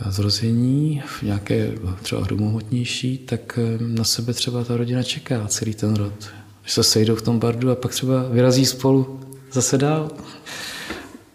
eh, 0.00 0.12
zrození, 0.12 1.02
nějaké 1.22 1.72
třeba 2.02 2.24
hromohotnější, 2.24 3.18
tak 3.18 3.58
eh, 3.58 3.78
na 3.80 4.04
sebe 4.04 4.32
třeba 4.32 4.64
ta 4.64 4.76
rodina 4.76 5.02
čeká 5.02 5.46
celý 5.46 5.74
ten 5.74 5.94
rod. 5.94 6.30
Že 6.64 6.72
se 6.72 6.82
sejdou 6.82 7.14
v 7.14 7.22
tom 7.22 7.38
bardu 7.38 7.70
a 7.70 7.74
pak 7.74 7.90
třeba 7.90 8.28
vyrazí 8.28 8.66
spolu 8.66 9.20
zase 9.52 9.78
dál. 9.78 10.10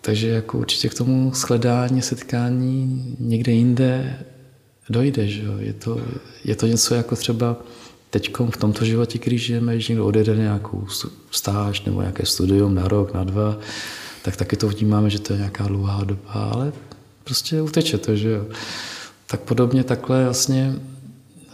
Takže 0.02 0.28
jako 0.28 0.58
určitě 0.58 0.90
k 0.90 0.94
tomu 0.94 1.32
shledání, 1.34 2.02
setkání 2.02 3.16
někde 3.20 3.52
jinde 3.52 4.20
dojde. 4.90 5.28
Že? 5.28 5.44
Je, 5.60 5.74
to, 5.74 6.02
je 6.44 6.56
to 6.56 6.68
něco 6.68 6.96
jako 6.96 7.16
třeba 7.16 7.58
teď 8.10 8.32
v 8.50 8.58
tomto 8.58 8.86
životě, 8.86 9.20
když 9.24 9.46
žijeme, 9.46 9.74
když 9.74 9.88
někdo 9.88 10.06
odjede 10.06 10.36
nějakou 10.36 10.88
stáž 11.32 11.82
nebo 11.82 12.02
nějaké 12.02 12.26
studium 12.26 12.76
na 12.76 12.88
rok, 12.88 13.14
na 13.14 13.24
dva, 13.24 13.58
tak 14.22 14.36
taky 14.36 14.56
to 14.56 14.68
vnímáme, 14.68 15.10
že 15.10 15.20
to 15.20 15.34
je 15.34 15.40
nějaká 15.40 15.68
dlouhá 15.68 16.04
doba, 16.04 16.32
ale 16.34 16.74
prostě 17.24 17.62
uteče 17.62 17.98
to, 17.98 18.16
že 18.16 18.30
jo. 18.30 18.46
Tak 19.28 19.40
podobně 19.40 19.84
takhle 19.84 20.24
vlastně 20.24 20.76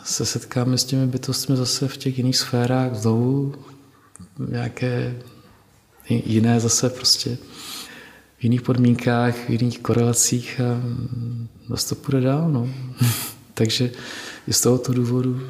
se 0.03 0.25
setkáme 0.25 0.77
s 0.77 0.83
těmi 0.83 1.07
bytostmi 1.07 1.57
zase 1.57 1.87
v 1.87 1.97
těch 1.97 2.17
jiných 2.17 2.37
sférách 2.37 2.95
znovu, 2.95 3.53
nějaké 4.49 5.15
jiné 6.09 6.59
zase 6.59 6.89
prostě 6.89 7.37
v 8.37 8.43
jiných 8.43 8.61
podmínkách, 8.61 9.35
v 9.35 9.49
jiných 9.49 9.79
korelacích 9.79 10.61
a 10.61 10.81
zase 11.69 11.89
to 11.89 11.95
půjde 11.95 12.21
dál. 12.21 12.51
No. 12.51 12.69
Takže 13.53 13.91
i 14.47 14.53
z 14.53 14.61
tohoto 14.61 14.93
důvodu 14.93 15.41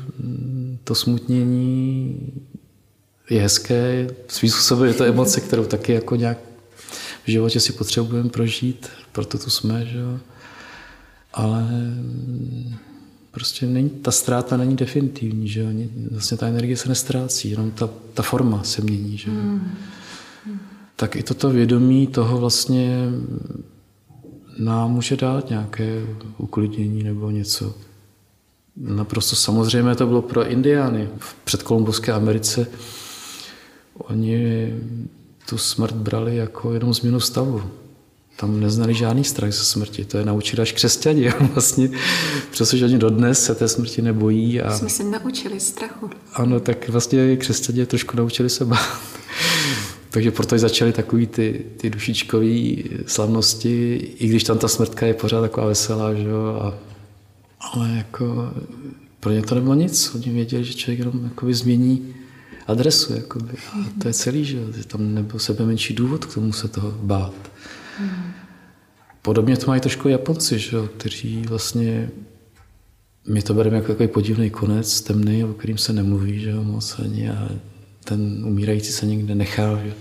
to 0.83 0.95
smutnění 0.95 2.19
je 3.29 3.41
hezké, 3.41 4.07
svým 4.27 4.51
způsobem 4.51 4.87
je 4.87 4.93
to 4.93 5.03
emoce, 5.03 5.41
kterou 5.41 5.65
taky 5.65 5.93
jako 5.93 6.15
nějak 6.15 6.37
v 7.23 7.31
životě 7.31 7.59
si 7.59 7.73
potřebujeme 7.73 8.29
prožít, 8.29 8.89
proto 9.11 9.37
tu 9.37 9.49
jsme, 9.49 9.85
že 9.85 9.97
jo. 9.97 10.19
Ale 11.33 11.67
prostě 13.31 13.65
není, 13.65 13.89
ta 13.89 14.11
ztráta 14.11 14.57
není 14.57 14.75
definitivní, 14.75 15.47
že 15.47 15.59
jo. 15.59 15.67
Vlastně 16.11 16.37
ta 16.37 16.47
energie 16.47 16.77
se 16.77 16.89
nestrácí, 16.89 17.49
jenom 17.49 17.71
ta, 17.71 17.89
ta 18.13 18.23
forma 18.23 18.63
se 18.63 18.81
mění, 18.81 19.17
že 19.17 19.29
jo. 19.29 19.35
Mm. 19.35 19.71
Tak 20.95 21.15
i 21.15 21.23
toto 21.23 21.49
vědomí 21.49 22.07
toho 22.07 22.37
vlastně 22.37 23.09
nám 24.57 24.91
může 24.91 25.17
dát 25.17 25.49
nějaké 25.49 26.05
uklidnění 26.37 27.03
nebo 27.03 27.29
něco. 27.29 27.75
Naprosto 28.77 29.35
samozřejmě 29.35 29.95
to 29.95 30.07
bylo 30.07 30.21
pro 30.21 30.47
Indiány. 30.47 31.09
V 31.19 31.35
předkolumbovské 31.43 32.11
Americe 32.11 32.67
oni 33.93 34.73
tu 35.49 35.57
smrt 35.57 35.95
brali 35.95 36.35
jako 36.35 36.73
jenom 36.73 36.93
změnu 36.93 37.19
stavu. 37.19 37.63
Tam 38.35 38.59
neznali 38.59 38.93
žádný 38.93 39.23
strach 39.23 39.51
ze 39.51 39.63
smrti. 39.65 40.05
To 40.05 40.17
je 40.17 40.25
naučili 40.25 40.61
až 40.61 40.71
křesťani. 40.71 41.29
Vlastně, 41.53 41.89
přestože 42.51 42.85
oni 42.85 42.97
dodnes 42.97 43.45
se 43.45 43.55
té 43.55 43.67
smrti 43.67 44.01
nebojí. 44.01 44.61
A... 44.61 44.77
Jsme 44.77 44.89
se 44.89 45.03
naučili 45.03 45.59
strachu. 45.59 46.09
Ano, 46.33 46.59
tak 46.59 46.89
vlastně 46.89 47.37
křesťani 47.37 47.85
trošku 47.85 48.17
naučili 48.17 48.49
se 48.49 48.65
bát. 48.65 48.99
Takže 50.09 50.31
proto 50.31 50.57
začaly 50.57 50.93
takový 50.93 51.27
ty, 51.27 51.65
ty 51.77 51.89
dušičkové 51.89 52.75
slavnosti, 53.05 53.95
i 53.95 54.27
když 54.27 54.43
tam 54.43 54.57
ta 54.57 54.67
smrtka 54.67 55.05
je 55.05 55.13
pořád 55.13 55.41
taková 55.41 55.67
veselá, 55.67 56.13
že 56.13 56.27
jo, 56.27 56.59
a, 56.61 56.92
ale 57.71 57.89
jako 57.89 58.53
pro 59.19 59.31
ně 59.31 59.41
to 59.41 59.55
nebylo 59.55 59.75
nic. 59.75 60.15
Oni 60.15 60.29
věděli, 60.29 60.63
že 60.63 60.73
člověk 60.73 60.99
jenom 60.99 61.23
jakoby 61.23 61.53
změní 61.53 62.15
adresu. 62.67 63.13
Jakoby. 63.13 63.53
A 63.73 63.77
to 64.01 64.07
je 64.07 64.13
celý, 64.13 64.45
že 64.45 64.59
tam 64.87 65.13
nebyl 65.13 65.39
sebe 65.39 65.65
menší 65.65 65.93
důvod 65.93 66.25
k 66.25 66.33
tomu 66.33 66.53
se 66.53 66.67
toho 66.67 66.91
bát. 66.91 67.33
Podobně 69.21 69.57
to 69.57 69.67
mají 69.67 69.81
trošku 69.81 70.09
Japonci, 70.09 70.59
že 70.59 70.77
kteří 70.97 71.41
vlastně 71.41 72.09
my 73.27 73.41
to 73.41 73.53
bereme 73.53 73.75
jako 73.75 73.87
takový 73.87 74.07
podivný 74.07 74.49
konec, 74.49 75.01
temný, 75.01 75.43
o 75.43 75.53
kterým 75.53 75.77
se 75.77 75.93
nemluví 75.93 76.39
že 76.39 76.55
moc 76.55 76.99
ani 76.99 77.29
a 77.29 77.49
ten 78.03 78.45
umírající 78.45 78.91
se 78.91 79.05
někde 79.05 79.35
nechá 79.35 79.79
že, 79.85 79.93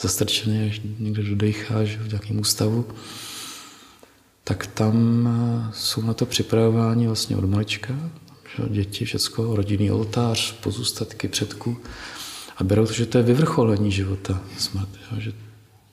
zastrčený, 0.00 0.68
až 0.68 0.80
někde 0.98 1.22
dodechá 1.22 1.84
že, 1.84 1.96
v 1.96 2.08
nějakém 2.08 2.40
ústavu, 2.40 2.86
tak 4.44 4.66
tam 4.66 5.28
jsou 5.74 6.02
na 6.02 6.14
to 6.14 6.26
připravováni 6.26 7.06
vlastně 7.06 7.36
od 7.36 7.44
malička, 7.44 7.94
že 8.56 8.68
děti, 8.68 9.04
všecko, 9.04 9.56
rodinný 9.56 9.90
oltář, 9.90 10.52
pozůstatky 10.52 11.28
předků 11.28 11.76
a 12.56 12.64
berou 12.64 12.86
to, 12.86 12.92
že 12.92 13.06
to 13.06 13.18
je 13.18 13.24
vyvrcholení 13.24 13.90
života, 13.90 14.42
smrt. 14.58 14.88
Jo, 15.12 15.20
že 15.20 15.32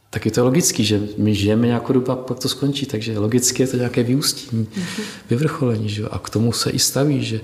taky 0.10 0.32
to 0.32 0.40
je 0.40 0.44
logický, 0.44 0.86
že 0.86 1.02
my 1.18 1.36
žijeme 1.36 1.68
nějakou 1.68 1.94
dobu 1.94 2.12
a 2.12 2.16
pak 2.16 2.40
to 2.40 2.50
skončí, 2.50 2.86
takže 2.86 3.20
logicky 3.20 3.64
je 3.64 3.68
to 3.68 3.78
nějaké 3.78 4.04
vyústění, 4.04 4.66
mm-hmm. 4.66 5.04
vyvrcholení. 5.30 5.90
Že? 5.90 6.04
A 6.08 6.20
k 6.20 6.30
tomu 6.30 6.54
se 6.54 6.70
i 6.70 6.80
staví, 6.80 7.24
že 7.24 7.42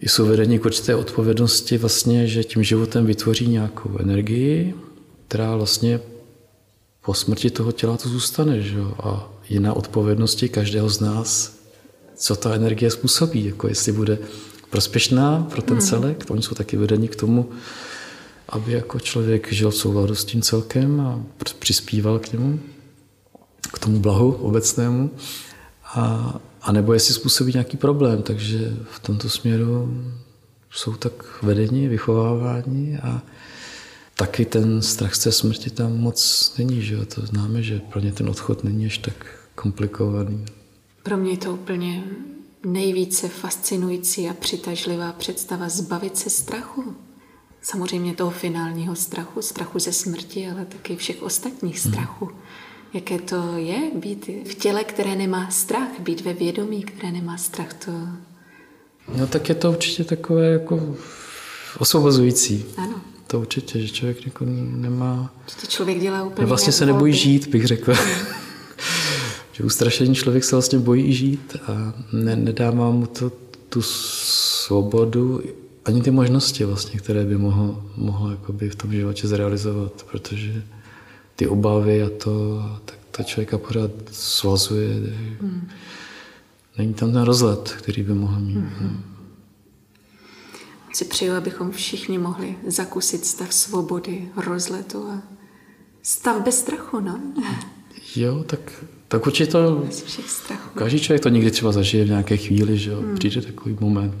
jsou 0.00 0.26
vedení 0.26 0.58
k 0.58 0.64
určité 0.64 0.94
odpovědnosti, 0.94 1.78
vlastně, 1.78 2.26
že 2.26 2.44
tím 2.44 2.62
životem 2.62 3.06
vytvoří 3.06 3.48
nějakou 3.48 3.98
energii, 3.98 4.74
která 5.28 5.56
vlastně 5.56 6.00
po 7.04 7.14
smrti 7.14 7.50
toho 7.50 7.72
těla 7.72 7.96
to 7.96 8.08
zůstane. 8.08 8.62
Že? 8.62 8.78
A 9.02 9.28
jiná 9.50 9.74
odpovědnosti 9.74 10.48
každého 10.48 10.88
z 10.88 11.00
nás 11.00 11.60
co 12.20 12.36
ta 12.36 12.54
energie 12.54 12.90
způsobí, 12.90 13.44
jako 13.44 13.68
jestli 13.68 13.92
bude 13.92 14.18
prospěšná 14.70 15.46
pro 15.50 15.62
ten 15.62 15.76
hmm. 15.76 15.86
celek. 15.86 16.24
Oni 16.30 16.42
jsou 16.42 16.54
taky 16.54 16.76
vedeni 16.76 17.08
k 17.08 17.16
tomu, 17.16 17.50
aby 18.48 18.72
jako 18.72 19.00
člověk 19.00 19.52
žil 19.52 19.70
v 19.70 19.76
souladu 19.76 20.14
s 20.14 20.24
tím 20.24 20.42
celkem 20.42 21.00
a 21.00 21.20
přispíval 21.58 22.18
k 22.18 22.32
němu, 22.32 22.60
k 23.72 23.78
tomu 23.78 24.00
blahu 24.00 24.32
obecnému. 24.32 25.10
A, 25.84 26.34
a 26.62 26.72
nebo 26.72 26.92
jestli 26.92 27.14
způsobí 27.14 27.52
nějaký 27.52 27.76
problém. 27.76 28.22
Takže 28.22 28.76
v 28.90 29.00
tomto 29.00 29.28
směru 29.28 30.02
jsou 30.70 30.94
tak 30.94 31.42
vedeni, 31.42 31.88
vychovávání 31.88 32.96
a 32.96 33.22
taky 34.14 34.44
ten 34.44 34.82
strach 34.82 35.14
z 35.14 35.18
té 35.18 35.32
smrti 35.32 35.70
tam 35.70 35.96
moc 35.96 36.52
není. 36.58 36.82
Že 36.82 36.94
jo? 36.94 37.04
To 37.14 37.26
známe, 37.26 37.62
že 37.62 37.78
pro 37.78 38.00
ně 38.00 38.12
ten 38.12 38.28
odchod 38.28 38.64
není 38.64 38.86
až 38.86 38.98
tak 38.98 39.39
komplikovaný. 39.54 40.44
Pro 41.02 41.16
mě 41.16 41.30
je 41.30 41.36
to 41.36 41.52
úplně 41.52 42.04
nejvíce 42.66 43.28
fascinující 43.28 44.28
a 44.28 44.34
přitažlivá 44.34 45.12
představa 45.12 45.68
zbavit 45.68 46.18
se 46.18 46.30
strachu. 46.30 46.94
Samozřejmě 47.62 48.14
toho 48.14 48.30
finálního 48.30 48.96
strachu, 48.96 49.42
strachu 49.42 49.78
ze 49.78 49.92
smrti, 49.92 50.48
ale 50.48 50.64
taky 50.64 50.96
všech 50.96 51.22
ostatních 51.22 51.84
hmm. 51.84 51.92
strachů. 51.92 52.24
Hmm. 52.24 52.36
Jaké 52.94 53.18
to 53.18 53.56
je 53.56 53.90
být 53.94 54.30
v 54.50 54.54
těle, 54.54 54.84
které 54.84 55.16
nemá 55.16 55.50
strach, 55.50 56.00
být 56.00 56.20
ve 56.20 56.32
vědomí, 56.32 56.82
které 56.82 57.12
nemá 57.12 57.36
strach, 57.36 57.72
to... 57.72 57.92
No 59.16 59.26
tak 59.26 59.48
je 59.48 59.54
to 59.54 59.70
určitě 59.70 60.04
takové 60.04 60.46
jako 60.46 60.96
osvobozující. 61.78 62.64
Ano. 62.76 63.00
To 63.26 63.40
určitě, 63.40 63.80
že 63.80 63.88
člověk 63.88 64.26
jako 64.26 64.44
nemá... 64.44 65.34
Že 65.50 65.56
to 65.56 65.66
člověk 65.66 66.00
dělá 66.00 66.24
úplně 66.24 66.46
Vlastně 66.46 66.72
se 66.72 66.86
nebojí 66.86 67.14
žít, 67.14 67.46
bych 67.46 67.66
řekl. 67.66 67.92
Že 69.60 69.66
ustrašený 69.66 70.14
člověk 70.14 70.44
se 70.44 70.56
vlastně 70.56 70.78
bojí 70.78 71.12
žít 71.12 71.56
a 71.66 71.94
ne, 72.12 72.36
nedává 72.36 72.90
mu 72.90 73.06
to 73.06 73.32
tu 73.68 73.82
svobodu 73.82 75.40
ani 75.84 76.02
ty 76.02 76.10
možnosti 76.10 76.64
vlastně, 76.64 77.00
které 77.00 77.24
by 77.24 77.38
mohl, 77.38 77.84
mohl 77.96 78.30
jakoby 78.30 78.70
v 78.70 78.74
tom 78.74 78.92
životě 78.92 79.28
zrealizovat, 79.28 80.06
protože 80.10 80.62
ty 81.36 81.46
obavy 81.46 82.02
a 82.02 82.10
to, 82.24 82.62
tak 82.84 82.98
ta 83.10 83.22
člověka 83.22 83.58
pořád 83.58 83.90
svazuje. 84.10 84.94
Hmm. 85.40 85.68
Není 86.78 86.94
tam 86.94 87.12
ten 87.12 87.22
rozhled, 87.22 87.74
který 87.78 88.02
by 88.02 88.14
mohl 88.14 88.40
mít. 88.40 88.54
Hmm. 88.54 89.02
Si 90.92 91.04
přeju, 91.04 91.32
abychom 91.32 91.70
všichni 91.70 92.18
mohli 92.18 92.56
zakusit 92.66 93.26
stav 93.26 93.54
svobody, 93.54 94.28
rozletu 94.36 95.08
a 95.08 95.22
stav 96.02 96.42
bez 96.42 96.58
strachu, 96.58 97.00
no? 97.00 97.20
Jo, 98.16 98.44
tak 98.46 98.84
tak 99.10 99.26
určitě 99.26 99.52
to... 99.52 99.84
Každý 100.74 101.00
člověk 101.00 101.22
to 101.22 101.28
někdy 101.28 101.50
třeba 101.50 101.72
zažije 101.72 102.04
v 102.04 102.08
nějaké 102.08 102.36
chvíli, 102.36 102.78
že 102.78 102.90
jo. 102.90 103.00
Hmm. 103.00 103.14
Přijde 103.14 103.40
takový 103.42 103.76
moment, 103.80 104.14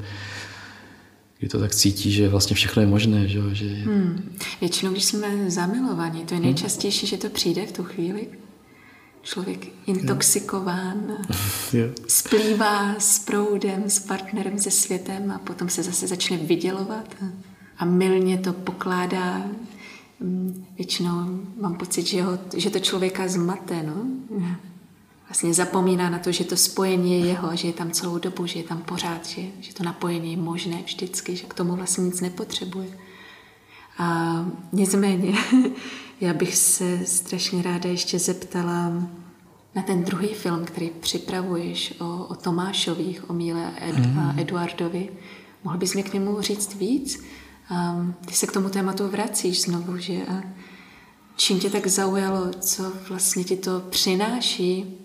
kdy 1.38 1.48
to 1.48 1.58
tak 1.58 1.74
cítí, 1.74 2.12
že 2.12 2.28
vlastně 2.28 2.56
všechno 2.56 2.82
je 2.82 2.88
možné, 2.88 3.28
že 3.28 3.38
jo. 3.38 3.44
Že... 3.52 3.66
Hmm. 3.66 4.36
Většinou, 4.60 4.92
když 4.92 5.04
jsme 5.04 5.50
zamilovaní, 5.50 6.24
to 6.24 6.34
je 6.34 6.38
hmm. 6.38 6.44
nejčastější, 6.44 7.06
že 7.06 7.16
to 7.16 7.30
přijde 7.30 7.66
v 7.66 7.72
tu 7.72 7.84
chvíli. 7.84 8.28
Člověk 9.22 9.66
intoxikován, 9.86 11.16
yeah. 11.72 11.90
splývá 12.08 12.94
s 12.98 13.18
proudem, 13.18 13.90
s 13.90 13.98
partnerem, 13.98 14.58
se 14.58 14.70
světem 14.70 15.30
a 15.30 15.38
potom 15.38 15.68
se 15.68 15.82
zase 15.82 16.06
začne 16.06 16.36
vydělovat 16.36 17.16
a 17.78 17.84
milně 17.84 18.38
to 18.38 18.52
pokládá 18.52 19.44
hmm, 20.20 20.66
Většinou 20.76 21.40
mám 21.60 21.74
pocit, 21.74 22.06
že, 22.06 22.22
ho, 22.22 22.38
že 22.56 22.70
to 22.70 22.78
člověka 22.78 23.28
zmate. 23.28 23.82
No? 23.82 24.04
Vlastně 25.30 25.54
zapomíná 25.54 26.10
na 26.10 26.18
to, 26.18 26.32
že 26.32 26.44
to 26.44 26.56
spojení 26.56 27.20
je 27.20 27.26
jeho, 27.26 27.56
že 27.56 27.66
je 27.66 27.72
tam 27.72 27.90
celou 27.90 28.18
dobu, 28.18 28.46
že 28.46 28.58
je 28.58 28.64
tam 28.64 28.82
pořád, 28.82 29.26
že, 29.26 29.42
že 29.60 29.74
to 29.74 29.82
napojení 29.82 30.30
je 30.30 30.36
možné 30.36 30.82
vždycky, 30.84 31.36
že 31.36 31.46
k 31.46 31.54
tomu 31.54 31.76
vlastně 31.76 32.04
nic 32.04 32.20
nepotřebuje. 32.20 32.88
A 33.98 34.36
nicméně, 34.72 35.38
já 36.20 36.34
bych 36.34 36.56
se 36.56 37.06
strašně 37.06 37.62
ráda 37.62 37.90
ještě 37.90 38.18
zeptala 38.18 38.92
na 39.74 39.82
ten 39.82 40.04
druhý 40.04 40.34
film, 40.34 40.64
který 40.64 40.90
připravuješ 40.90 41.94
o, 42.00 42.24
o 42.24 42.34
Tomášových, 42.34 43.30
o 43.30 43.32
Míle 43.32 43.72
Ed, 43.88 43.98
mm. 43.98 44.18
a 44.18 44.34
Eduardovi. 44.40 45.08
Mohl 45.64 45.78
bys 45.78 45.94
mi 45.94 46.02
k 46.02 46.12
němu 46.12 46.40
říct 46.40 46.74
víc? 46.74 47.24
A 47.68 48.06
ty 48.26 48.34
se 48.34 48.46
k 48.46 48.52
tomu 48.52 48.68
tématu 48.68 49.08
vracíš 49.08 49.62
znovu, 49.62 49.98
že? 49.98 50.26
A 50.26 50.42
čím 51.36 51.60
tě 51.60 51.70
tak 51.70 51.86
zaujalo, 51.86 52.50
co 52.60 52.92
vlastně 53.08 53.44
ti 53.44 53.56
to 53.56 53.80
přináší 53.80 54.96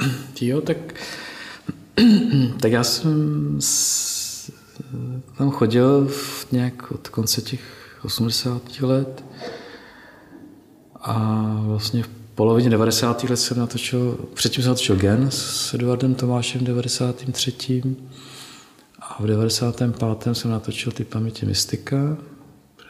Jo, 0.40 0.60
tak, 0.60 0.76
tak 2.60 2.72
já 2.72 2.84
jsem 2.84 3.58
tam 5.38 5.50
chodil 5.50 6.08
v 6.08 6.52
nějak 6.52 6.90
od 6.90 7.08
konce 7.08 7.42
těch 7.42 7.60
80 8.04 8.62
let 8.80 9.24
a 11.00 11.44
vlastně 11.66 12.02
v 12.02 12.08
polovině 12.34 12.70
90. 12.70 13.24
let 13.24 13.36
jsem 13.36 13.58
natočil, 13.58 14.18
předtím 14.34 14.62
jsem 14.62 14.70
natočil 14.70 14.96
Gen 14.96 15.30
s 15.30 15.74
Eduardem 15.74 16.14
Tomášem 16.14 16.60
v 16.60 16.64
93. 16.64 17.82
A 19.00 19.22
v 19.22 19.26
95. 19.26 20.34
jsem 20.34 20.50
natočil 20.50 20.92
ty 20.92 21.04
paměti 21.04 21.46
Mystika. 21.46 22.16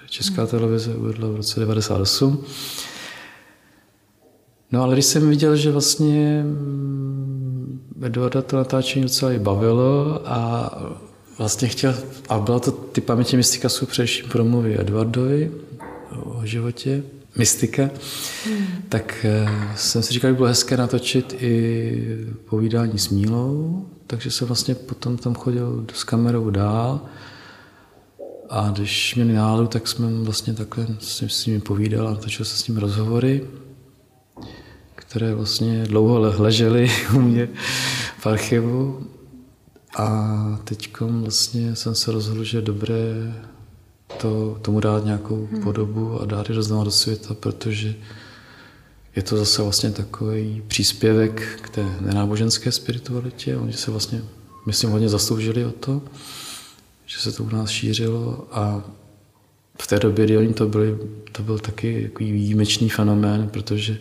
Česká 0.08 0.46
televize 0.46 0.94
uvedla 0.94 1.28
v 1.28 1.36
roce 1.36 1.60
98. 1.60 2.44
No 4.72 4.82
ale 4.82 4.94
když 4.94 5.04
jsem 5.04 5.28
viděl, 5.28 5.56
že 5.56 5.72
vlastně 5.72 6.42
mm, 6.42 7.80
Eduarda 8.02 8.42
to 8.42 8.56
natáčení 8.56 9.02
docela 9.02 9.32
i 9.32 9.38
bavilo 9.38 10.22
a 10.24 10.70
vlastně 11.38 11.68
chtěl, 11.68 11.94
a 12.28 12.38
bylo 12.38 12.60
to, 12.60 12.70
ty 12.70 13.00
paměti 13.00 13.36
mystika 13.36 13.68
jsou 13.68 13.86
především 13.86 14.28
promluvy 14.28 14.80
Eduardovi 14.80 15.52
o 16.24 16.40
životě, 16.44 17.02
mystika, 17.36 17.90
hmm. 18.46 18.66
tak 18.88 19.24
eh, 19.24 19.48
jsem 19.76 20.02
si 20.02 20.12
říkal, 20.12 20.28
že 20.28 20.32
by 20.32 20.36
bylo 20.36 20.48
hezké 20.48 20.76
natočit 20.76 21.36
i 21.38 22.26
povídání 22.48 22.98
s 22.98 23.08
Mílou, 23.08 23.86
takže 24.06 24.30
jsem 24.30 24.46
vlastně 24.46 24.74
potom 24.74 25.16
tam 25.16 25.34
chodil 25.34 25.84
s 25.94 26.04
kamerou 26.04 26.50
dál 26.50 27.00
a 28.50 28.70
když 28.70 29.14
měli 29.14 29.32
náladu, 29.32 29.66
tak 29.66 29.88
jsme 29.88 30.24
vlastně 30.24 30.54
takhle 30.54 30.86
s 31.00 31.46
ním 31.46 31.60
povídal 31.60 32.08
a 32.08 32.10
natočil 32.10 32.44
se 32.44 32.56
s 32.56 32.68
ním 32.68 32.76
rozhovory 32.76 33.46
které 35.10 35.34
vlastně 35.34 35.84
dlouho 35.84 36.18
ležely 36.18 36.90
u 37.14 37.20
mě 37.20 37.48
v 38.18 38.26
archivu. 38.26 39.06
A 39.96 40.60
teď 40.64 41.00
vlastně 41.00 41.76
jsem 41.76 41.94
se 41.94 42.12
rozhodl, 42.12 42.44
že 42.44 42.58
je 42.58 42.62
dobré 42.62 43.34
to, 44.20 44.58
tomu 44.62 44.80
dát 44.80 45.04
nějakou 45.04 45.48
hmm. 45.52 45.62
podobu 45.62 46.20
a 46.20 46.26
dát 46.26 46.48
je 46.48 46.54
rozdávat 46.54 46.84
do 46.84 46.90
světa, 46.90 47.34
protože 47.34 47.94
je 49.16 49.22
to 49.22 49.36
zase 49.36 49.62
vlastně 49.62 49.90
takový 49.90 50.62
příspěvek 50.68 51.58
k 51.62 51.68
té 51.68 51.96
nenáboženské 52.00 52.72
spiritualitě. 52.72 53.56
Oni 53.56 53.72
se 53.72 53.90
vlastně, 53.90 54.22
myslím, 54.66 54.90
hodně 54.90 55.08
zasloužili 55.08 55.64
o 55.64 55.70
to, 55.70 56.02
že 57.06 57.18
se 57.18 57.32
to 57.32 57.44
u 57.44 57.48
nás 57.48 57.70
šířilo 57.70 58.48
a 58.52 58.84
v 59.82 59.86
té 59.86 59.98
době, 59.98 60.24
kdy 60.24 60.36
oni 60.36 60.54
to 60.54 60.68
byli, 60.68 60.98
to 61.32 61.42
byl 61.42 61.58
taky 61.58 62.08
takový 62.08 62.32
výjimečný 62.32 62.88
fenomén, 62.88 63.48
protože 63.48 63.98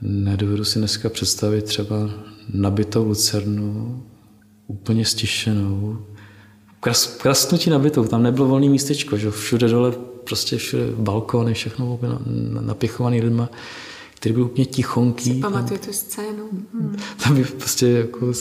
Nedovedu 0.00 0.64
si 0.64 0.78
dneska 0.78 1.08
představit 1.08 1.64
třeba 1.64 2.10
nabitou 2.54 3.04
lucernu, 3.04 4.02
úplně 4.66 5.04
stišenou, 5.04 5.98
kras, 6.80 7.06
krasnutí 7.06 7.70
nabitou, 7.70 8.04
tam 8.04 8.22
nebylo 8.22 8.48
volné 8.48 8.68
místečko, 8.68 9.16
že 9.16 9.30
všude 9.30 9.68
dole, 9.68 9.92
prostě 10.24 10.56
všude 10.56 10.84
balkony, 10.96 11.54
všechno 11.54 11.98
bylo 12.00 12.18
napichovaný 12.60 13.20
lidma, 13.20 13.50
který 14.14 14.32
byl 14.32 14.44
úplně 14.44 14.66
tichonký. 14.66 15.34
Si 15.34 15.40
pamatuju 15.40 15.80
tu 15.80 15.92
scénu. 15.92 16.48
Hmm. 16.72 16.96
Tam 17.24 17.34
by 17.34 17.44
prostě 17.44 17.88
jako, 17.88 18.32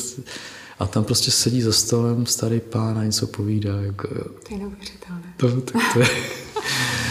a 0.80 0.88
tam 0.88 1.04
prostě 1.04 1.32
sedí 1.32 1.62
za 1.62 1.72
stolem 1.72 2.26
starý 2.26 2.60
pán 2.60 2.97
a 2.97 3.04
něco 3.04 3.28
povídá. 3.28 3.82
Jako, 3.82 4.08
to 4.47 4.54
je 4.54 4.58
neuvěřitelné. 4.58 5.34
To, 5.38 5.62
to, 5.62 5.80
to 5.93 5.99
je, 5.99 6.08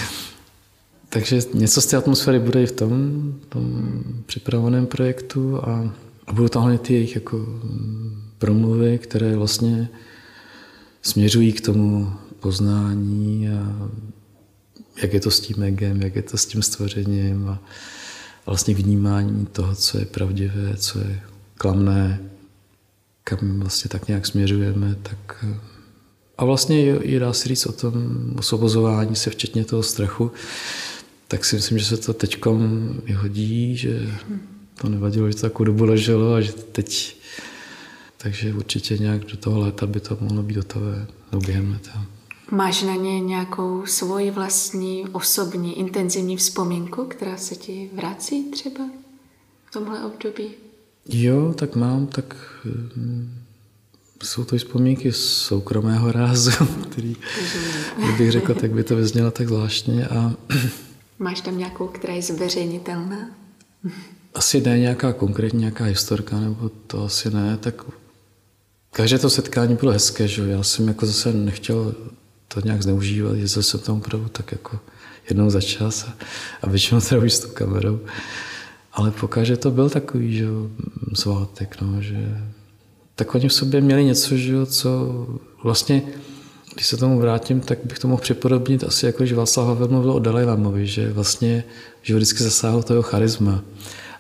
Takže 1.13 1.41
něco 1.55 1.81
z 1.81 1.87
té 1.87 1.97
atmosféry 1.97 2.39
bude 2.39 2.63
i 2.63 2.67
v 2.67 2.73
tom, 2.73 3.35
tom 3.49 4.01
připraveném 4.27 4.87
projektu 4.87 5.65
a, 5.65 5.95
a 6.27 6.33
budou 6.33 6.49
tam 6.49 6.79
ty 6.79 6.95
jejich 6.95 7.15
jako 7.15 7.37
mm, 7.37 8.23
promluvy, 8.39 8.99
které 8.99 9.37
vlastně 9.37 9.89
směřují 11.03 11.53
k 11.53 11.61
tomu 11.61 12.13
poznání 12.41 13.49
a 13.49 13.89
jak 15.03 15.13
je 15.13 15.21
to 15.21 15.31
s 15.31 15.41
tím 15.41 15.63
egem, 15.63 16.03
jak 16.03 16.17
je 16.17 16.23
to 16.23 16.37
s 16.37 16.47
tím 16.47 16.63
stvořením 16.63 17.49
a 17.49 17.63
vlastně 18.47 18.75
vnímání 18.75 19.47
toho, 19.47 19.75
co 19.75 19.99
je 19.99 20.05
pravdivé, 20.05 20.77
co 20.77 20.99
je 20.99 21.21
klamné, 21.55 22.21
kam 23.25 23.61
vlastně 23.61 23.89
tak 23.89 24.09
nějak 24.09 24.27
směřujeme, 24.27 24.97
tak 25.03 25.45
a 26.39 26.45
vlastně 26.45 26.81
je, 26.81 27.21
dá 27.21 27.33
se 27.33 27.49
říct 27.49 27.67
o 27.67 27.73
tom 27.73 27.95
osvobozování 28.39 29.17
se, 29.17 29.31
včetně 29.31 29.65
toho 29.65 29.83
strachu, 29.83 30.31
tak 31.33 31.45
si 31.45 31.57
myslím, 31.57 31.79
že 31.79 31.85
se 31.85 31.97
to 31.97 32.13
teď 32.13 32.45
vyhodí, 33.05 33.77
že 33.77 34.19
to 34.81 34.89
nevadilo, 34.89 35.31
že 35.31 35.37
to 35.37 35.43
takovou 35.43 35.65
dobu 35.65 35.85
leželo 35.85 36.35
a 36.35 36.41
že 36.41 36.53
teď 36.53 37.17
takže 38.17 38.55
určitě 38.55 38.99
nějak 38.99 39.25
do 39.25 39.37
toho 39.37 39.61
léta 39.61 39.87
by 39.87 40.01
to 40.01 40.19
mohlo 40.21 40.43
být 40.43 40.57
hotové, 40.57 41.07
během 41.47 41.73
léta. 41.73 42.07
Máš 42.51 42.83
na 42.83 42.95
ně 42.95 43.21
nějakou 43.21 43.87
svoji 43.87 44.31
vlastní, 44.31 45.05
osobní, 45.13 45.79
intenzivní 45.79 46.37
vzpomínku, 46.37 47.05
která 47.05 47.37
se 47.37 47.55
ti 47.55 47.91
vrací 47.93 48.51
třeba 48.51 48.91
v 49.65 49.71
tomhle 49.73 50.05
období? 50.05 50.51
Jo, 51.09 51.55
tak 51.55 51.77
mám, 51.77 52.07
tak 52.07 52.37
hm, 52.97 53.35
jsou 54.23 54.45
to 54.45 54.57
vzpomínky 54.57 55.13
z 55.13 55.25
soukromého 55.25 56.13
rázu, 56.23 56.67
který, 56.91 57.17
kdybych 57.97 58.33
řekl, 58.33 58.55
tak 58.55 58.71
by 58.73 58.85
to 58.85 58.97
vyznělo 58.97 59.31
tak 59.31 59.49
zvláštně 59.49 60.09
a 60.09 60.35
Máš 61.23 61.41
tam 61.41 61.59
nějakou, 61.59 61.89
která 61.89 62.15
je 62.15 62.23
zveřejnitelná? 62.23 63.31
Asi 64.35 64.61
ne 64.61 64.79
nějaká 64.79 65.13
konkrétní 65.13 65.59
nějaká 65.59 65.85
historka, 65.85 66.41
nebo 66.41 66.69
to 66.69 67.05
asi 67.05 67.31
ne, 67.31 67.57
tak 67.57 67.85
každé 68.91 69.19
to 69.19 69.31
setkání 69.31 69.75
bylo 69.75 69.93
hezké, 69.93 70.29
že 70.29 70.43
já 70.43 70.63
jsem 70.63 70.89
jako 70.89 71.07
zase 71.07 71.33
nechtěl 71.33 71.95
to 72.49 72.61
nějak 72.61 72.83
zneužívat, 72.83 73.37
jezdil 73.37 73.63
jsem 73.63 73.81
tam 73.81 73.97
opravdu 73.97 74.29
tak 74.29 74.53
jako 74.53 74.79
jednou 75.29 75.51
za 75.51 75.61
čas 75.61 76.05
a, 76.05 76.15
a 76.63 76.69
většinou 76.69 77.01
teda 77.01 77.23
už 77.23 77.33
s 77.33 77.41
tou 77.41 77.49
kamerou. 77.49 78.01
Ale 78.93 79.11
pokaže 79.11 79.57
to 79.57 79.71
byl 79.71 79.91
takový, 79.91 80.37
že 80.37 80.47
svátek, 81.15 81.77
no, 81.81 82.03
že 82.03 82.39
tak 83.15 83.35
oni 83.35 83.49
v 83.49 83.55
sobě 83.55 83.81
měli 83.81 84.05
něco, 84.05 84.37
že 84.37 84.67
co 84.67 84.91
vlastně 85.63 86.03
když 86.75 86.87
se 86.87 86.97
tomu 86.97 87.21
vrátím, 87.21 87.61
tak 87.61 87.79
bych 87.85 87.99
to 87.99 88.09
mohl 88.09 88.23
připodobnit 88.23 88.85
asi 88.85 89.07
jako, 89.07 89.27
že 89.27 89.35
Václav 89.35 89.67
Havel 89.67 89.89
mluvil 89.89 90.13
o 90.13 90.19
Dalaj 90.19 90.45
Lamovi, 90.45 90.87
že 90.87 91.13
vlastně 91.13 91.65
že 92.03 92.15
ho 92.15 92.17
vždycky 92.17 92.43
zasáhlo 92.43 92.83
to 92.83 92.93
jeho 92.93 93.03
charisma 93.03 93.63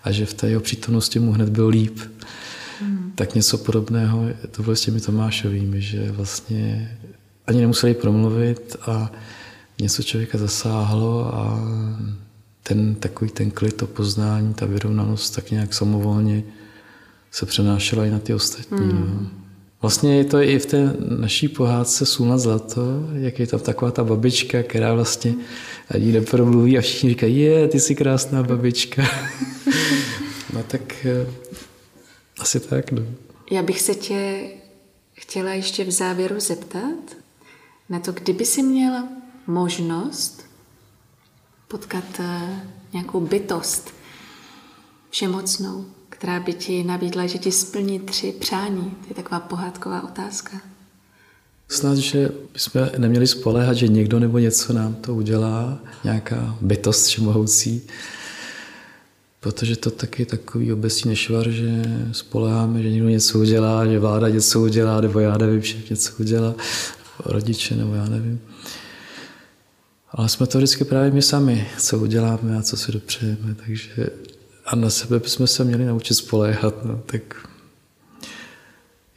a 0.05 0.13
že 0.13 0.27
v 0.27 0.35
té 0.35 0.49
jeho 0.49 0.61
přítomnosti 0.61 1.19
mu 1.19 1.33
hned 1.33 1.49
byl 1.49 1.69
líp. 1.69 1.99
Hmm. 2.81 3.13
Tak 3.15 3.35
něco 3.35 3.59
podobného 3.59 4.25
to 4.51 4.63
bylo 4.63 4.77
s 4.77 4.81
těmi 4.81 5.01
Tomášovými, 5.01 5.81
že 5.81 6.13
vlastně 6.13 6.97
ani 7.47 7.61
nemuseli 7.61 7.95
promluvit 7.95 8.77
a 8.87 9.13
něco 9.81 10.03
člověka 10.03 10.39
zasáhlo 10.39 11.35
a 11.35 11.61
ten 12.63 12.95
takový 12.95 13.31
ten 13.31 13.51
klid, 13.51 13.77
to 13.77 13.87
poznání, 13.87 14.55
ta 14.55 14.67
vyrovnanost 14.67 15.35
tak 15.35 15.51
nějak 15.51 15.75
samovolně 15.75 16.43
se 17.31 17.47
přenášela 17.47 18.07
i 18.07 18.11
na 18.11 18.19
ty 18.19 18.35
ostatní. 18.35 18.79
Hmm. 18.79 19.31
No. 19.35 19.42
Vlastně 19.83 20.17
je 20.17 20.25
to 20.25 20.41
i 20.41 20.59
v 20.59 20.67
té 20.67 20.97
naší 21.19 21.49
pohádce 21.49 22.07
Sůl 22.07 22.27
na 22.29 22.39
zlato, 22.39 22.83
jak 23.13 23.39
je 23.39 23.47
tam 23.47 23.61
taková 23.61 23.91
ta 23.91 24.05
babička, 24.05 24.63
která 24.63 24.95
vlastně 24.95 25.35
ani 25.91 26.13
nepromluví 26.13 26.79
a 26.79 26.81
všichni 26.81 27.11
říkají, 27.11 27.41
je, 27.41 27.69
ty 27.69 27.81
jsi 27.81 27.95
krásná 27.95 28.43
babička. 28.43 29.03
no 30.53 30.63
tak 30.63 31.07
eh, 31.07 31.27
asi 32.39 32.61
tak, 32.61 32.93
no. 32.93 33.03
Já 33.51 33.63
bych 33.63 33.81
se 33.81 33.95
tě 33.95 34.51
chtěla 35.13 35.53
ještě 35.53 35.85
v 35.85 35.91
závěru 35.91 36.41
zeptat 36.41 37.17
na 37.89 38.01
to, 38.01 38.13
kdyby 38.13 38.45
si 38.45 38.63
měla 38.63 39.09
možnost 39.47 40.47
potkat 41.69 42.05
eh, 42.21 42.67
nějakou 42.93 43.21
bytost 43.21 43.95
všemocnou, 45.11 45.87
která 46.23 46.41
by 46.41 46.53
ti 46.53 46.85
nabídla, 46.85 47.27
že 47.27 47.39
ti 47.39 47.53
splní 47.53 48.01
tři 48.01 48.35
přání? 48.41 48.81
To 48.81 49.07
je 49.09 49.15
taková 49.15 49.41
pohádková 49.41 50.05
otázka. 50.05 50.61
Snad, 51.69 51.99
že 51.99 52.31
bychom 52.53 52.89
neměli 52.99 53.27
spoléhat, 53.27 53.77
že 53.77 53.89
někdo 53.89 54.19
nebo 54.19 54.39
něco 54.39 54.73
nám 54.73 54.95
to 54.95 55.15
udělá, 55.15 55.79
nějaká 56.05 56.57
bytost 56.61 57.07
všemohoucí, 57.07 57.83
protože 59.41 59.77
to 59.77 59.91
taky 59.91 60.27
takový 60.27 60.73
obecný 60.73 61.09
nešvar, 61.09 61.51
že 61.51 61.83
spoleháme, 62.13 62.83
že 62.83 62.91
někdo 62.91 63.09
něco 63.09 63.39
udělá, 63.39 63.87
že 63.87 63.99
vláda 63.99 64.29
něco 64.29 64.61
udělá, 64.61 65.01
nebo 65.01 65.21
já 65.21 65.39
nevím, 65.39 65.63
že 65.63 65.77
něco 65.91 66.13
udělá, 66.19 66.55
rodiče, 67.25 67.77
nebo 67.77 67.95
já 67.95 68.05
nevím. 68.05 68.41
Ale 70.11 70.29
jsme 70.29 70.47
to 70.47 70.59
vždycky 70.59 70.85
právě 70.85 71.11
my 71.11 71.23
sami, 71.23 71.69
co 71.79 71.99
uděláme 71.99 72.59
a 72.59 72.63
co 72.63 72.77
si 72.77 72.93
dopřejeme, 72.93 73.55
takže 73.67 74.11
a 74.65 74.77
na 74.77 74.91
sebe 74.91 75.19
bychom 75.19 75.47
se 75.47 75.65
měli 75.65 75.85
naučit 75.85 76.15
spoléhat. 76.15 76.85
No. 76.85 77.03
Tak 77.07 77.49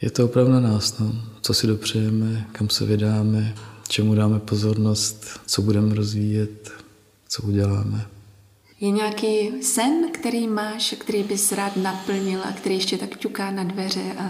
je 0.02 0.12
to 0.12 0.26
opravdu 0.26 0.52
na 0.52 0.60
nás, 0.60 1.00
no. 1.00 1.16
co 1.42 1.54
si 1.54 1.68
dopřejeme, 1.68 2.48
kam 2.52 2.70
se 2.70 2.86
vydáme, 2.86 3.56
čemu 3.88 4.16
dáme 4.16 4.40
pozornost, 4.40 5.40
co 5.46 5.62
budeme 5.62 5.96
rozvíjet, 5.96 6.72
co 7.30 7.44
uděláme. 7.44 8.08
Je 8.80 8.92
nějaký 8.92 9.64
sen, 9.64 10.12
který 10.12 10.48
máš, 10.48 10.96
který 11.00 11.24
bys 11.24 11.52
rád 11.52 11.76
naplnil 11.78 12.42
a 12.44 12.52
který 12.52 12.76
ještě 12.76 12.98
tak 12.98 13.18
ťuká 13.18 13.52
na 13.52 13.64
dveře 13.64 14.14
a, 14.18 14.24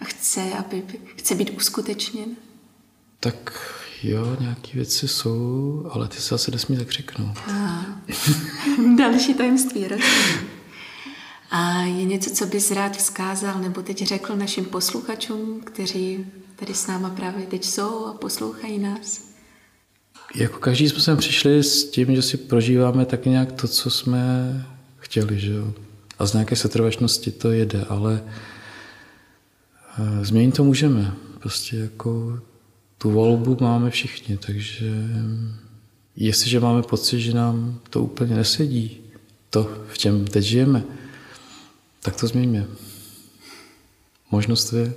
a 0.00 0.04
chce, 0.04 0.40
aby, 0.58 0.82
chce 1.16 1.34
být 1.34 1.50
uskutečněn? 1.50 2.36
Tak 3.20 3.60
Jo, 4.02 4.36
nějaké 4.40 4.70
věci 4.74 5.08
jsou, 5.08 5.86
ale 5.90 6.08
ty 6.08 6.16
se 6.16 6.34
asi 6.34 6.50
nesmí 6.50 6.76
tak 6.76 6.90
řeknout. 6.90 7.38
A, 7.52 7.86
další 8.98 9.34
tajemství, 9.34 9.88
rozumím. 9.88 10.56
A 11.50 11.80
je 11.80 12.04
něco, 12.04 12.30
co 12.30 12.46
bys 12.46 12.70
rád 12.70 12.96
vzkázal 12.96 13.60
nebo 13.60 13.82
teď 13.82 14.06
řekl 14.06 14.36
našim 14.36 14.64
posluchačům, 14.64 15.60
kteří 15.64 16.26
tady 16.56 16.74
s 16.74 16.86
náma 16.86 17.10
právě 17.10 17.46
teď 17.46 17.64
jsou 17.64 18.06
a 18.06 18.12
poslouchají 18.12 18.78
nás? 18.78 19.26
Jako 20.34 20.58
každý 20.58 20.88
jsme 20.88 21.00
sem 21.00 21.16
přišli 21.16 21.62
s 21.62 21.90
tím, 21.90 22.14
že 22.14 22.22
si 22.22 22.36
prožíváme 22.36 23.06
tak 23.06 23.26
nějak 23.26 23.52
to, 23.52 23.68
co 23.68 23.90
jsme 23.90 24.26
chtěli, 24.96 25.40
že 25.40 25.52
jo. 25.52 25.72
A 26.18 26.26
z 26.26 26.32
nějaké 26.32 26.56
setrvačnosti 26.56 27.30
to 27.30 27.50
jede, 27.50 27.84
ale 27.88 28.24
eh, 29.98 30.24
změnit 30.24 30.56
to 30.56 30.64
můžeme. 30.64 31.14
Prostě 31.38 31.76
jako 31.76 32.40
tu 32.98 33.10
volbu 33.10 33.56
máme 33.60 33.90
všichni, 33.90 34.36
takže 34.36 34.92
jestliže 36.16 36.60
máme 36.60 36.82
pocit, 36.82 37.20
že 37.20 37.34
nám 37.34 37.78
to 37.90 38.02
úplně 38.02 38.36
nesedí, 38.36 39.00
to, 39.50 39.84
v 39.88 39.98
čem 39.98 40.24
teď 40.24 40.44
žijeme, 40.44 40.84
tak 42.02 42.16
to 42.16 42.26
změňme. 42.26 42.66
Možnost 44.30 44.72
je. 44.72 44.94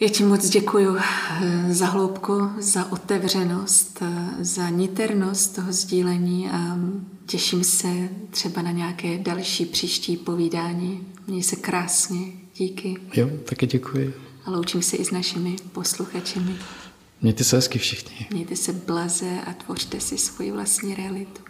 Já 0.00 0.08
ti 0.08 0.24
moc 0.24 0.48
děkuji 0.48 0.96
eh, 0.98 1.74
za 1.74 1.86
hloubku, 1.86 2.50
za 2.60 2.92
otevřenost, 2.92 3.98
eh, 4.02 4.44
za 4.44 4.68
niternost 4.68 5.54
toho 5.54 5.72
sdílení 5.72 6.50
a 6.50 6.78
těším 7.26 7.64
se 7.64 8.08
třeba 8.30 8.62
na 8.62 8.70
nějaké 8.70 9.18
další 9.18 9.66
příští 9.66 10.16
povídání. 10.16 11.06
Měj 11.26 11.42
se 11.42 11.56
krásně, 11.56 12.18
díky. 12.56 12.96
Jo, 13.14 13.30
taky 13.44 13.66
děkuji. 13.66 14.14
A 14.44 14.50
loučím 14.50 14.82
se 14.82 14.96
i 14.96 15.04
s 15.04 15.10
našimi 15.10 15.56
posluchačemi. 15.72 16.56
Mějte 17.22 17.44
se 17.44 17.56
hezky 17.56 17.78
všichni. 17.78 18.26
Mějte 18.30 18.56
se 18.56 18.72
blaze 18.72 19.40
a 19.46 19.52
tvořte 19.52 20.00
si 20.00 20.18
svoji 20.18 20.50
vlastní 20.52 20.94
realitu. 20.94 21.47